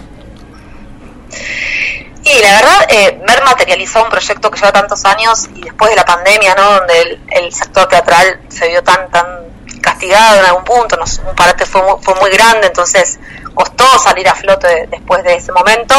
Y 2.24 2.42
la 2.42 2.52
verdad, 2.52 2.88
eh, 2.90 3.22
ver 3.26 3.44
materializado 3.44 4.06
un 4.06 4.12
proyecto 4.12 4.52
que 4.52 4.60
lleva 4.60 4.74
tantos 4.74 5.06
años 5.06 5.48
y 5.56 5.62
después 5.62 5.90
de 5.90 5.96
la 5.96 6.06
pandemia, 6.06 6.56
¿no? 6.56 6.72
Donde 6.80 7.02
el, 7.02 7.20
el 7.30 7.54
sector 7.54 7.88
teatral 7.88 8.42
se 8.50 8.68
vio 8.68 8.84
tan 8.84 9.10
tan 9.10 9.48
castigado 9.82 10.40
en 10.40 10.46
algún 10.46 10.64
punto, 10.64 10.98
nos, 10.98 11.20
un 11.20 11.36
parate 11.36 11.66
fue 11.66 11.82
muy, 11.82 11.96
fue 12.02 12.14
muy 12.16 12.30
grande, 12.30 12.68
entonces 12.68 13.20
costó 13.54 13.86
salir 14.00 14.28
a 14.28 14.36
flote 14.36 14.88
después 14.90 15.24
de 15.24 15.36
ese 15.36 15.52
momento. 15.52 15.96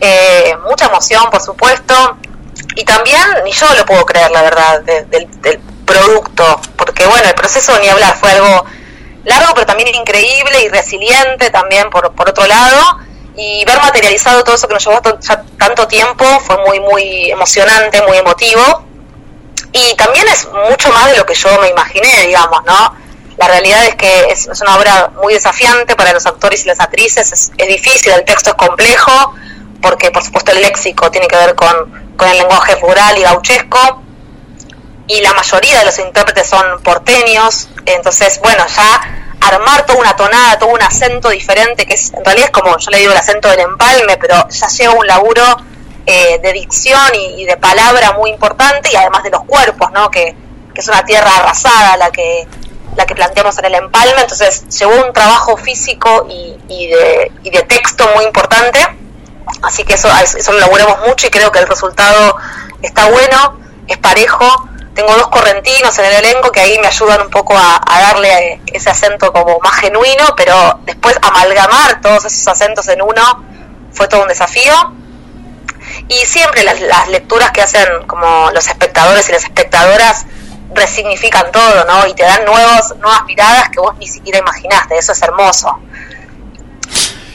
Eh, 0.00 0.56
mucha 0.66 0.86
emoción, 0.86 1.28
por 1.30 1.42
supuesto, 1.42 1.94
y 2.74 2.84
también, 2.84 3.20
ni 3.44 3.52
yo 3.52 3.66
lo 3.74 3.84
puedo 3.84 4.06
creer, 4.06 4.30
la 4.30 4.42
verdad, 4.42 4.80
de, 4.82 5.04
del, 5.04 5.40
del 5.42 5.58
producto, 5.84 6.60
porque 6.76 7.06
bueno, 7.06 7.28
el 7.28 7.34
proceso 7.34 7.78
ni 7.80 7.88
hablar 7.88 8.16
fue 8.16 8.30
algo 8.32 8.64
largo, 9.28 9.54
pero 9.54 9.66
también 9.66 9.94
increíble 9.94 10.62
y 10.62 10.68
resiliente 10.68 11.50
también 11.50 11.90
por, 11.90 12.12
por 12.12 12.28
otro 12.28 12.46
lado. 12.46 12.98
Y 13.36 13.64
ver 13.64 13.78
materializado 13.80 14.42
todo 14.42 14.56
eso 14.56 14.66
que 14.66 14.74
nos 14.74 14.84
llevó 14.84 15.00
ya 15.20 15.44
tanto 15.58 15.86
tiempo 15.86 16.24
fue 16.40 16.56
muy, 16.66 16.80
muy 16.80 17.30
emocionante, 17.30 18.02
muy 18.02 18.18
emotivo. 18.18 18.84
Y 19.72 19.94
también 19.96 20.26
es 20.28 20.48
mucho 20.68 20.90
más 20.90 21.10
de 21.10 21.16
lo 21.18 21.26
que 21.26 21.34
yo 21.34 21.48
me 21.60 21.68
imaginé, 21.68 22.26
digamos, 22.26 22.64
¿no? 22.64 22.96
La 23.36 23.46
realidad 23.46 23.84
es 23.86 23.94
que 23.94 24.30
es, 24.30 24.48
una 24.60 24.76
obra 24.76 25.12
muy 25.22 25.34
desafiante 25.34 25.94
para 25.94 26.12
los 26.12 26.26
actores 26.26 26.64
y 26.64 26.68
las 26.68 26.80
actrices, 26.80 27.30
es, 27.32 27.52
es, 27.56 27.68
difícil, 27.68 28.12
el 28.12 28.24
texto 28.24 28.50
es 28.50 28.56
complejo, 28.56 29.34
porque 29.80 30.10
por 30.10 30.24
supuesto 30.24 30.50
el 30.50 30.60
léxico 30.60 31.08
tiene 31.10 31.28
que 31.28 31.36
ver 31.36 31.54
con, 31.54 32.12
con 32.16 32.28
el 32.28 32.38
lenguaje 32.38 32.74
rural 32.74 33.16
y 33.16 33.22
gauchesco, 33.22 34.02
y 35.08 35.20
la 35.22 35.32
mayoría 35.32 35.78
de 35.80 35.86
los 35.86 35.98
intérpretes 35.98 36.48
son 36.48 36.82
porteños, 36.82 37.68
entonces, 37.86 38.38
bueno, 38.40 38.64
ya 38.66 39.36
armar 39.40 39.86
toda 39.86 40.00
una 40.00 40.14
tonada, 40.14 40.58
todo 40.58 40.70
un 40.70 40.82
acento 40.82 41.30
diferente, 41.30 41.86
que 41.86 41.94
es, 41.94 42.12
en 42.12 42.24
realidad 42.24 42.46
es 42.46 42.52
como 42.52 42.76
yo 42.76 42.90
le 42.90 42.98
digo 42.98 43.12
el 43.12 43.18
acento 43.18 43.48
del 43.48 43.60
empalme, 43.60 44.18
pero 44.18 44.48
ya 44.48 44.68
lleva 44.68 44.94
un 44.94 45.06
laburo 45.06 45.42
eh, 46.04 46.38
de 46.42 46.52
dicción 46.52 47.14
y, 47.14 47.46
de 47.46 47.56
palabra 47.56 48.12
muy 48.12 48.30
importante 48.30 48.90
y 48.92 48.96
además 48.96 49.22
de 49.22 49.30
los 49.30 49.44
cuerpos, 49.44 49.90
¿no? 49.92 50.10
Que, 50.10 50.36
que, 50.74 50.80
es 50.80 50.88
una 50.88 51.04
tierra 51.04 51.30
arrasada 51.36 51.96
la 51.96 52.10
que 52.10 52.46
la 52.96 53.06
que 53.06 53.14
planteamos 53.14 53.56
en 53.58 53.66
el 53.66 53.74
empalme, 53.76 54.20
entonces 54.20 54.68
llevó 54.76 54.92
un 55.06 55.12
trabajo 55.12 55.56
físico 55.56 56.26
y, 56.28 56.58
y, 56.68 56.88
de, 56.88 57.30
y 57.44 57.50
de 57.50 57.62
texto 57.62 58.04
muy 58.16 58.24
importante, 58.24 58.80
así 59.62 59.84
que 59.84 59.94
eso, 59.94 60.08
eso 60.20 60.52
lo 60.52 60.58
elaboramos 60.58 61.06
mucho 61.06 61.28
y 61.28 61.30
creo 61.30 61.52
que 61.52 61.60
el 61.60 61.68
resultado 61.68 62.36
está 62.82 63.08
bueno, 63.08 63.60
es 63.86 63.98
parejo, 63.98 64.68
tengo 64.98 65.12
dos 65.12 65.28
correntinos 65.28 65.96
en 66.00 66.06
el 66.06 66.24
elenco 66.24 66.50
que 66.50 66.58
ahí 66.58 66.76
me 66.80 66.88
ayudan 66.88 67.22
un 67.22 67.30
poco 67.30 67.56
a, 67.56 67.80
darle 67.86 68.60
ese 68.72 68.90
acento 68.90 69.32
como 69.32 69.60
más 69.60 69.76
genuino, 69.76 70.24
pero 70.36 70.80
después 70.86 71.16
amalgamar 71.22 72.00
todos 72.00 72.24
esos 72.24 72.48
acentos 72.48 72.88
en 72.88 73.00
uno 73.00 73.44
fue 73.92 74.08
todo 74.08 74.22
un 74.22 74.28
desafío. 74.28 74.72
Y 76.08 76.26
siempre 76.26 76.64
las, 76.64 76.80
las 76.80 77.08
lecturas 77.10 77.52
que 77.52 77.62
hacen 77.62 77.86
como 78.08 78.50
los 78.50 78.66
espectadores 78.66 79.28
y 79.28 79.32
las 79.32 79.44
espectadoras 79.44 80.26
resignifican 80.74 81.52
todo, 81.52 81.84
¿no? 81.84 82.04
Y 82.08 82.14
te 82.14 82.24
dan 82.24 82.44
nuevos, 82.44 82.96
nuevas 82.98 83.24
miradas 83.24 83.68
que 83.68 83.78
vos 83.78 83.96
ni 84.00 84.08
siquiera 84.08 84.40
imaginaste, 84.40 84.98
eso 84.98 85.12
es 85.12 85.22
hermoso. 85.22 85.78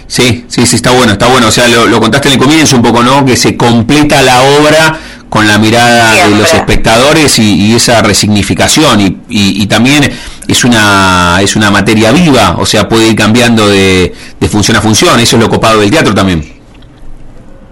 Sí, 0.06 0.46
sí, 0.50 0.66
sí, 0.66 0.76
está 0.76 0.92
bueno, 0.92 1.14
está 1.14 1.28
bueno. 1.28 1.48
O 1.48 1.52
sea, 1.52 1.70
lo, 1.70 1.88
lo 1.88 2.02
contaste 2.02 2.28
en 2.28 2.34
el 2.34 2.40
comienzo 2.40 2.76
un 2.76 2.82
poco, 2.82 3.02
¿no? 3.02 3.24
Que 3.26 3.38
se 3.38 3.56
completa 3.56 4.22
la 4.22 4.42
obra 4.42 5.00
con 5.34 5.48
la 5.48 5.58
mirada 5.58 6.12
Siempre. 6.12 6.30
de 6.30 6.42
los 6.44 6.54
espectadores 6.54 7.40
y, 7.40 7.56
y 7.56 7.76
esa 7.76 8.04
resignificación 8.04 9.02
y, 9.02 9.06
y, 9.30 9.64
y, 9.64 9.66
también 9.66 10.16
es 10.48 10.64
una 10.64 11.40
es 11.42 11.56
una 11.56 11.72
materia 11.72 12.12
viva, 12.12 12.56
o 12.60 12.68
sea, 12.68 12.88
puede 12.88 13.08
ir 13.08 13.16
cambiando 13.16 13.68
de, 13.68 14.14
de, 14.40 14.48
función 14.48 14.78
a 14.78 14.82
función, 14.82 15.20
eso 15.20 15.38
es 15.38 15.42
lo 15.42 15.50
copado 15.50 15.80
del 15.80 15.90
teatro 15.90 16.14
también. 16.14 16.62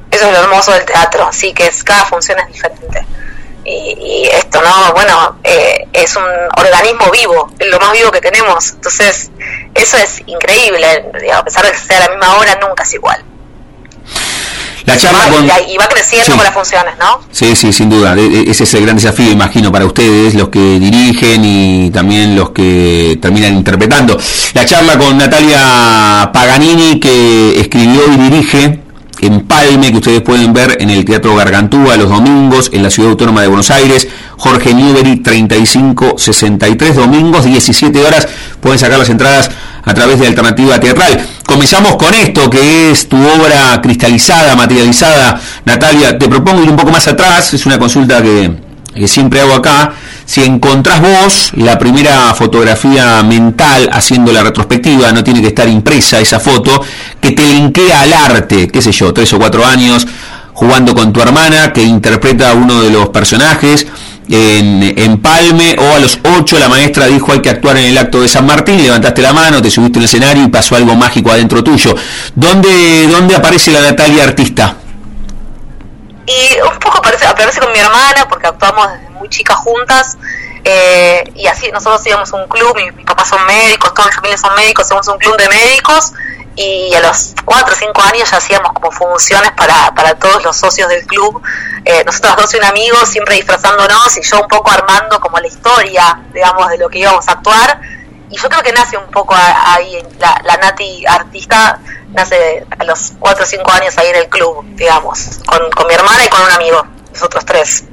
Eso 0.10 0.26
es 0.26 0.32
lo 0.32 0.40
hermoso 0.40 0.72
del 0.72 0.86
teatro, 0.86 1.30
sí, 1.32 1.54
que 1.54 1.68
es 1.68 1.84
cada 1.84 2.04
función 2.06 2.40
es 2.40 2.48
diferente. 2.48 3.06
Y, 3.64 4.28
esto, 4.34 4.60
¿no? 4.64 4.94
Bueno, 4.94 5.38
eh, 5.44 5.88
es 5.94 6.16
un 6.16 6.24
organismo 6.58 7.12
vivo, 7.12 7.52
es 7.60 7.68
lo 7.68 7.80
más 7.80 7.92
vivo 7.92 8.10
que 8.10 8.22
tenemos, 8.22 8.72
entonces 8.72 9.30
eso 9.76 9.98
es 9.98 10.24
increíble, 10.26 11.06
a 11.32 11.44
pesar 11.44 11.64
de 11.68 11.74
que 11.74 11.78
sea 11.78 12.00
la 12.00 12.10
misma 12.10 12.38
hora, 12.38 12.58
nunca 12.60 12.82
es 12.82 12.94
igual. 12.96 13.24
La 14.86 14.98
charla 14.98 15.28
con... 15.30 15.46
y 15.46 15.78
va 15.78 15.88
creciendo 15.88 16.26
sí. 16.26 16.32
con 16.32 16.44
las 16.44 16.54
funciones, 16.54 16.94
¿no? 17.00 17.22
Sí, 17.32 17.56
sí, 17.56 17.72
sin 17.72 17.90
duda. 17.90 18.16
E, 18.16 18.26
e, 18.26 18.52
ese 18.52 18.64
es 18.64 18.74
el 18.74 18.84
gran 18.84 18.96
desafío, 18.96 19.32
imagino, 19.32 19.72
para 19.72 19.86
ustedes, 19.86 20.34
los 20.36 20.50
que 20.50 20.80
dirigen 20.80 21.44
y 21.46 21.92
también 21.92 22.36
los 22.36 22.50
que 22.52 23.18
terminan 23.22 23.56
interpretando. 23.56 24.18
La 24.54 24.66
charla 24.66 24.98
con 24.98 25.18
Natalia 25.18 26.30
Paganini, 26.34 27.00
que 27.00 27.60
escribió 27.60 28.02
y 28.12 28.18
dirige 28.18 28.82
Empalme, 29.22 29.92
que 29.92 29.98
ustedes 29.98 30.22
pueden 30.22 30.52
ver 30.52 30.78
en 30.80 30.90
el 30.90 31.06
Teatro 31.06 31.36
Gargantúa 31.36 31.96
los 31.96 32.10
domingos 32.10 32.72
en 32.74 32.82
la 32.82 32.90
Ciudad 32.90 33.12
Autónoma 33.12 33.44
de 33.44 33.48
Buenos 33.50 33.70
Aires. 33.70 34.08
Jorge 34.36 34.74
Newbery, 34.74 35.18
3563 35.18 36.96
domingos, 36.96 37.46
17 37.46 38.04
horas. 38.04 38.28
Pueden 38.60 38.80
sacar 38.80 38.98
las 38.98 39.10
entradas 39.10 39.52
a 39.84 39.94
través 39.94 40.20
de 40.20 40.26
Alternativa 40.26 40.80
Teatral. 40.80 41.24
Comenzamos 41.52 41.98
con 41.98 42.14
esto, 42.14 42.50
que 42.50 42.92
es 42.92 43.10
tu 43.10 43.18
obra 43.18 43.82
cristalizada, 43.84 44.56
materializada. 44.56 45.38
Natalia, 45.66 46.18
te 46.18 46.30
propongo 46.30 46.64
ir 46.64 46.70
un 46.70 46.78
poco 46.78 46.92
más 46.92 47.06
atrás, 47.10 47.54
es 47.54 47.66
una 47.66 47.78
consulta 47.78 48.24
que, 48.24 48.54
que 48.96 49.06
siempre 49.06 49.42
hago 49.42 49.56
acá. 49.56 49.92
Si 50.26 50.42
encontrás 50.46 51.02
vos 51.02 51.52
la 51.56 51.78
primera 51.78 52.34
fotografía 52.36 53.22
mental 53.24 53.90
haciendo 53.92 54.32
la 54.32 54.44
retrospectiva, 54.44 55.12
no 55.12 55.26
tiene 55.26 55.42
que 55.42 55.50
estar 55.50 55.68
impresa 55.68 56.22
esa 56.22 56.40
foto, 56.40 56.82
que 57.20 57.32
te 57.32 57.46
linkea 57.46 58.00
al 58.00 58.14
arte, 58.14 58.70
qué 58.70 58.82
sé 58.82 58.94
yo, 58.94 59.14
tres 59.14 59.34
o 59.34 59.38
cuatro 59.38 59.66
años, 59.66 60.08
jugando 60.54 60.94
con 60.94 61.14
tu 61.14 61.22
hermana, 61.22 61.74
que 61.74 61.84
interpreta 61.84 62.52
a 62.52 62.54
uno 62.54 62.82
de 62.82 62.90
los 62.90 63.10
personajes, 63.10 63.88
en, 64.30 64.98
en, 64.98 65.22
Palme 65.22 65.76
o 65.78 65.96
a 65.96 66.00
los 66.00 66.20
8 66.24 66.60
la 66.60 66.70
maestra 66.70 67.08
dijo 67.08 67.34
hay 67.34 67.42
que 67.42 67.50
actuar 67.50 67.78
en 67.78 67.86
el 67.86 67.98
acto 67.98 68.22
de 68.22 68.28
San 68.28 68.46
Martín, 68.46 68.82
levantaste 68.82 69.22
la 69.22 69.34
mano, 69.34 69.62
te 69.62 69.70
subiste 69.70 70.00
el 70.00 70.06
escenario 70.06 70.44
y 70.44 70.48
pasó 70.48 70.76
algo 70.76 70.96
mágico 70.96 71.32
adentro 71.32 71.64
tuyo. 71.64 71.96
¿Dónde, 72.36 73.08
dónde 73.10 73.36
aparece 73.36 73.72
la 73.72 73.82
Natalia 73.82 74.24
artista? 74.24 74.76
Y 76.26 76.62
un 76.62 76.80
poco 76.80 77.00
aparece, 77.00 77.26
aparece 77.26 77.60
con 77.60 77.72
mi 77.74 77.80
hermana 77.80 78.26
porque 78.30 78.48
actuamos 78.48 78.88
desde 78.94 79.10
muy 79.10 79.28
chicas 79.28 79.58
juntas 79.58 80.18
eh, 80.64 81.24
y 81.36 81.48
así 81.48 81.70
nosotros 81.72 82.06
íbamos 82.06 82.32
a 82.32 82.38
un 82.38 82.48
club, 82.48 82.76
mi, 82.76 82.92
mis 82.92 83.06
papás 83.06 83.28
son 83.28 83.46
médicos, 83.48 83.94
toda 83.94 84.08
mi 84.08 84.14
familia 84.14 84.38
son 84.38 84.56
médicos, 84.56 84.88
somos 84.88 85.08
un 85.08 85.18
club 85.18 85.36
de 85.38 85.50
médicos 85.50 86.14
y 86.62 86.94
a 86.94 87.02
los 87.02 87.34
4 87.46 87.74
o 87.74 87.78
5 87.78 88.02
años 88.02 88.30
ya 88.30 88.38
hacíamos 88.38 88.72
como 88.74 88.92
funciones 88.92 89.52
para, 89.52 89.94
para 89.94 90.16
todos 90.16 90.44
los 90.44 90.56
socios 90.56 90.90
del 90.90 91.06
club. 91.06 91.42
Eh, 91.86 92.04
nosotros 92.06 92.36
dos 92.38 92.54
y 92.54 92.58
un 92.58 92.64
amigo 92.66 92.98
siempre 93.06 93.36
disfrazándonos 93.36 94.18
y 94.18 94.22
yo 94.22 94.42
un 94.42 94.48
poco 94.48 94.72
armando 94.72 95.20
como 95.20 95.40
la 95.40 95.48
historia, 95.48 96.22
digamos, 96.34 96.70
de 96.70 96.78
lo 96.78 96.90
que 96.90 97.00
íbamos 97.00 97.28
a 97.28 97.34
actuar. 97.34 97.82
Y 98.30 98.38
yo 98.38 98.48
creo 98.48 98.64
que 98.64 98.72
nace 98.72 98.98
un 98.98 99.12
poco 99.12 99.36
ahí 99.36 100.02
la, 100.20 100.40
la 100.46 100.58
Nati 100.58 101.06
artista, 101.06 101.80
nace 102.14 102.66
a 102.80 102.84
los 102.86 103.14
4 103.20 103.44
o 103.44 103.48
5 103.48 103.72
años 103.72 103.98
ahí 103.98 104.08
en 104.08 104.16
el 104.16 104.30
club, 104.30 104.64
digamos, 104.76 105.40
con, 105.46 105.70
con 105.72 105.88
mi 105.88 105.94
hermana 105.94 106.24
y 106.26 106.30
con 106.30 106.42
un 106.42 106.52
amigo, 106.52 106.86
nosotros 107.12 107.46
tres. 107.46 107.84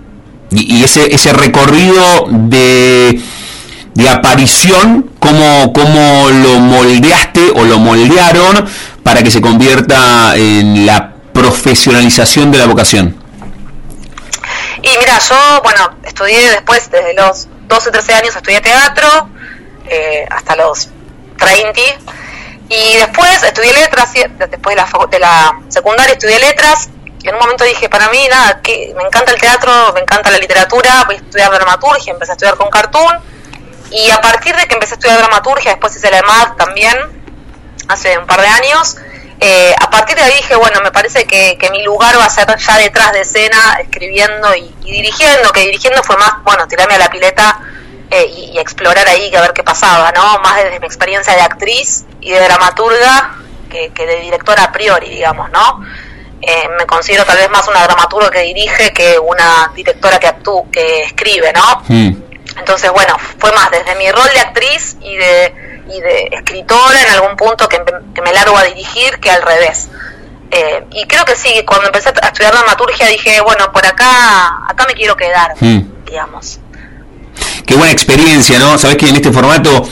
Y, 0.50 0.82
ese, 0.82 1.14
ese 1.14 1.32
recorrido 1.32 2.26
de, 2.28 3.20
de 3.98 4.08
aparición, 4.08 5.10
¿cómo, 5.18 5.72
¿cómo 5.72 6.30
lo 6.30 6.60
moldeaste 6.60 7.50
o 7.50 7.64
lo 7.64 7.80
moldearon 7.80 8.64
para 9.02 9.24
que 9.24 9.30
se 9.32 9.40
convierta 9.40 10.36
en 10.36 10.86
la 10.86 11.14
profesionalización 11.32 12.52
de 12.52 12.58
la 12.58 12.66
vocación? 12.66 13.20
Y 14.82 14.88
mira, 15.00 15.18
yo, 15.18 15.60
bueno, 15.64 15.96
estudié 16.04 16.48
después, 16.48 16.88
desde 16.92 17.12
los 17.14 17.48
12, 17.66 17.90
13 17.90 18.14
años, 18.14 18.36
estudié 18.36 18.60
teatro, 18.60 19.30
eh, 19.86 20.24
hasta 20.30 20.54
los 20.54 20.90
30, 21.36 21.80
y 22.68 22.98
después 22.98 23.42
estudié 23.42 23.72
letras, 23.72 24.12
después 24.38 24.76
de 24.76 24.80
la, 24.80 24.88
de 25.10 25.18
la 25.18 25.60
secundaria 25.66 26.12
estudié 26.12 26.38
letras, 26.38 26.88
y 27.20 27.28
en 27.28 27.34
un 27.34 27.40
momento 27.40 27.64
dije, 27.64 27.88
para 27.88 28.08
mí, 28.10 28.28
nada, 28.30 28.60
que 28.62 28.94
me 28.96 29.02
encanta 29.02 29.32
el 29.32 29.40
teatro, 29.40 29.72
me 29.92 30.02
encanta 30.02 30.30
la 30.30 30.38
literatura, 30.38 31.02
voy 31.06 31.16
a 31.16 31.18
estudiar 31.18 31.50
dramaturgia, 31.50 32.12
empecé 32.12 32.30
a 32.30 32.34
estudiar 32.34 32.56
con 32.56 32.70
cartoon, 32.70 33.37
y 33.90 34.10
a 34.10 34.20
partir 34.20 34.54
de 34.56 34.66
que 34.66 34.74
empecé 34.74 34.94
a 34.94 34.96
estudiar 34.96 35.18
dramaturgia, 35.18 35.72
después 35.72 35.94
hice 35.96 36.10
la 36.10 36.18
EMAD 36.18 36.56
también, 36.56 36.96
hace 37.88 38.18
un 38.18 38.26
par 38.26 38.40
de 38.40 38.48
años, 38.48 38.96
eh, 39.40 39.74
a 39.80 39.88
partir 39.88 40.16
de 40.16 40.22
ahí 40.22 40.36
dije, 40.36 40.56
bueno, 40.56 40.80
me 40.82 40.90
parece 40.90 41.24
que, 41.24 41.56
mi 41.70 41.82
lugar 41.84 42.18
va 42.18 42.24
a 42.24 42.30
ser 42.30 42.46
ya 42.56 42.76
detrás 42.76 43.12
de 43.12 43.20
escena, 43.20 43.78
escribiendo 43.80 44.54
y, 44.54 44.74
dirigiendo, 44.82 45.52
que 45.52 45.60
dirigiendo 45.60 46.02
fue 46.02 46.16
más, 46.16 46.42
bueno, 46.44 46.66
tirarme 46.66 46.94
a 46.94 46.98
la 46.98 47.10
pileta 47.10 47.60
eh, 48.10 48.26
y, 48.26 48.58
explorar 48.58 49.06
ahí, 49.08 49.30
que 49.30 49.38
a 49.38 49.42
ver 49.42 49.52
qué 49.52 49.62
pasaba, 49.62 50.10
¿no? 50.12 50.38
Más 50.40 50.56
desde 50.56 50.80
mi 50.80 50.86
experiencia 50.86 51.34
de 51.34 51.40
actriz 51.40 52.04
y 52.20 52.30
de 52.32 52.40
dramaturga 52.40 53.36
que, 53.70 53.90
de 53.94 54.20
directora 54.20 54.64
a 54.64 54.72
priori, 54.72 55.08
digamos, 55.08 55.50
¿no? 55.50 55.84
Eh, 56.40 56.68
me 56.78 56.86
considero 56.86 57.24
tal 57.24 57.36
vez 57.36 57.50
más 57.50 57.66
una 57.68 57.82
dramaturga 57.84 58.30
que 58.30 58.42
dirige 58.42 58.92
que 58.92 59.18
una 59.18 59.70
directora 59.74 60.18
que 60.18 60.28
actúa, 60.28 60.64
que 60.72 61.02
escribe, 61.02 61.52
¿no? 61.52 61.82
Mm. 61.88 62.27
Entonces, 62.58 62.90
bueno, 62.90 63.16
fue 63.38 63.52
más 63.52 63.70
desde 63.70 63.94
mi 63.96 64.10
rol 64.10 64.28
de 64.34 64.40
actriz 64.40 64.96
y 65.00 65.16
de 65.16 65.68
y 65.90 66.00
de 66.00 66.28
escritora 66.32 67.02
en 67.02 67.14
algún 67.14 67.36
punto 67.36 67.68
que, 67.68 67.80
me 68.22 68.32
largo 68.32 68.56
a 68.56 68.64
dirigir 68.64 69.18
que 69.20 69.30
al 69.30 69.42
revés. 69.42 69.88
Eh, 70.50 70.84
y 70.92 71.06
creo 71.06 71.24
que 71.24 71.36
sí, 71.36 71.62
cuando 71.66 71.86
empecé 71.86 72.08
a 72.08 72.26
estudiar 72.28 72.52
dramaturgia 72.52 73.06
dije, 73.06 73.40
bueno, 73.40 73.70
por 73.72 73.84
acá, 73.84 74.66
acá 74.68 74.86
me 74.86 74.94
quiero 74.94 75.16
quedar, 75.16 75.54
hmm. 75.60 76.04
digamos. 76.06 76.60
Qué 77.66 77.74
buena 77.74 77.92
experiencia, 77.92 78.58
¿no? 78.58 78.78
Sabes 78.78 78.96
que 78.96 79.08
en 79.08 79.16
este 79.16 79.30
formato 79.30 79.86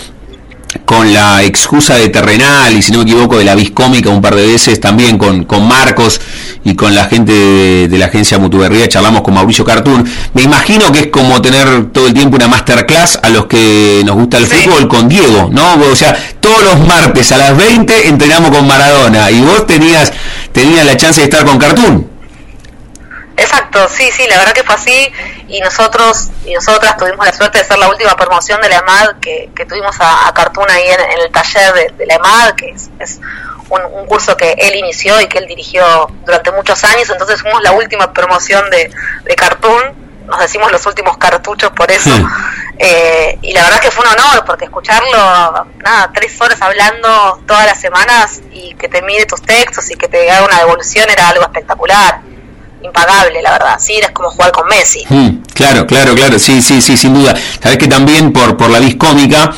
con 0.84 1.12
la 1.12 1.42
excusa 1.42 1.94
de 1.96 2.08
Terrenal 2.08 2.76
y 2.76 2.82
si 2.82 2.92
no 2.92 2.98
me 2.98 3.04
equivoco 3.04 3.38
de 3.38 3.44
la 3.44 3.54
Viscómica 3.54 4.10
un 4.10 4.20
par 4.20 4.34
de 4.34 4.46
veces 4.46 4.80
también 4.80 5.18
con, 5.18 5.44
con 5.44 5.66
Marcos 5.66 6.20
y 6.64 6.74
con 6.74 6.94
la 6.94 7.04
gente 7.04 7.32
de, 7.88 7.98
la 7.98 8.06
agencia 8.06 8.38
Mutuberría 8.38 8.88
charlamos 8.88 9.22
con 9.22 9.34
Mauricio 9.34 9.64
Cartoon. 9.64 10.04
Me 10.34 10.42
imagino 10.42 10.90
que 10.92 11.00
es 11.00 11.06
como 11.08 11.40
tener 11.40 11.92
todo 11.92 12.08
el 12.08 12.14
tiempo 12.14 12.36
una 12.36 12.48
masterclass 12.48 13.20
a 13.22 13.28
los 13.30 13.46
que 13.46 14.02
nos 14.04 14.16
gusta 14.16 14.38
el 14.38 14.46
fútbol 14.46 14.88
con 14.88 15.08
Diego, 15.08 15.48
¿no? 15.52 15.74
O 15.90 15.96
sea, 15.96 16.16
todos 16.40 16.62
los 16.64 16.86
martes 16.86 17.30
a 17.32 17.38
las 17.38 17.56
20 17.56 18.08
entrenamos 18.08 18.50
con 18.50 18.66
Maradona 18.66 19.30
y 19.30 19.40
vos 19.40 19.66
tenías, 19.66 20.12
tenías 20.52 20.84
la 20.84 20.96
chance 20.96 21.20
de 21.20 21.26
estar 21.26 21.44
con 21.44 21.58
Cartoon. 21.58 22.15
Exacto, 23.36 23.86
sí, 23.88 24.10
sí, 24.12 24.26
la 24.28 24.38
verdad 24.38 24.52
que 24.52 24.62
fue 24.62 24.74
así. 24.74 25.12
Y 25.48 25.60
nosotros 25.60 26.30
y 26.44 26.54
nosotras 26.54 26.96
tuvimos 26.96 27.24
la 27.26 27.32
suerte 27.32 27.58
de 27.58 27.64
ser 27.64 27.78
la 27.78 27.88
última 27.88 28.16
promoción 28.16 28.60
de 28.60 28.68
la 28.68 28.76
EMAD 28.76 29.16
que, 29.20 29.50
tuvimos 29.68 29.94
a, 30.00 30.32
Cartoon 30.34 30.70
ahí 30.70 30.88
en, 30.88 31.20
el 31.20 31.30
taller 31.30 31.92
de, 31.96 32.06
la 32.06 32.14
EMAD, 32.14 32.54
que 32.54 32.70
es, 32.70 33.20
un, 33.68 34.06
curso 34.06 34.36
que 34.36 34.52
él 34.52 34.76
inició 34.76 35.20
y 35.20 35.26
que 35.26 35.38
él 35.38 35.46
dirigió 35.46 35.84
durante 36.24 36.52
muchos 36.52 36.82
años, 36.84 37.10
entonces 37.10 37.42
fuimos 37.42 37.62
la 37.62 37.72
última 37.72 38.12
promoción 38.12 38.64
de, 38.70 38.90
Cartoon, 39.36 40.06
nos 40.26 40.40
decimos 40.40 40.72
los 40.72 40.86
últimos 40.86 41.16
cartuchos 41.18 41.70
por 41.72 41.90
eso, 41.90 42.10
eh, 42.78 43.38
y 43.42 43.52
la 43.52 43.64
verdad 43.64 43.80
que 43.80 43.90
fue 43.90 44.04
un 44.06 44.12
honor, 44.12 44.44
porque 44.44 44.64
escucharlo, 44.66 45.66
nada, 45.84 46.10
tres 46.14 46.40
horas 46.40 46.62
hablando 46.62 47.42
todas 47.46 47.66
las 47.66 47.80
semanas 47.80 48.40
y 48.52 48.74
que 48.74 48.88
te 48.88 49.02
mire 49.02 49.26
tus 49.26 49.42
textos 49.42 49.90
y 49.90 49.96
que 49.96 50.08
te 50.08 50.30
haga 50.30 50.46
una 50.46 50.58
devolución 50.58 51.10
era 51.10 51.28
algo 51.28 51.42
espectacular 51.42 52.20
impagable, 52.82 53.42
la 53.42 53.52
verdad. 53.52 53.76
Sí, 53.78 53.94
es 53.94 54.10
como 54.10 54.30
jugar 54.30 54.52
con 54.52 54.68
Messi. 54.68 55.04
Mm, 55.08 55.42
claro, 55.54 55.86
claro, 55.86 56.14
claro, 56.14 56.38
sí, 56.38 56.62
sí, 56.62 56.80
sí, 56.80 56.96
sin 56.96 57.14
duda. 57.14 57.34
Sabes 57.62 57.78
que 57.78 57.88
también 57.88 58.32
por, 58.32 58.56
por 58.56 58.70
la 58.70 58.78
vis 58.78 58.96
cómica, 58.96 59.52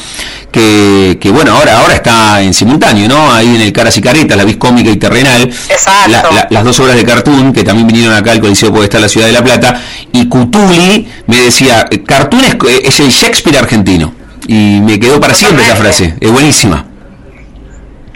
que, 0.51 1.19
que, 1.21 1.31
bueno, 1.31 1.53
ahora, 1.53 1.79
ahora 1.79 1.95
está 1.95 2.41
en 2.41 2.55
simultáneo, 2.55 3.09
¿no? 3.09 3.33
Ahí 3.33 3.55
en 3.55 3.61
el 3.61 3.73
Caras 3.73 3.97
y 3.97 4.01
Caretas, 4.01 4.37
la 4.37 4.45
vis 4.45 4.57
cómica 4.57 4.91
y 4.91 4.97
terrenal. 4.97 5.43
Exacto. 5.43 6.31
las 6.51 6.65
dos 6.65 6.79
obras 6.81 6.97
de 6.97 7.05
cartoon, 7.05 7.53
que 7.53 7.65
también 7.65 7.87
vinieron 7.87 8.15
acá 8.15 8.33
al 8.33 8.41
Coliseo 8.41 8.73
Puede 8.73 8.85
estar 8.85 9.01
la 9.01 9.09
Ciudad 9.09 9.27
de 9.27 9.33
la 9.33 9.45
Plata. 9.45 9.81
Y 10.13 10.29
Cutuli 10.29 11.09
me 11.27 11.41
decía, 11.41 11.89
cartoon 12.07 12.45
es, 12.45 13.01
el 13.01 13.11
Shakespeare 13.11 13.59
argentino. 13.59 14.15
Y 14.47 14.81
me 14.81 14.99
quedó 14.99 15.21
para 15.21 15.35
siempre 15.35 15.65
esa 15.65 15.77
frase. 15.77 16.15
Es 16.21 16.31
buenísima. 16.31 16.87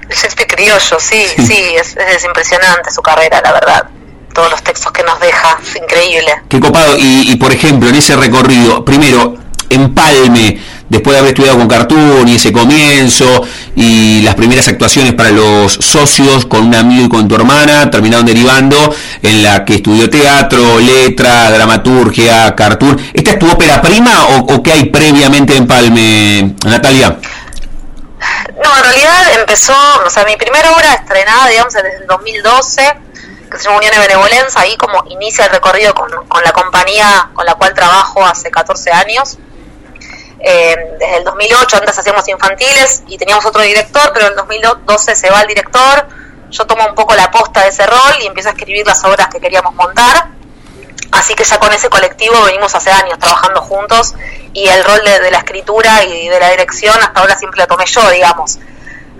Shakespeare 0.08 0.46
criollo, 0.46 1.00
sí, 1.00 1.24
sí, 1.38 1.56
es, 1.74 1.96
es 1.96 2.24
impresionante 2.24 2.90
su 2.90 3.00
carrera, 3.00 3.40
la 3.42 3.52
verdad 3.52 3.88
todos 4.32 4.50
los 4.50 4.62
textos 4.62 4.92
que 4.92 5.02
nos 5.02 5.18
deja, 5.20 5.58
es 5.62 5.76
increíble. 5.76 6.42
Qué 6.48 6.60
copado, 6.60 6.96
y, 6.98 7.34
por 7.36 7.52
ejemplo, 7.52 7.88
en 7.88 7.96
ese 7.96 8.16
recorrido, 8.16 8.84
primero, 8.84 9.36
empalme, 9.68 10.60
después 10.88 11.14
de 11.14 11.20
haber 11.20 11.30
estudiado 11.30 11.58
con 11.58 11.68
Cartoon 11.68 12.28
y 12.28 12.36
ese 12.36 12.52
comienzo, 12.52 13.42
y 13.76 14.22
las 14.22 14.34
primeras 14.34 14.68
actuaciones 14.68 15.14
para 15.14 15.30
los 15.30 15.72
socios 15.72 16.46
con 16.46 16.66
un 16.66 16.74
amigo 16.74 17.06
y 17.06 17.08
con 17.08 17.28
tu 17.28 17.34
hermana, 17.34 17.90
terminaron 17.90 18.26
derivando 18.26 18.94
en 19.22 19.42
la 19.42 19.64
que 19.64 19.76
estudió 19.76 20.10
teatro, 20.10 20.78
letra, 20.78 21.50
dramaturgia, 21.50 22.54
Cartoon. 22.54 23.00
¿Esta 23.12 23.32
es 23.32 23.38
tu 23.38 23.50
ópera 23.50 23.80
prima 23.80 24.26
o, 24.26 24.54
o 24.54 24.62
qué 24.62 24.72
hay 24.72 24.84
previamente 24.84 25.56
en 25.56 25.62
Empalme, 25.62 26.54
Natalia? 26.64 27.18
No, 28.62 28.76
en 28.76 28.84
realidad 28.84 29.40
empezó, 29.40 29.74
o 30.06 30.10
sea, 30.10 30.24
mi 30.24 30.36
primera 30.36 30.70
obra 30.72 30.94
estrenada, 30.94 31.48
digamos, 31.48 31.72
desde 31.72 31.96
el 31.96 32.06
2012 32.06 32.82
que 33.11 33.11
se 33.11 33.11
llama 33.11 33.11
Unión 33.76 33.92
de 33.92 33.98
Benevolencia, 33.98 34.60
ahí 34.60 34.76
como 34.76 35.04
inicia 35.08 35.46
el 35.46 35.50
recorrido 35.50 35.94
con, 35.94 36.10
la 36.10 36.52
compañía 36.52 37.30
con 37.34 37.46
la 37.46 37.54
cual 37.54 37.74
trabajo 37.74 38.24
hace 38.24 38.50
14 38.50 38.90
años. 38.90 39.38
Eh, 40.44 40.76
desde 40.98 41.18
el 41.18 41.24
2008 41.24 41.76
antes 41.76 41.98
hacíamos 41.98 42.26
infantiles 42.28 43.02
y 43.06 43.16
teníamos 43.16 43.44
otro 43.46 43.62
director, 43.62 44.10
pero 44.12 44.26
en 44.26 44.32
el 44.32 44.36
2012 44.36 45.14
se 45.14 45.30
va 45.30 45.42
el 45.42 45.46
director, 45.46 46.08
yo 46.50 46.66
tomo 46.66 46.84
un 46.86 46.94
poco 46.94 47.14
la 47.14 47.30
posta 47.30 47.62
de 47.62 47.68
ese 47.68 47.86
rol 47.86 48.16
y 48.20 48.26
empiezo 48.26 48.48
a 48.48 48.52
escribir 48.52 48.86
las 48.86 49.04
obras 49.04 49.28
que 49.28 49.40
queríamos 49.40 49.74
montar. 49.74 50.28
Así 51.12 51.34
que 51.34 51.44
ya 51.44 51.58
con 51.58 51.72
ese 51.72 51.90
colectivo 51.90 52.42
venimos 52.44 52.74
hace 52.74 52.90
años 52.90 53.18
trabajando 53.18 53.60
juntos 53.60 54.14
y 54.54 54.66
el 54.66 54.82
rol 54.82 55.00
de, 55.04 55.30
la 55.30 55.38
escritura 55.38 56.02
y 56.04 56.28
de 56.28 56.40
la 56.40 56.50
dirección 56.50 56.94
hasta 57.00 57.20
ahora 57.20 57.36
siempre 57.38 57.60
lo 57.60 57.66
tomé 57.66 57.84
yo, 57.86 58.10
digamos. 58.10 58.58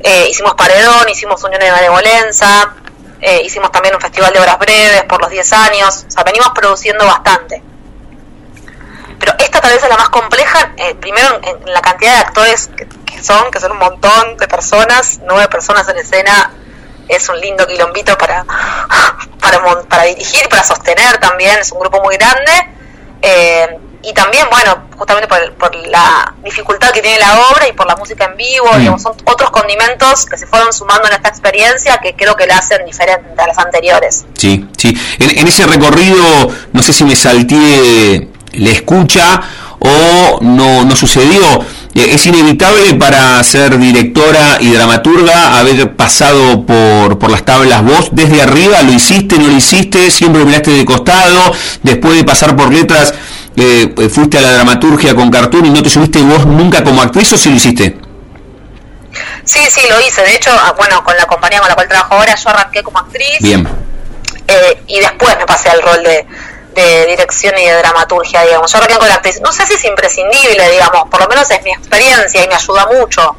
Eh, 0.02 0.26
hicimos 0.28 0.54
Paredón, 0.54 1.08
hicimos 1.08 1.44
Unión 1.44 1.60
de 1.60 1.70
Benevolencia, 1.70 2.74
eh, 3.22 3.40
hicimos 3.44 3.70
también 3.70 3.94
un 3.94 4.00
festival 4.00 4.32
de 4.32 4.40
obras 4.40 4.58
breves 4.58 5.04
por 5.04 5.22
los 5.22 5.30
10 5.30 5.52
años, 5.52 6.06
o 6.08 6.10
sea, 6.10 6.24
venimos 6.24 6.50
produciendo 6.54 7.06
bastante. 7.06 7.62
Pero 9.20 9.34
esta 9.38 9.60
tal 9.60 9.72
vez 9.72 9.82
es 9.82 9.88
la 9.88 9.96
más 9.96 10.08
compleja, 10.08 10.72
eh, 10.76 10.96
primero 10.96 11.40
en, 11.44 11.72
la 11.72 11.80
cantidad 11.80 12.14
de 12.14 12.18
actores 12.18 12.68
que, 13.06 13.22
son, 13.22 13.50
que 13.52 13.60
son 13.60 13.70
un 13.70 13.78
montón 13.78 14.36
de 14.36 14.48
personas, 14.48 15.20
nueve 15.22 15.46
personas 15.48 15.88
en 15.88 15.98
escena, 15.98 16.50
es 17.06 17.28
un 17.28 17.40
lindo 17.40 17.64
quilombito 17.64 18.18
para, 18.18 18.44
para, 19.40 19.82
para 19.88 20.02
dirigir, 20.02 20.48
para 20.48 20.64
sostener 20.64 21.18
también, 21.18 21.60
es 21.60 21.70
un 21.70 21.78
grupo 21.78 22.02
muy 22.02 22.16
grande. 22.16 22.52
Eh, 23.22 23.78
y 24.02 24.12
también, 24.12 24.46
bueno, 24.50 24.82
justamente 24.96 25.28
por, 25.28 25.74
la 25.86 26.34
dificultad 26.44 26.90
que 26.90 27.00
tiene 27.00 27.18
la 27.18 27.38
obra 27.50 27.68
y 27.68 27.72
por 27.72 27.86
la 27.86 27.94
música 27.96 28.24
en 28.24 28.36
vivo, 28.36 28.66
mm. 28.76 28.98
son 28.98 29.14
otros 29.24 29.50
condimentos 29.50 30.26
que 30.26 30.36
se 30.36 30.46
fueron 30.46 30.72
sumando 30.72 31.06
en 31.06 31.14
esta 31.14 31.28
experiencia 31.28 31.98
que 31.98 32.14
creo 32.14 32.34
que 32.34 32.46
la 32.46 32.58
hacen 32.58 32.84
diferente 32.84 33.40
a 33.40 33.46
las 33.46 33.58
anteriores. 33.58 34.24
Sí, 34.36 34.66
sí. 34.76 34.96
En, 35.18 35.46
ese 35.46 35.66
recorrido, 35.66 36.24
no 36.72 36.82
sé 36.82 36.92
si 36.92 37.04
me 37.04 37.14
salté 37.14 38.28
la 38.54 38.70
escucha 38.70 39.40
o 39.78 40.38
no, 40.40 40.84
no 40.84 40.96
sucedió. 40.96 41.64
Eh, 41.94 42.14
es 42.14 42.26
inevitable 42.26 42.94
para 42.94 43.42
ser 43.44 43.78
directora 43.78 44.58
y 44.60 44.72
dramaturga 44.72 45.58
haber 45.58 45.94
pasado 45.94 46.64
por, 46.64 47.18
por 47.18 47.30
las 47.30 47.44
tablas 47.44 47.84
vos 47.84 48.08
desde 48.12 48.40
arriba, 48.40 48.82
lo 48.82 48.92
hiciste, 48.92 49.38
no 49.38 49.46
lo 49.46 49.56
hiciste, 49.56 50.10
siempre 50.10 50.44
miraste 50.44 50.70
de 50.70 50.84
costado, 50.84 51.52
después 51.82 52.16
de 52.16 52.24
pasar 52.24 52.56
por 52.56 52.72
letras 52.72 53.12
eh, 53.56 54.08
fuiste 54.08 54.38
a 54.38 54.40
la 54.40 54.52
dramaturgia 54.52 55.14
con 55.14 55.30
Cartoon 55.30 55.66
y 55.66 55.70
no 55.70 55.82
te 55.82 55.90
subiste 55.90 56.20
vos 56.22 56.46
nunca 56.46 56.82
como 56.82 57.02
actriz 57.02 57.32
o 57.32 57.36
si 57.36 57.50
lo 57.50 57.56
hiciste? 57.56 57.96
Sí, 59.44 59.60
sí, 59.68 59.82
lo 59.88 60.00
hice. 60.00 60.22
De 60.22 60.34
hecho, 60.34 60.50
ah, 60.52 60.72
bueno, 60.76 61.02
con 61.04 61.16
la 61.16 61.26
compañía 61.26 61.60
con 61.60 61.68
la 61.68 61.74
cual 61.74 61.88
trabajo 61.88 62.14
ahora, 62.14 62.34
yo 62.34 62.48
arranqué 62.48 62.82
como 62.82 62.98
actriz. 62.98 63.38
Bien. 63.40 63.68
Eh, 64.46 64.82
y 64.86 65.00
después 65.00 65.36
me 65.38 65.46
pasé 65.46 65.70
al 65.70 65.82
rol 65.82 66.02
de, 66.02 66.26
dirección 67.06 67.54
y 67.58 67.66
de 67.66 67.74
dramaturgia, 67.74 68.42
digamos. 68.42 68.70
Yo 68.70 68.78
arranqué 68.78 68.98
con 68.98 69.08
la 69.08 69.14
actriz. 69.16 69.40
No 69.40 69.52
sé 69.52 69.66
si 69.66 69.74
es 69.74 69.84
imprescindible, 69.84 70.70
digamos, 70.70 71.08
por 71.10 71.20
lo 71.20 71.28
menos 71.28 71.50
es 71.50 71.62
mi 71.62 71.70
experiencia 71.70 72.44
y 72.44 72.48
me 72.48 72.54
ayuda 72.54 72.86
mucho. 72.86 73.36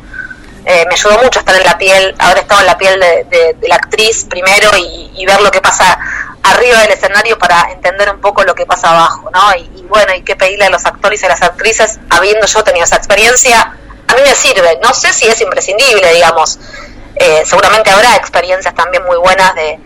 eh, 0.66 0.86
me 0.88 0.93
ayudó 0.93 1.18
mucho 1.22 1.39
estar 1.39 1.55
en 1.55 1.66
la 1.66 1.78
piel, 1.78 2.16
haber 2.20 2.38
estado 2.38 2.61
en 2.61 2.68
la 2.68 2.78
piel 2.78 2.99
de, 2.99 3.55
la 3.68 3.76
actriz 3.76 4.26
primero 4.30 4.70
y, 4.78 5.26
ver 5.26 5.41
lo 5.41 5.51
que 5.51 5.61
pasa 5.61 5.97
arriba 6.43 6.79
del 6.81 6.91
escenario 6.91 7.37
para 7.39 7.71
entender 7.71 8.09
un 8.09 8.19
poco 8.19 8.43
lo 8.43 8.53
que 8.53 8.65
pasa 8.65 8.91
abajo, 8.91 9.29
¿no? 9.31 9.55
Y, 9.55 9.83
bueno, 9.83 10.13
y 10.13 10.21
qué 10.21 10.35
pedirle 10.35 10.65
a 10.65 10.69
los 10.69 10.85
actores 10.85 11.21
y 11.23 11.25
a 11.25 11.29
las 11.29 11.41
actrices, 11.41 11.99
habiendo 12.09 12.45
yo 12.45 12.63
tenido 12.63 12.83
esa 12.83 12.97
experiencia, 12.97 13.77
a 14.07 14.15
mí 14.15 14.21
me 14.21 14.35
sirve, 14.35 14.79
no 14.81 14.93
sé 14.93 15.13
si 15.13 15.27
es 15.27 15.39
imprescindible, 15.41 16.13
digamos, 16.13 16.59
eh, 17.15 17.43
seguramente 17.45 17.89
habrá 17.89 18.15
experiencias 18.15 18.75
también 18.75 19.03
muy 19.05 19.17
buenas 19.17 19.55
de, 19.55 19.79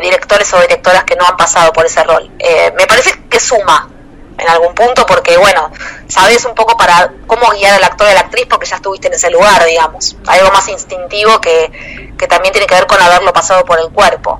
directores 0.00 0.52
o 0.52 0.60
directoras 0.60 1.04
que 1.04 1.16
no 1.16 1.24
han 1.24 1.36
pasado 1.38 1.72
por 1.72 1.86
ese 1.86 2.04
rol. 2.04 2.30
Eh, 2.38 2.70
me 2.76 2.86
parece 2.86 3.18
que 3.30 3.40
suma, 3.40 3.88
en 4.36 4.48
algún 4.48 4.74
punto 4.74 5.06
porque, 5.06 5.38
bueno, 5.38 5.72
sabes 6.08 6.44
un 6.44 6.54
poco 6.54 6.76
para 6.76 7.10
cómo 7.26 7.50
guiar 7.52 7.72
al 7.74 7.84
actor 7.84 8.06
y 8.06 8.10
a 8.10 8.14
la 8.14 8.20
actriz 8.20 8.46
porque 8.50 8.66
ya 8.66 8.76
estuviste 8.76 9.08
en 9.08 9.14
ese 9.14 9.30
lugar, 9.30 9.64
digamos. 9.64 10.14
Algo 10.26 10.50
más 10.52 10.68
instintivo 10.68 11.40
que, 11.40 12.12
que 12.18 12.26
también 12.26 12.52
tiene 12.52 12.66
que 12.66 12.74
ver 12.74 12.86
con 12.86 13.00
haberlo 13.00 13.32
pasado 13.32 13.64
por 13.64 13.80
el 13.80 13.88
cuerpo 13.88 14.38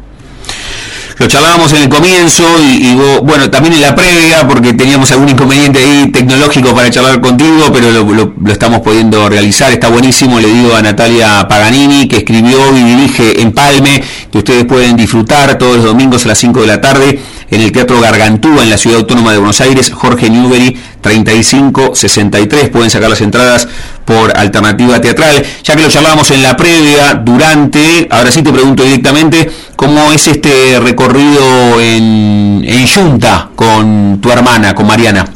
lo 1.19 1.27
charlábamos 1.27 1.73
en 1.73 1.83
el 1.83 1.89
comienzo 1.89 2.45
y, 2.62 2.95
bueno, 3.23 3.51
también 3.51 3.75
en 3.75 3.81
la 3.81 3.95
previa, 3.95 4.47
porque 4.47 4.73
teníamos 4.73 5.11
algún 5.11 5.29
inconveniente 5.29 5.81
ahí 5.81 6.11
tecnológico 6.12 6.75
para 6.75 6.91
charlar 6.91 7.21
contigo, 7.21 7.71
pero 7.73 7.91
lo, 7.91 8.53
estamos 8.53 8.81
pudiendo 8.81 9.29
realizar, 9.29 9.73
está 9.73 9.89
buenísimo, 9.89 10.39
le 10.39 10.47
digo 10.47 10.77
a 10.77 10.83
Natalia 10.83 11.47
Paganini, 11.49 12.07
que 12.07 12.19
escribió 12.19 12.77
y 12.77 12.83
dirige 12.85 13.43
Empalme, 13.43 14.03
que 14.31 14.39
ustedes 14.39 14.64
pueden 14.64 14.97
disfrutar 14.97 15.59
todos 15.59 15.77
los 15.77 15.87
domingos 15.87 16.25
a 16.25 16.29
las 16.29 16.39
5 16.39 16.61
de 16.61 16.66
la 16.66 16.81
tarde 16.81 17.21
en 17.51 17.61
el 17.61 17.72
Teatro 17.72 18.01
Gargantúa 18.01 18.62
en 18.62 18.70
la 18.70 18.78
Ciudad 18.78 18.99
Autónoma 18.99 19.32
de 19.32 19.38
Buenos 19.38 19.61
Aires, 19.61 19.90
Jorge 19.94 20.30
Newbery 20.30 20.78
3563, 21.01 22.68
pueden 22.68 22.90
sacar 22.90 23.09
las 23.09 23.20
entradas 23.20 23.68
por 24.05 24.36
alternativa 24.36 25.01
teatral. 25.01 25.44
Ya 25.62 25.76
que 25.76 25.82
lo 25.82 25.88
charlábamos 25.88 26.30
en 26.30 26.42
la 26.42 26.57
previa, 26.57 27.14
durante, 27.14 28.09
ahora 28.11 28.30
sí 28.30 28.42
te 28.42 28.53
pregunto 28.53 28.82
directamente, 28.82 29.51
¿cómo 29.76 30.12
es 30.12 30.26
este 30.28 30.78
recorrido 30.80 31.80
en, 31.80 32.64
en 32.66 32.88
Junta 32.88 33.51
con 33.55 34.20
tu 34.20 34.30
hermana, 34.30 34.74
con 34.74 34.86
Mariana? 34.86 35.26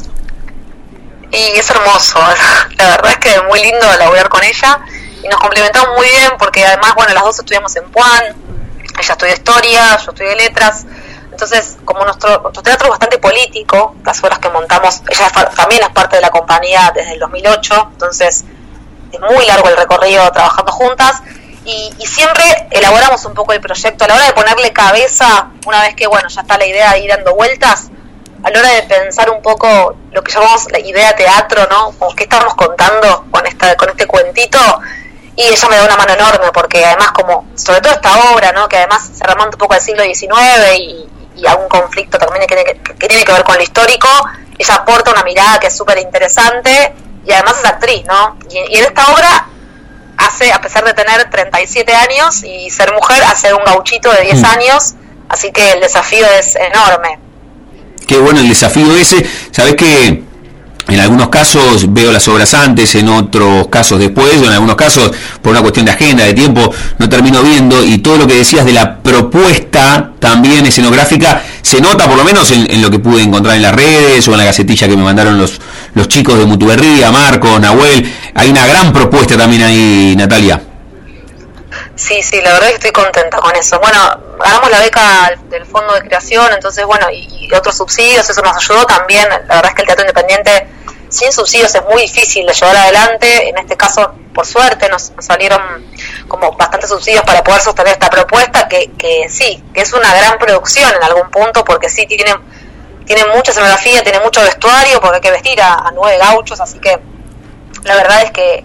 Y 1.31 1.57
es 1.57 1.69
hermoso, 1.69 2.19
la 2.77 2.89
verdad 2.89 3.11
es 3.11 3.17
que 3.17 3.29
es 3.29 3.43
muy 3.49 3.59
lindo 3.59 3.85
laburar 3.97 4.29
con 4.29 4.43
ella 4.43 4.79
y 5.23 5.27
nos 5.27 5.39
complementamos 5.39 5.97
muy 5.97 6.07
bien 6.07 6.31
porque 6.37 6.63
además, 6.65 6.93
bueno, 6.95 7.13
las 7.13 7.23
dos 7.23 7.39
estudiamos 7.39 7.75
en 7.75 7.85
Puan, 7.85 8.23
ella 8.99 9.13
estudió 9.13 9.33
historia, 9.33 9.97
yo 9.97 10.11
estudié 10.11 10.35
letras, 10.35 10.85
entonces, 11.33 11.77
como 11.83 12.05
nuestro, 12.05 12.51
teatro 12.63 12.85
es 12.85 12.89
bastante 12.91 13.17
político, 13.17 13.95
las 14.05 14.23
obras 14.23 14.37
que 14.37 14.49
montamos, 14.49 15.01
ella 15.09 15.31
también 15.55 15.81
es 15.81 15.89
parte 15.89 16.17
de 16.17 16.21
la 16.21 16.29
compañía 16.29 16.91
desde 16.93 17.13
el 17.13 17.19
2008, 17.19 17.89
entonces 17.93 18.45
es 19.11 19.19
muy 19.19 19.45
largo 19.47 19.67
el 19.69 19.75
recorrido 19.75 20.31
trabajando 20.31 20.71
juntas 20.71 21.23
y, 21.65 21.91
siempre 22.05 22.43
elaboramos 22.69 23.25
un 23.25 23.33
poco 23.33 23.53
el 23.53 23.61
proyecto 23.61 24.05
a 24.05 24.07
la 24.09 24.13
hora 24.13 24.25
de 24.27 24.33
ponerle 24.33 24.71
cabeza, 24.71 25.49
una 25.65 25.81
vez 25.81 25.95
que 25.95 26.05
bueno 26.05 26.29
ya 26.29 26.41
está 26.41 26.55
la 26.57 26.67
idea 26.67 26.91
de 26.91 26.99
ir 26.99 27.09
dando 27.09 27.33
vueltas, 27.33 27.89
a 28.43 28.51
la 28.51 28.59
hora 28.59 28.69
de 28.69 28.83
pensar 28.83 29.31
un 29.31 29.41
poco 29.41 29.95
lo 30.11 30.23
que 30.23 30.31
llamamos 30.31 30.71
la 30.71 30.79
idea 30.79 31.15
teatro, 31.15 31.65
¿no? 31.71 31.93
Como 31.97 32.13
qué 32.15 32.25
estamos 32.25 32.53
contando 32.53 33.25
con 33.31 33.47
esta 33.47 33.75
con 33.75 33.89
este 33.89 34.05
cuentito 34.05 34.59
y 35.35 35.43
ella 35.43 35.67
me 35.67 35.77
da 35.77 35.85
una 35.85 35.97
mano 35.97 36.13
enorme 36.13 36.51
porque 36.53 36.85
además 36.85 37.11
como 37.13 37.47
sobre 37.55 37.81
todo 37.81 37.93
esta 37.93 38.31
obra, 38.33 38.51
¿no? 38.51 38.69
Que 38.69 38.77
además 38.77 39.09
se 39.13 39.23
remonta 39.23 39.55
un 39.55 39.59
poco 39.59 39.73
al 39.73 39.81
siglo 39.81 40.03
XIX 40.03 40.77
y, 40.77 41.09
y 41.35 41.45
a 41.47 41.55
un 41.55 41.67
conflicto 41.67 42.17
también 42.17 42.45
que 42.47 42.55
tiene 42.55 42.63
que, 42.63 42.93
tiene 43.07 43.23
que 43.23 43.31
ver 43.31 43.43
con 43.43 43.55
lo 43.55 43.61
histórico, 43.61 44.07
ella 44.57 44.75
aporta 44.75 45.11
una 45.11 45.23
mirada 45.23 45.59
que 45.59 45.67
es 45.67 45.75
súper 45.75 45.97
interesante 45.97 46.93
y 47.25 47.31
además 47.31 47.55
es 47.59 47.65
actriz, 47.65 48.03
¿no? 48.05 48.37
Y, 48.49 48.77
en 48.77 48.85
esta 48.85 49.07
obra 49.07 49.47
hace, 50.17 50.51
a 50.51 50.61
pesar 50.61 50.85
de 50.85 50.93
tener 50.93 51.29
37 51.29 51.93
años 51.93 52.43
y 52.43 52.69
ser 52.69 52.93
mujer, 52.93 53.23
hace 53.23 53.53
un 53.53 53.63
gauchito 53.63 54.11
de 54.11 54.21
10 54.21 54.41
mm. 54.41 54.45
años, 54.45 54.93
así 55.29 55.51
que 55.51 55.71
el 55.71 55.81
desafío 55.81 56.25
es 56.39 56.55
enorme. 56.55 57.19
Qué 58.07 58.17
bueno 58.17 58.39
el 58.39 58.49
desafío 58.49 58.95
ese, 58.95 59.25
sabes 59.51 59.75
que 59.75 60.23
en 60.87 60.99
algunos 60.99 61.29
casos 61.29 61.93
veo 61.93 62.11
las 62.11 62.27
obras 62.27 62.53
antes, 62.53 62.93
en 62.95 63.07
otros 63.09 63.67
casos 63.69 63.99
después, 63.99 64.41
o 64.41 64.45
en 64.45 64.51
algunos 64.51 64.75
casos 64.75 65.11
por 65.41 65.51
una 65.51 65.61
cuestión 65.61 65.85
de 65.85 65.91
agenda, 65.91 66.25
de 66.25 66.33
tiempo, 66.33 66.73
no 66.97 67.07
termino 67.07 67.41
viendo 67.41 67.83
y 67.83 67.99
todo 67.99 68.17
lo 68.17 68.27
que 68.27 68.35
decías 68.35 68.65
de 68.65 68.73
la 68.73 68.97
propuesta 68.97 70.11
también 70.19 70.65
escenográfica 70.65 71.41
se 71.61 71.79
nota 71.79 72.07
por 72.07 72.17
lo 72.17 72.23
menos 72.23 72.51
en, 72.51 72.81
lo 72.81 72.91
que 72.91 72.99
pude 72.99 73.23
encontrar 73.23 73.55
en 73.55 73.61
las 73.61 73.73
redes 73.73 74.27
o 74.27 74.31
en 74.31 74.37
la 74.37 74.45
gacetilla 74.45 74.87
que 74.87 74.97
me 74.97 75.03
mandaron 75.03 75.37
los, 75.37 75.59
los 75.95 76.07
chicos 76.07 76.37
de 76.37 76.45
Mutuberría, 76.45 77.11
Marcos, 77.11 77.59
Nahuel. 77.59 78.13
Hay 78.35 78.49
una 78.49 78.67
gran 78.67 78.91
propuesta 78.91 79.37
también 79.37 79.63
ahí, 79.63 80.13
Natalia. 80.17 80.61
Sí, 81.95 82.21
sí, 82.21 82.41
la 82.43 82.53
verdad 82.53 82.69
estoy 82.71 82.91
contenta 82.91 83.37
con 83.37 83.55
eso. 83.55 83.79
Bueno, 83.79 83.97
ganamos 84.37 84.69
la 84.69 84.79
beca 84.79 85.33
del 85.49 85.65
Fondo 85.65 85.93
de 85.93 86.01
Creación, 86.01 86.47
entonces, 86.53 86.85
bueno, 86.85 87.07
y, 87.11 87.51
otros 87.53 87.77
subsidios, 87.77 88.27
eso 88.29 88.41
nos 88.41 88.55
ayudó 88.57 88.85
también. 88.85 89.29
La 89.29 89.55
verdad 89.55 89.67
es 89.67 89.73
que 89.75 89.81
el 89.81 89.87
Teatro 89.87 90.05
Independiente 90.05 90.67
sin 91.09 91.31
subsidios 91.31 91.73
es 91.75 91.83
muy 91.83 92.01
difícil 92.01 92.45
de 92.45 92.53
llevar 92.53 92.75
adelante. 92.75 93.49
En 93.49 93.57
este 93.57 93.77
caso, 93.77 94.13
por 94.33 94.45
suerte, 94.47 94.89
nos, 94.89 95.11
salieron 95.19 95.61
como 96.27 96.51
bastantes 96.53 96.89
subsidios 96.89 97.23
para 97.23 97.43
poder 97.43 97.61
sostener 97.61 97.93
esta 97.93 98.09
propuesta, 98.09 98.67
que, 98.67 98.91
que 98.97 99.29
sí, 99.29 99.63
que 99.73 99.81
es 99.81 99.93
una 99.93 100.13
gran 100.15 100.39
producción 100.39 100.91
en 100.95 101.03
algún 101.03 101.29
punto, 101.29 101.63
porque 101.63 101.89
sí 101.89 102.07
tiene, 102.07 102.33
tiene 103.05 103.25
mucha 103.35 103.51
escenografía, 103.51 104.03
tiene 104.03 104.19
mucho 104.21 104.41
vestuario, 104.41 104.99
porque 104.99 105.15
hay 105.15 105.21
que 105.21 105.31
vestir 105.31 105.61
a, 105.61 105.91
nueve 105.93 106.17
gauchos, 106.17 106.59
así 106.59 106.79
que 106.79 106.99
la 107.83 107.95
verdad 107.95 108.23
es 108.23 108.31
que, 108.31 108.63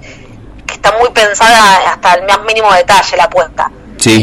está 0.73 0.97
muy 0.99 1.11
pensada 1.11 1.91
hasta 1.91 2.15
el 2.15 2.25
más 2.25 2.41
mínimo 2.43 2.73
detalle 2.73 3.17
la 3.17 3.25
apuesta. 3.25 3.71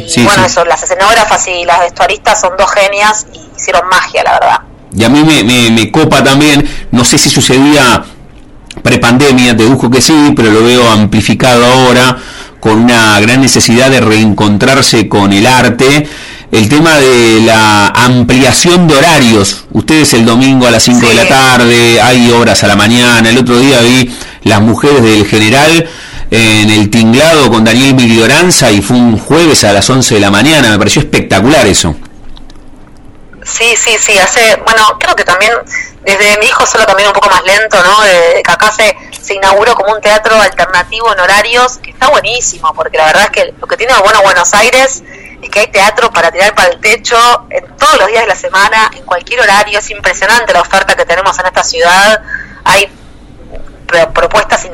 Sí, 0.07 0.21
y, 0.21 0.23
bueno, 0.23 0.45
eso, 0.45 0.65
las 0.65 0.81
escenógrafas 0.81 1.47
y 1.47 1.65
las 1.65 1.79
vestuaristas 1.79 2.41
son 2.41 2.53
dos 2.57 2.71
genias 2.71 3.27
y 3.33 3.41
hicieron 3.55 3.87
magia, 3.87 4.23
la 4.23 4.33
verdad. 4.33 4.59
Y 4.95 5.03
a 5.03 5.09
mí 5.09 5.23
me, 5.23 5.43
me, 5.43 5.69
me 5.71 5.91
copa 5.91 6.23
también, 6.23 6.67
no 6.91 7.03
sé 7.03 7.17
si 7.17 7.29
sucedía 7.29 8.03
prepandemia, 8.81 9.53
dedujo 9.53 9.89
que 9.89 10.01
sí, 10.01 10.33
pero 10.35 10.51
lo 10.51 10.63
veo 10.63 10.89
amplificado 10.89 11.65
ahora 11.65 12.17
con 12.59 12.79
una 12.79 13.19
gran 13.19 13.41
necesidad 13.41 13.91
de 13.91 14.01
reencontrarse 14.01 15.07
con 15.07 15.33
el 15.33 15.45
arte. 15.45 16.07
El 16.51 16.67
tema 16.69 16.97
de 16.97 17.41
la 17.45 17.87
ampliación 17.89 18.87
de 18.87 18.95
horarios. 18.95 19.65
Ustedes 19.71 20.13
el 20.13 20.25
domingo 20.25 20.65
a 20.65 20.71
las 20.71 20.83
5 20.83 21.07
de 21.07 21.13
la 21.13 21.27
tarde, 21.27 22.01
hay 22.01 22.31
horas 22.31 22.63
a 22.63 22.67
la 22.67 22.75
mañana. 22.75 23.29
El 23.29 23.37
otro 23.37 23.59
día 23.59 23.81
vi 23.81 24.09
las 24.43 24.61
mujeres 24.61 25.03
del 25.03 25.27
general 25.27 25.87
en 26.31 26.69
el 26.69 26.89
tinglado 26.89 27.49
con 27.49 27.63
Daniel 27.63 27.93
Milioranza 27.93 28.71
y 28.71 28.81
fue 28.81 28.97
un 28.97 29.17
jueves 29.17 29.63
a 29.63 29.73
las 29.73 29.89
11 29.89 30.15
de 30.15 30.21
la 30.21 30.31
mañana. 30.31 30.69
Me 30.69 30.77
pareció 30.77 31.01
espectacular 31.01 31.65
eso. 31.67 31.95
Sí, 33.43 33.75
sí, 33.77 33.95
sí, 33.99 34.17
hace, 34.17 34.55
bueno, 34.65 34.97
creo 34.99 35.15
que 35.15 35.23
también 35.23 35.51
desde 36.03 36.37
mi 36.39 36.47
hijo 36.47 36.65
solo 36.65 36.85
también 36.85 37.07
un 37.07 37.13
poco 37.13 37.29
más 37.29 37.43
lento, 37.43 37.77
¿no? 37.83 38.01
De, 38.01 38.41
que 38.43 38.51
acá 38.51 38.71
se, 38.71 38.95
se 39.21 39.35
inauguró 39.35 39.75
como 39.75 39.93
un 39.93 40.01
teatro 40.01 40.39
alternativo 40.39 41.13
en 41.13 41.19
horarios, 41.19 41.77
que 41.77 41.91
está 41.91 42.09
buenísimo, 42.09 42.73
porque 42.73 42.97
la 42.97 43.05
verdad 43.05 43.23
es 43.25 43.29
que 43.29 43.53
lo 43.59 43.67
que 43.67 43.77
tiene 43.77 43.93
bueno 44.03 44.21
Buenos 44.23 44.53
Aires 44.53 45.03
es 45.41 45.49
que 45.49 45.59
hay 45.59 45.67
teatro 45.67 46.11
para 46.11 46.31
tirar 46.31 46.55
para 46.55 46.69
el 46.69 46.79
techo 46.79 47.17
en 47.51 47.65
todos 47.77 47.99
los 47.99 48.07
días 48.07 48.21
de 48.21 48.27
la 48.27 48.35
semana, 48.35 48.91
en 48.95 49.03
cualquier 49.03 49.41
horario, 49.41 49.77
es 49.77 49.89
impresionante 49.91 50.53
la 50.53 50.61
oferta 50.61 50.95
que 50.95 51.05
tenemos 51.05 51.37
en 51.37 51.45
esta 51.45 51.63
ciudad, 51.63 52.21
hay 52.63 52.89
propuestas 54.13 54.65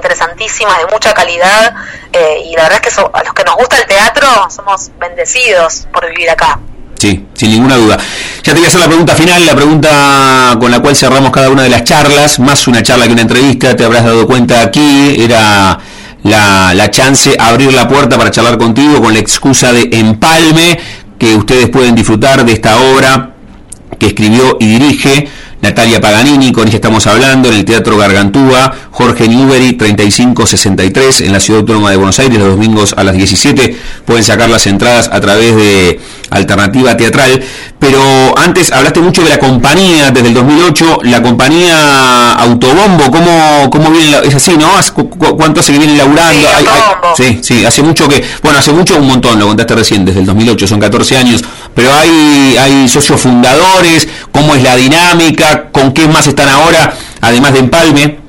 de 0.60 0.92
mucha 0.92 1.14
calidad 1.14 1.74
eh, 2.12 2.44
y 2.46 2.56
la 2.56 2.64
verdad 2.64 2.82
es 2.84 2.94
que 2.94 3.02
a 3.02 3.24
los 3.24 3.34
que 3.34 3.44
nos 3.44 3.56
gusta 3.56 3.78
el 3.78 3.86
teatro 3.86 4.28
somos 4.50 4.92
bendecidos 5.00 5.88
por 5.92 6.08
vivir 6.10 6.30
acá. 6.30 6.60
Sí, 6.98 7.26
sin 7.34 7.50
ninguna 7.50 7.78
duda. 7.78 7.98
Ya 8.44 8.54
te 8.54 8.60
voy 8.60 8.66
a 8.66 8.68
hacer 8.68 8.80
la 8.80 8.88
pregunta 8.88 9.16
final, 9.16 9.44
la 9.46 9.56
pregunta 9.56 10.58
con 10.60 10.70
la 10.70 10.80
cual 10.80 10.96
cerramos 10.96 11.32
cada 11.32 11.50
una 11.50 11.64
de 11.64 11.70
las 11.70 11.84
charlas, 11.84 12.40
más 12.40 12.68
una 12.68 12.84
charla 12.84 13.08
que 13.08 13.14
una 13.14 13.24
entrevista, 13.24 13.76
te 13.76 13.84
habrás 13.84 14.04
dado 14.04 14.28
cuenta 14.28 14.62
aquí, 14.62 15.16
era 15.18 15.80
la, 16.24 16.74
la 16.76 16.92
chance 16.92 17.36
abrir 17.40 17.74
la 17.74 17.88
puerta 17.88 18.18
para 18.18 18.30
charlar 18.30 18.58
contigo 18.60 19.02
con 19.02 19.14
la 19.14 19.20
excusa 19.20 19.74
de 19.74 19.90
empalme, 19.94 20.80
que 21.18 21.36
ustedes 21.36 21.70
pueden 21.70 21.96
disfrutar 21.96 22.46
de 22.46 22.54
esta 22.54 22.78
obra 22.78 23.32
que 23.98 24.08
escribió 24.08 24.58
y 24.60 24.68
dirige 24.68 25.28
Natalia 25.62 26.02
Paganini, 26.02 26.52
con 26.52 26.68
ella 26.68 26.76
estamos 26.76 27.06
hablando, 27.06 27.50
en 27.50 27.56
el 27.56 27.66
Teatro 27.66 27.96
Gargantúa, 27.98 28.74
Jorge 28.92 29.28
Newbery, 29.28 29.74
3563, 29.74 31.22
en 31.22 31.34
la 31.34 31.40
Ciudad 31.40 31.60
Autónoma 31.62 31.92
de 31.92 31.98
Buenos 31.98 32.18
Aires, 32.20 32.40
los 32.40 32.50
domingos 32.50 32.94
a 32.98 33.04
las 33.04 33.16
17. 33.16 33.78
Pueden 34.06 34.24
sacar 34.24 34.50
las 34.50 34.66
entradas 34.66 35.10
a 35.12 35.22
través 35.22 35.56
de 35.56 36.00
Alternativa 36.32 36.98
Teatral. 36.98 37.44
Pero 37.78 38.00
antes 38.38 38.72
hablaste 38.72 39.00
mucho 39.00 39.24
de 39.24 39.30
la 39.30 39.40
compañía, 39.40 40.12
desde 40.12 40.28
el 40.28 40.36
2008, 40.36 41.00
la 41.04 41.22
compañía 41.24 42.34
Autobombo, 42.34 43.10
¿cómo, 43.10 43.70
cómo 43.72 43.90
viene? 43.90 44.18
es 44.24 44.36
así, 44.36 44.56
¿no? 44.56 44.70
¿Cuánto 45.36 45.62
hace 45.62 45.74
que 45.74 45.80
viene 45.80 45.98
laburando? 45.98 46.48
Sí, 47.18 47.40
sí, 47.42 47.66
hace 47.66 47.82
mucho 47.82 48.08
que, 48.08 48.24
bueno, 48.44 48.60
hace 48.60 48.72
mucho 48.72 48.98
un 48.98 49.08
montón, 49.08 49.40
lo 49.40 49.48
contaste 49.48 49.74
recién, 49.74 50.06
desde 50.06 50.20
el 50.20 50.28
2008, 50.28 50.68
son 50.68 50.80
14 50.80 51.18
años, 51.18 51.44
pero 51.74 51.92
hay, 51.92 52.56
hay 52.60 52.88
socios 52.88 53.20
fundadores, 53.20 54.08
¿cómo 54.32 54.54
es 54.54 54.62
la 54.62 54.76
dinámica? 54.76 55.51
¿Con 55.72 55.94
qué 55.94 56.08
más 56.08 56.28
están 56.28 56.50
ahora, 56.50 56.94
además 57.22 57.54
de 57.54 57.60
Empalme? 57.60 58.20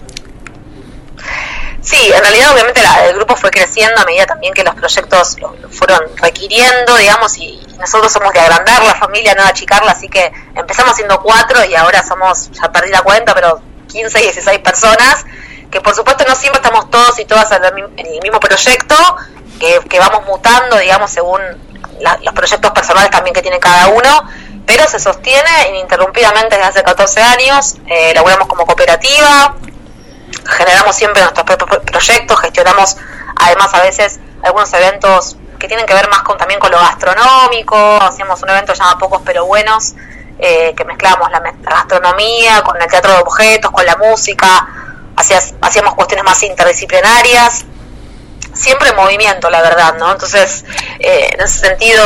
Sí, 1.83 2.13
en 2.15 2.21
realidad 2.21 2.53
obviamente 2.53 2.81
el 3.09 3.17
grupo 3.17 3.35
fue 3.35 3.51
creciendo 3.51 4.01
a 4.01 4.05
medida 4.05 4.25
también 4.25 4.55
que 4.55 4.63
los 4.63 4.75
proyectos 4.75 5.37
lo, 5.41 5.53
fueron 5.69 6.01
requiriendo, 6.17 6.97
digamos, 6.97 7.37
y, 7.39 7.61
nosotros 7.79 8.13
somos 8.13 8.33
de 8.33 8.39
agrandar 8.39 8.81
la 8.85 8.95
familia, 8.95 9.35
no 9.35 9.43
de 9.43 9.49
achicarla, 9.49 9.91
así 9.91 10.09
que 10.09 10.33
empezamos 10.55 10.95
siendo 10.95 11.21
cuatro 11.21 11.65
y 11.65 11.75
ahora 11.75 12.05
somos, 12.05 12.49
ya 12.53 12.71
perdí 12.71 12.91
la 12.91 13.03
cuenta, 13.03 13.35
pero 13.35 13.61
15, 13.89 14.21
16 14.21 14.61
personas, 14.61 15.27
que 15.69 15.81
por 15.81 15.93
supuesto 15.93 16.25
no 16.29 16.37
siempre 16.37 16.63
estamos 16.63 16.89
todos 16.91 17.19
y 17.19 17.25
todas 17.25 17.51
en 17.51 17.65
el, 17.65 18.21
mismo 18.23 18.39
proyecto, 18.39 18.95
que, 19.59 19.99
vamos 19.99 20.25
mutando, 20.27 20.79
digamos, 20.79 21.11
según 21.11 21.41
los 22.23 22.35
proyectos 22.35 22.71
personales 22.71 23.11
también 23.11 23.35
que 23.35 23.43
tiene 23.43 23.59
cada 23.59 23.89
uno, 23.89 24.29
pero 24.67 24.87
se 24.87 24.99
sostiene 24.99 25.69
ininterrumpidamente 25.71 26.57
desde 26.57 26.69
hace 26.69 26.83
14 26.83 27.21
años, 27.23 27.77
eh, 27.87 28.13
laburamos 28.15 28.49
como 28.49 28.65
cooperativa, 28.67 29.57
generamos 30.47 30.97
siempre 30.97 31.23
nuestros 31.23 31.45
propios 31.47 31.81
proyectos, 31.85 32.41
gestionamos 32.41 32.97
además 33.37 33.75
a 33.75 33.83
veces 33.83 34.21
algunos 34.43 34.73
eventos 34.73 35.37
que 35.59 35.69
tienen 35.69 35.87
que 35.87 35.95
ver 35.95 36.09
más 36.09 36.23
con 36.23 36.37
también 36.37 36.59
con 36.59 36.71
lo 36.71 36.79
gastronómico, 36.79 37.77
hacíamos 38.03 38.43
un 38.43 38.51
evento 38.51 38.73
llamado 38.73 38.99
Pocos 38.99 39.23
pero 39.25 39.47
Buenos, 39.47 39.95
eh, 40.39 40.75
que 40.77 40.85
mezclamos 40.85 41.31
la, 41.31 41.41
gastronomía 41.41 42.63
con 42.63 42.81
el 42.81 42.89
teatro 42.89 43.13
de 43.13 43.19
objetos, 43.21 43.71
con 43.71 43.87
la 43.87 43.97
música, 43.97 44.69
hacíamos 45.15 45.95
cuestiones 45.95 46.25
más 46.25 46.43
interdisciplinarias, 46.43 47.65
siempre 48.55 48.91
en 48.91 48.97
movimiento, 48.97 49.51
la 49.51 49.63
verdad, 49.63 49.95
¿no? 49.99 50.13
Entonces, 50.13 50.65
eh, 50.99 51.31
en 51.33 51.41
ese 51.41 51.59
sentido, 51.59 52.05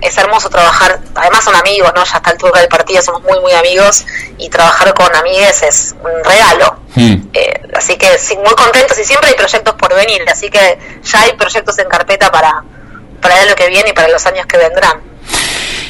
es 0.00 0.16
hermoso 0.16 0.48
trabajar, 0.48 1.00
además 1.14 1.44
son 1.44 1.54
amigos, 1.54 1.92
¿no? 1.94 2.04
Ya 2.04 2.12
hasta 2.12 2.30
el 2.30 2.38
turno 2.38 2.58
del 2.58 2.68
partido 2.68 3.02
somos 3.02 3.22
muy, 3.22 3.40
muy 3.40 3.52
amigos, 3.52 4.04
y 4.38 4.48
trabajar 4.48 4.94
con 4.94 5.14
amigues 5.14 5.62
es 5.62 5.94
un 6.02 6.24
regalo. 6.24 6.76
Hmm. 6.94 7.28
Eh, 7.32 7.62
así 7.76 7.96
que 7.96 8.18
sí, 8.18 8.36
muy 8.36 8.54
contentos 8.54 8.98
y 8.98 9.04
siempre 9.04 9.30
hay 9.30 9.36
proyectos 9.36 9.74
por 9.74 9.94
venir, 9.94 10.22
así 10.28 10.50
que 10.50 10.78
ya 11.02 11.22
hay 11.22 11.32
proyectos 11.34 11.78
en 11.78 11.88
carpeta 11.88 12.30
para, 12.30 12.62
para 13.20 13.44
lo 13.46 13.54
que 13.54 13.68
viene 13.68 13.90
y 13.90 13.92
para 13.92 14.08
los 14.08 14.24
años 14.26 14.46
que 14.46 14.58
vendrán 14.58 15.11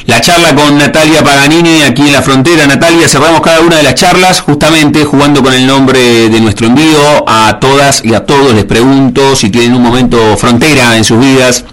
la 0.07 0.21
charla 0.21 0.55
con 0.55 0.77
Natalia 0.79 1.23
Paganini 1.23 1.83
aquí 1.83 2.03
en 2.03 2.13
la 2.13 2.23
frontera. 2.23 2.67
Natalia, 2.67 3.09
cerramos 3.09 3.41
cada 3.41 3.61
una 3.61 3.77
de 3.77 3.85
las 3.85 3.95
charlas 3.95 4.41
justamente 4.41 5.05
jugando 5.05 5.43
con 5.43 5.55
el 5.55 5.67
nombre 5.67 6.29
de 6.29 6.41
nuestro 6.41 6.67
envío. 6.67 7.25
A 7.27 7.59
todas 7.61 8.05
y 8.05 8.15
a 8.15 8.27
todos 8.27 8.53
les 8.53 8.65
pregunto 8.65 9.37
si 9.37 9.51
tienen 9.51 9.75
un 9.75 9.83
momento 9.83 10.37
frontera 10.37 10.97
en 10.97 11.05
sus 11.05 11.21
vidas, 11.21 11.65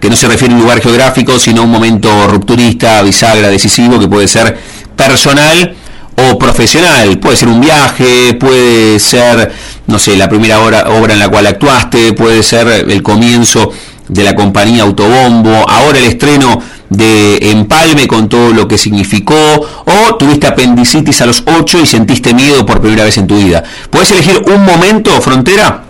que 0.00 0.08
no 0.08 0.16
se 0.16 0.28
refiere 0.28 0.54
a 0.54 0.56
un 0.56 0.62
lugar 0.62 0.80
geográfico, 0.80 1.38
sino 1.38 1.62
a 1.62 1.64
un 1.64 1.70
momento 1.70 2.28
rupturista, 2.28 3.02
bisagra, 3.02 3.48
decisivo, 3.48 3.98
que 3.98 4.06
puede 4.06 4.28
ser 4.28 4.56
personal 4.94 5.74
o 6.16 6.38
profesional. 6.38 7.18
Puede 7.18 7.36
ser 7.36 7.48
un 7.48 7.60
viaje, 7.60 8.34
puede 8.34 9.00
ser, 9.00 9.52
no 9.88 9.98
sé, 9.98 10.16
la 10.16 10.28
primera 10.28 10.60
obra 10.60 11.12
en 11.12 11.18
la 11.18 11.28
cual 11.28 11.46
actuaste, 11.46 12.12
puede 12.12 12.44
ser 12.44 12.68
el 12.88 13.02
comienzo 13.02 13.72
de 14.08 14.24
la 14.24 14.34
compañía 14.34 14.82
Autobombo, 14.82 15.68
ahora 15.68 15.98
el 15.98 16.06
estreno 16.06 16.60
de 16.88 17.50
empalme 17.50 18.06
con 18.06 18.28
todo 18.28 18.52
lo 18.52 18.66
que 18.66 18.78
significó, 18.78 19.34
o 19.34 20.16
tuviste 20.16 20.46
apendicitis 20.46 21.20
a 21.20 21.26
los 21.26 21.42
8 21.46 21.80
y 21.80 21.86
sentiste 21.86 22.32
miedo 22.34 22.64
por 22.64 22.80
primera 22.80 23.04
vez 23.04 23.18
en 23.18 23.26
tu 23.26 23.36
vida. 23.36 23.62
¿Puedes 23.90 24.10
elegir 24.10 24.42
un 24.46 24.64
momento, 24.64 25.10
Frontera? 25.20 25.84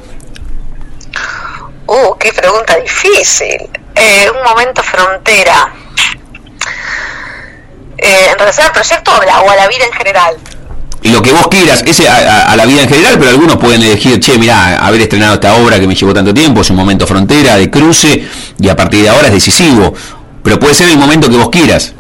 Uh, 1.87 2.15
qué 2.19 2.33
pregunta 2.33 2.77
difícil. 2.77 3.71
Eh, 3.95 4.31
un 4.31 4.43
momento 4.45 4.83
frontera. 4.83 5.73
Eh, 7.97 8.29
en 8.31 8.39
relación 8.39 8.67
al 8.67 8.73
proyecto 8.73 9.11
o 9.11 9.51
a 9.51 9.57
la 9.57 9.67
vida 9.67 9.85
en 9.85 9.93
general 9.93 10.37
lo 11.03 11.23
que 11.23 11.33
vos 11.33 11.49
quieras, 11.49 11.83
ese 11.87 12.09
a, 12.09 12.55
la 12.57 12.67
vida 12.67 12.83
en 12.83 12.89
general, 12.89 13.17
pero 13.19 13.31
algunos 13.31 13.57
pueden 13.57 13.83
elegir, 13.83 14.21
che, 14.21 14.37
mira, 14.37 14.79
haber 14.79 15.01
estrenado 15.01 15.35
esta 15.35 15.55
obra 15.55 15.79
que 15.79 15.87
me 15.87 15.95
llevó 15.95 16.13
tanto 16.13 16.35
tiempo, 16.35 16.61
es 16.61 16.71
un 16.71 16.77
momento 16.77 17.07
frontera, 17.07 17.57
de 17.57 17.71
cruce, 17.71 18.29
y 18.59 18.69
a 18.69 18.77
partir 18.77 19.03
de 19.03 19.09
ahora 19.09 19.29
es 19.29 19.35
decisivo 19.35 19.95
pero 20.49 20.59
puede 20.59 20.75
ser 20.75 20.89
el 20.89 20.97
momento 20.97 21.29
que 21.29 21.37
vos 21.37 21.51
quieras. 21.51 21.93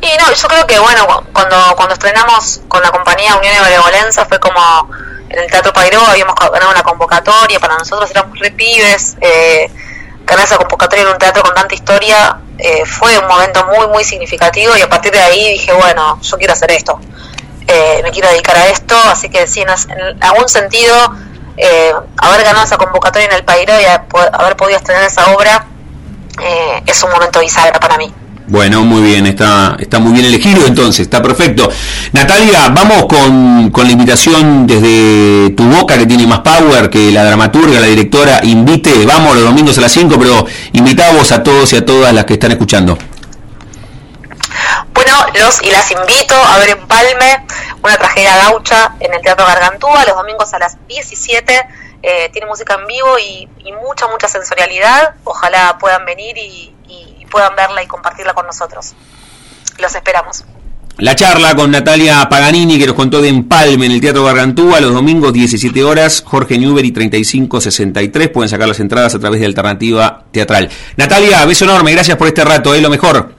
Y 0.00 0.08
no, 0.18 0.32
yo 0.34 0.48
creo 0.48 0.66
que 0.66 0.76
bueno, 0.80 1.06
cuando 1.32 1.56
cuando 1.76 1.94
estrenamos 1.94 2.62
con 2.66 2.82
la 2.82 2.90
compañía 2.90 3.36
Unión 3.36 3.54
Benevolencia 3.62 4.24
fue 4.24 4.40
como 4.40 4.90
en 5.28 5.38
el 5.38 5.48
Teatro 5.48 5.72
Pairó 5.72 6.04
habíamos 6.04 6.34
ganado 6.34 6.72
una 6.72 6.82
convocatoria, 6.82 7.60
para 7.60 7.78
nosotros 7.78 8.10
éramos 8.10 8.36
re 8.40 8.50
pibes, 8.50 9.16
eh, 9.20 9.70
ganar 10.24 10.46
esa 10.46 10.56
convocatoria 10.56 11.04
en 11.04 11.12
un 11.12 11.18
teatro 11.18 11.44
con 11.44 11.54
tanta 11.54 11.76
historia 11.76 12.38
eh, 12.58 12.84
fue 12.84 13.16
un 13.18 13.28
momento 13.28 13.64
muy, 13.66 13.86
muy 13.86 14.02
significativo 14.02 14.76
y 14.76 14.80
a 14.80 14.88
partir 14.88 15.12
de 15.12 15.20
ahí 15.20 15.52
dije, 15.52 15.72
bueno, 15.74 16.20
yo 16.20 16.36
quiero 16.38 16.54
hacer 16.54 16.72
esto, 16.72 16.98
eh, 17.66 18.00
me 18.02 18.10
quiero 18.10 18.28
dedicar 18.28 18.56
a 18.56 18.68
esto, 18.68 18.96
así 19.10 19.28
que 19.28 19.46
sí, 19.46 19.60
en, 19.60 19.68
algún 20.22 20.48
sentido, 20.48 20.94
eh, 21.56 21.92
haber 22.18 22.44
ganado 22.44 22.64
esa 22.64 22.76
convocatoria 22.76 23.28
en 23.28 23.34
el 23.34 23.44
Pairó 23.44 23.74
y 23.80 23.84
haber 23.84 24.56
podido 24.56 24.78
estrenar 24.78 25.04
esa 25.04 25.26
obra 25.34 25.66
eh, 26.42 26.82
es 26.86 27.02
un 27.02 27.10
momento 27.10 27.40
bisagra 27.40 27.80
para 27.80 27.96
mí. 27.96 28.12
Bueno, 28.48 28.84
muy 28.84 29.02
bien, 29.02 29.26
está, 29.26 29.76
está 29.80 29.98
muy 29.98 30.12
bien 30.12 30.26
elegido 30.26 30.66
entonces, 30.66 31.00
está 31.00 31.20
perfecto. 31.20 31.68
Natalia, 32.12 32.68
vamos 32.68 33.06
con, 33.06 33.70
con 33.70 33.86
la 33.86 33.92
invitación 33.92 34.68
desde 34.68 35.50
tu 35.50 35.64
boca 35.64 35.98
que 35.98 36.06
tiene 36.06 36.28
más 36.28 36.40
power 36.40 36.88
que 36.88 37.10
la 37.10 37.24
dramaturga, 37.24 37.80
la 37.80 37.88
directora, 37.88 38.40
invite, 38.44 39.04
vamos 39.04 39.34
los 39.34 39.44
domingos 39.44 39.76
a 39.78 39.80
las 39.80 39.90
5, 39.90 40.14
pero 40.16 40.46
invitamos 40.74 41.32
a 41.32 41.42
todos 41.42 41.72
y 41.72 41.76
a 41.76 41.84
todas 41.84 42.14
las 42.14 42.24
que 42.24 42.34
están 42.34 42.52
escuchando. 42.52 42.96
Los 45.34 45.62
y 45.62 45.70
las 45.70 45.90
invito 45.90 46.34
a 46.34 46.58
ver 46.58 46.70
Empalme, 46.70 47.46
una 47.82 47.96
tragedia 47.96 48.36
gaucha 48.36 48.94
en 49.00 49.14
el 49.14 49.20
Teatro 49.22 49.46
Gargantúa, 49.46 50.04
los 50.04 50.16
domingos 50.16 50.52
a 50.54 50.58
las 50.58 50.76
17 50.88 51.66
eh, 52.02 52.28
tiene 52.32 52.46
música 52.46 52.74
en 52.74 52.86
vivo 52.86 53.18
y, 53.18 53.48
mucha, 53.72 54.06
mucha 54.06 54.28
sensorialidad. 54.28 55.14
Ojalá 55.24 55.76
puedan 55.78 56.04
venir 56.04 56.36
y, 56.38 56.72
puedan 57.28 57.56
verla 57.56 57.82
y 57.82 57.86
compartirla 57.88 58.32
con 58.32 58.46
nosotros. 58.46 58.94
Los 59.78 59.94
esperamos. 59.94 60.44
La 60.98 61.16
charla 61.16 61.56
con 61.56 61.72
Natalia 61.72 62.26
Paganini, 62.30 62.78
que 62.78 62.86
nos 62.86 62.94
contó 62.94 63.20
de 63.20 63.28
Empalme 63.28 63.86
en 63.86 63.92
el 63.92 64.00
Teatro 64.00 64.24
Gargantúa, 64.24 64.80
los 64.80 64.94
domingos 64.94 65.32
17 65.32 65.82
horas, 65.82 66.22
Jorge 66.24 66.56
Newbery 66.56 66.92
3563. 66.92 68.28
Pueden 68.28 68.48
sacar 68.48 68.68
las 68.68 68.78
entradas 68.78 69.14
a 69.14 69.18
través 69.18 69.40
de 69.40 69.46
Alternativa 69.46 70.24
Teatral. 70.30 70.70
Natalia, 70.96 71.44
beso 71.44 71.64
enorme, 71.64 71.92
gracias 71.92 72.16
por 72.16 72.28
este 72.28 72.44
rato, 72.44 72.72
es 72.72 72.80
lo 72.80 72.88
mejor. 72.88 73.35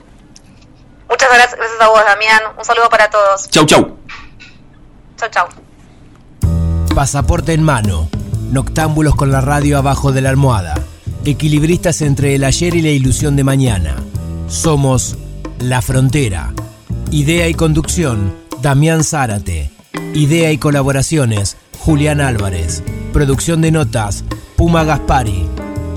Muchas 1.08 1.28
gracias, 1.28 1.56
gracias 1.56 1.80
a 1.80 1.88
vos, 1.88 2.00
Damián. 2.04 2.40
Un 2.56 2.64
saludo 2.64 2.88
para 2.88 3.08
todos. 3.10 3.48
Chau, 3.48 3.64
chau. 3.64 3.98
Chau, 5.16 5.28
chau. 5.30 5.48
Pasaporte 6.94 7.52
en 7.52 7.62
mano 7.62 8.08
Noctámbulos 8.50 9.14
con 9.14 9.30
la 9.30 9.42
radio 9.42 9.76
abajo 9.76 10.10
de 10.10 10.22
la 10.22 10.30
almohada. 10.30 10.74
Equilibristas 11.26 12.00
entre 12.00 12.34
el 12.34 12.44
ayer 12.44 12.74
y 12.74 12.80
la 12.80 12.88
ilusión 12.88 13.36
de 13.36 13.44
mañana. 13.44 13.96
Somos 14.48 15.18
La 15.58 15.82
Frontera. 15.82 16.54
Idea 17.10 17.48
y 17.48 17.54
conducción, 17.54 18.34
Damián 18.62 19.04
Zárate. 19.04 19.70
Idea 20.14 20.50
y 20.50 20.56
colaboraciones, 20.56 21.58
Julián 21.78 22.22
Álvarez. 22.22 22.82
Producción 23.12 23.60
de 23.60 23.70
notas, 23.70 24.24
Puma 24.56 24.84
Gaspari. 24.84 25.46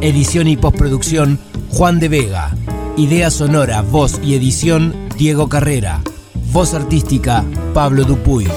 Edición 0.01 0.49
y 0.49 0.57
postproducción, 0.57 1.39
Juan 1.69 2.01
de 2.01 2.09
Vega. 2.09 2.51
Idea 2.97 3.31
sonora, 3.31 3.81
voz 3.81 4.19
y 4.21 4.35
edición, 4.35 4.93
Diego 5.17 5.47
Carrera. 5.47 6.01
Voz 6.51 6.73
artística, 6.73 7.45
Pablo 7.73 8.03
Dupuy. 8.03 8.47